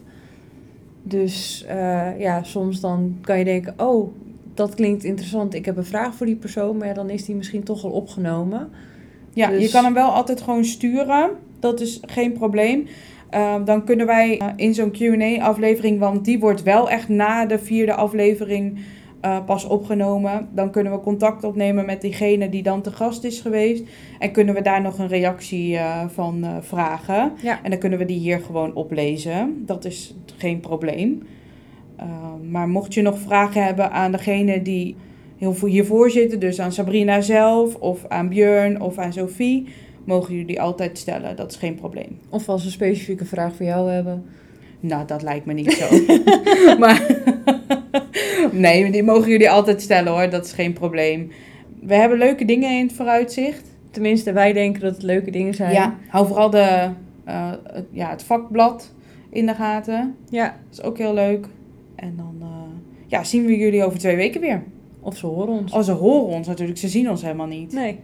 Dus 1.08 1.66
eh, 1.68 2.20
ja, 2.20 2.44
soms 2.44 2.80
dan 2.80 3.18
kan 3.22 3.38
je 3.38 3.44
denken, 3.44 3.74
oh, 3.78 4.14
dat 4.54 4.76
klinkt 4.76 5.04
interessant. 5.04 5.54
Ik 5.54 5.66
heb 5.66 5.78
een 5.78 5.86
vraag 5.86 6.16
voor 6.16 6.26
die 6.26 6.36
persoon, 6.36 6.78
maar 6.78 6.88
ja, 6.88 6.94
dan 6.94 7.10
is 7.10 7.26
die 7.26 7.36
misschien 7.36 7.64
toch 7.64 7.84
al 7.84 7.92
opgenomen. 7.92 8.70
Ja, 9.34 9.50
je 9.50 9.60
Dus- 9.60 9.72
kan 9.72 9.84
hem 9.84 9.94
wel 9.94 10.10
altijd 10.10 10.42
gewoon 10.42 10.66
sturen. 10.66 11.30
Dat 11.60 11.82
is 11.82 12.00
geen 12.06 12.34
probleem. 12.34 12.88
Uh, 13.34 13.56
dan 13.66 13.84
kunnen 13.84 14.06
wij 14.06 14.42
uh, 14.42 14.48
in 14.56 14.74
zo'n 14.74 14.92
Q&A-aflevering, 14.92 16.00
want 16.00 16.26
die 16.26 16.40
wordt 16.40 16.64
wel 16.64 16.90
echt 16.90 17.10
na 17.10 17.46
de 17.46 17.60
vierde 17.60 17.94
aflevering 17.94 18.80
uh, 19.26 19.46
pas 19.46 19.66
opgenomen. 19.66 20.48
Dan 20.52 20.72
kunnen 20.72 20.92
we 20.92 21.00
contact 21.00 21.44
opnemen 21.44 21.86
met 21.86 22.02
diegene 22.02 22.50
die 22.50 22.64
dan 22.64 22.82
te 22.82 22.92
gast 22.92 23.24
is 23.24 23.40
geweest. 23.40 23.84
En 24.20 24.32
kunnen 24.32 24.56
we 24.56 24.62
daar 24.62 24.82
nog 24.82 25.00
een 25.00 25.08
reactie 25.08 25.74
uh, 25.74 26.04
van 26.08 26.44
uh, 26.44 26.50
vragen. 26.62 27.32
Ja. 27.42 27.60
En 27.64 27.70
dan 27.70 27.80
kunnen 27.80 28.00
we 28.00 28.06
die 28.06 28.20
hier 28.20 28.40
gewoon 28.40 28.74
oplezen. 28.74 29.64
Dat 29.66 29.86
is 29.86 30.16
geen 30.38 30.60
probleem. 30.60 31.24
Maar 32.50 32.68
mocht 32.70 32.94
je 32.94 33.02
nog 33.02 33.20
vragen 33.20 33.64
hebben 33.64 33.92
aan 33.92 34.12
degene 34.12 34.62
die 34.62 34.96
hiervoor 35.66 36.10
zitten, 36.10 36.40
dus 36.40 36.60
aan 36.60 36.72
Sabrina 36.72 37.22
zelf, 37.22 37.76
of 37.76 38.06
aan 38.08 38.30
Björn 38.30 38.82
of 38.82 38.98
aan 38.98 39.14
Sophie, 39.14 39.68
mogen 40.04 40.32
jullie 40.32 40.48
die 40.48 40.62
altijd 40.62 40.98
stellen. 40.98 41.36
Dat 41.36 41.52
is 41.52 41.58
geen 41.58 41.76
probleem. 41.76 42.20
Of 42.30 42.50
als 42.50 42.62
we 42.62 42.68
een 42.68 42.74
specifieke 42.74 43.26
vraag 43.26 43.56
voor 43.56 43.66
jou 43.66 43.92
hebben. 43.92 44.26
Nou, 44.80 45.06
dat 45.06 45.22
lijkt 45.22 45.46
me 45.46 45.54
niet 45.54 45.72
zo. 45.72 46.16
maar 46.80 47.02
nee, 48.52 48.92
die 48.92 49.04
mogen 49.04 49.30
jullie 49.30 49.50
altijd 49.50 49.82
stellen 49.82 50.12
hoor. 50.12 50.30
Dat 50.30 50.46
is 50.46 50.52
geen 50.52 50.74
probleem. 50.74 51.32
We 51.80 51.96
hebben 51.96 52.18
leuke 52.18 52.46
dingen 52.46 52.78
in 52.78 52.86
het 52.86 52.96
vooruitzicht. 52.96 53.64
Tenminste, 53.92 54.34
wij 54.34 54.54
denken 54.54 54.82
dat 54.82 54.94
het 54.94 55.04
leuke 55.04 55.32
dingen 55.32 55.54
zijn. 55.54 55.74
Ja, 55.74 55.96
hou 56.08 56.28
vooral 56.28 56.50
de, 56.50 56.90
uh, 57.28 57.52
het, 57.64 57.86
ja, 57.92 58.10
het 58.10 58.24
vakblad 58.24 58.94
in 59.30 59.46
de 59.46 59.54
gaten. 59.54 60.16
Ja. 60.30 60.46
Dat 60.70 60.80
is 60.80 60.84
ook 60.84 60.98
heel 60.98 61.14
leuk. 61.14 61.48
En 61.96 62.14
dan 62.18 62.36
uh, 62.40 62.48
ja, 63.08 63.24
zien 63.24 63.46
we 63.46 63.58
jullie 63.58 63.84
over 63.84 64.00
twee 64.00 64.16
weken 64.16 64.42
weer. 64.42 64.64
Of 65.00 65.18
ze 65.18 65.26
horen 65.26 65.54
ons. 65.54 65.72
Oh, 65.72 65.82
ze 65.82 65.92
horen 65.92 66.36
ons 66.36 66.48
natuurlijk, 66.48 66.78
ze 66.78 66.88
zien 66.88 67.10
ons 67.10 67.22
helemaal 67.22 67.48
niet. 67.48 67.74
Nee. 67.74 68.00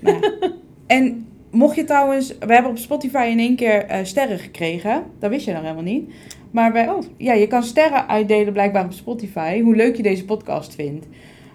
Nou. 0.00 0.18
En 0.86 1.26
mocht 1.50 1.76
je 1.76 1.84
trouwens, 1.84 2.38
we 2.38 2.52
hebben 2.52 2.70
op 2.70 2.78
Spotify 2.78 3.28
in 3.30 3.38
één 3.38 3.56
keer 3.56 3.84
eh, 3.84 3.98
sterren 4.04 4.38
gekregen. 4.38 5.02
Dat 5.18 5.30
wist 5.30 5.44
je 5.44 5.52
nog 5.52 5.62
helemaal 5.62 5.82
niet. 5.82 6.10
Maar 6.50 6.72
we, 6.72 6.84
Oh. 6.88 7.02
ja, 7.16 7.32
je 7.32 7.46
kan 7.46 7.62
sterren 7.62 8.08
uitdelen 8.08 8.52
blijkbaar 8.52 8.84
op 8.84 8.92
Spotify, 8.92 9.60
hoe 9.60 9.76
leuk 9.76 9.96
je 9.96 10.02
deze 10.02 10.24
podcast 10.24 10.74
vindt. 10.74 11.06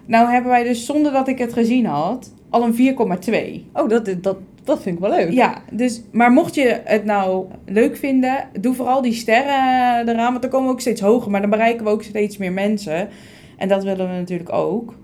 Nou 0.06 0.30
hebben 0.30 0.50
wij 0.50 0.62
dus, 0.64 0.86
zonder 0.86 1.12
dat 1.12 1.28
ik 1.28 1.38
het 1.38 1.52
gezien 1.52 1.86
had, 1.86 2.32
al 2.50 2.62
een 2.64 2.74
4,2. 2.74 3.66
Oh, 3.72 3.88
dat, 3.88 4.14
dat, 4.20 4.36
dat 4.64 4.82
vind 4.82 4.94
ik 4.94 5.00
wel 5.00 5.10
leuk. 5.10 5.32
Ja, 5.32 5.62
dus, 5.72 6.02
maar 6.12 6.32
mocht 6.32 6.54
je 6.54 6.80
het 6.84 7.04
nou 7.04 7.46
leuk 7.64 7.96
vinden, 7.96 8.48
doe 8.60 8.74
vooral 8.74 9.02
die 9.02 9.12
sterren 9.12 10.08
eraan, 10.08 10.30
want 10.30 10.42
dan 10.42 10.50
komen 10.50 10.66
we 10.66 10.72
ook 10.72 10.80
steeds 10.80 11.00
hoger, 11.00 11.30
maar 11.30 11.40
dan 11.40 11.50
bereiken 11.50 11.84
we 11.84 11.90
ook 11.90 12.02
steeds 12.02 12.36
meer 12.36 12.52
mensen. 12.52 13.08
En 13.56 13.68
dat 13.68 13.84
willen 13.84 14.08
we 14.08 14.14
natuurlijk 14.14 14.52
ook. 14.52 14.94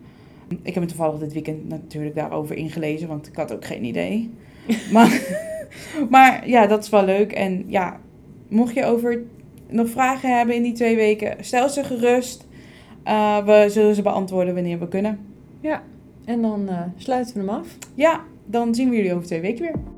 Ik 0.63 0.75
heb 0.75 0.83
me 0.83 0.89
toevallig 0.89 1.19
dit 1.19 1.33
weekend 1.33 1.69
natuurlijk 1.69 2.15
daarover 2.15 2.57
ingelezen, 2.57 3.09
want 3.09 3.27
ik 3.27 3.37
had 3.37 3.53
ook 3.53 3.65
geen 3.65 3.85
idee. 3.85 4.31
maar, 4.93 5.23
maar 6.11 6.49
ja, 6.49 6.67
dat 6.67 6.83
is 6.83 6.91
wel 6.91 7.05
leuk. 7.05 7.33
En 7.33 7.65
ja, 7.67 8.01
mocht 8.49 8.75
je 8.75 8.85
over 8.85 9.23
nog 9.69 9.89
vragen 9.89 10.37
hebben 10.37 10.55
in 10.55 10.63
die 10.63 10.73
twee 10.73 10.97
weken, 10.97 11.37
stel 11.41 11.69
ze 11.69 11.85
gerust. 11.85 12.47
Eh, 13.03 13.45
we 13.45 13.67
zullen 13.69 13.95
ze 13.95 14.03
beantwoorden 14.03 14.55
wanneer 14.55 14.79
we 14.79 14.89
kunnen. 14.89 15.19
En 16.25 16.43
dan 16.43 16.69
eh, 16.69 16.83
sluiten 16.97 17.35
we 17.35 17.41
hem 17.41 17.49
af. 17.49 17.77
Ja, 17.95 18.21
dan 18.45 18.75
zien 18.75 18.91
we 18.91 18.97
jullie 18.97 19.15
over 19.15 19.27
twee 19.27 19.41
weken 19.41 19.63
weer. 19.63 19.98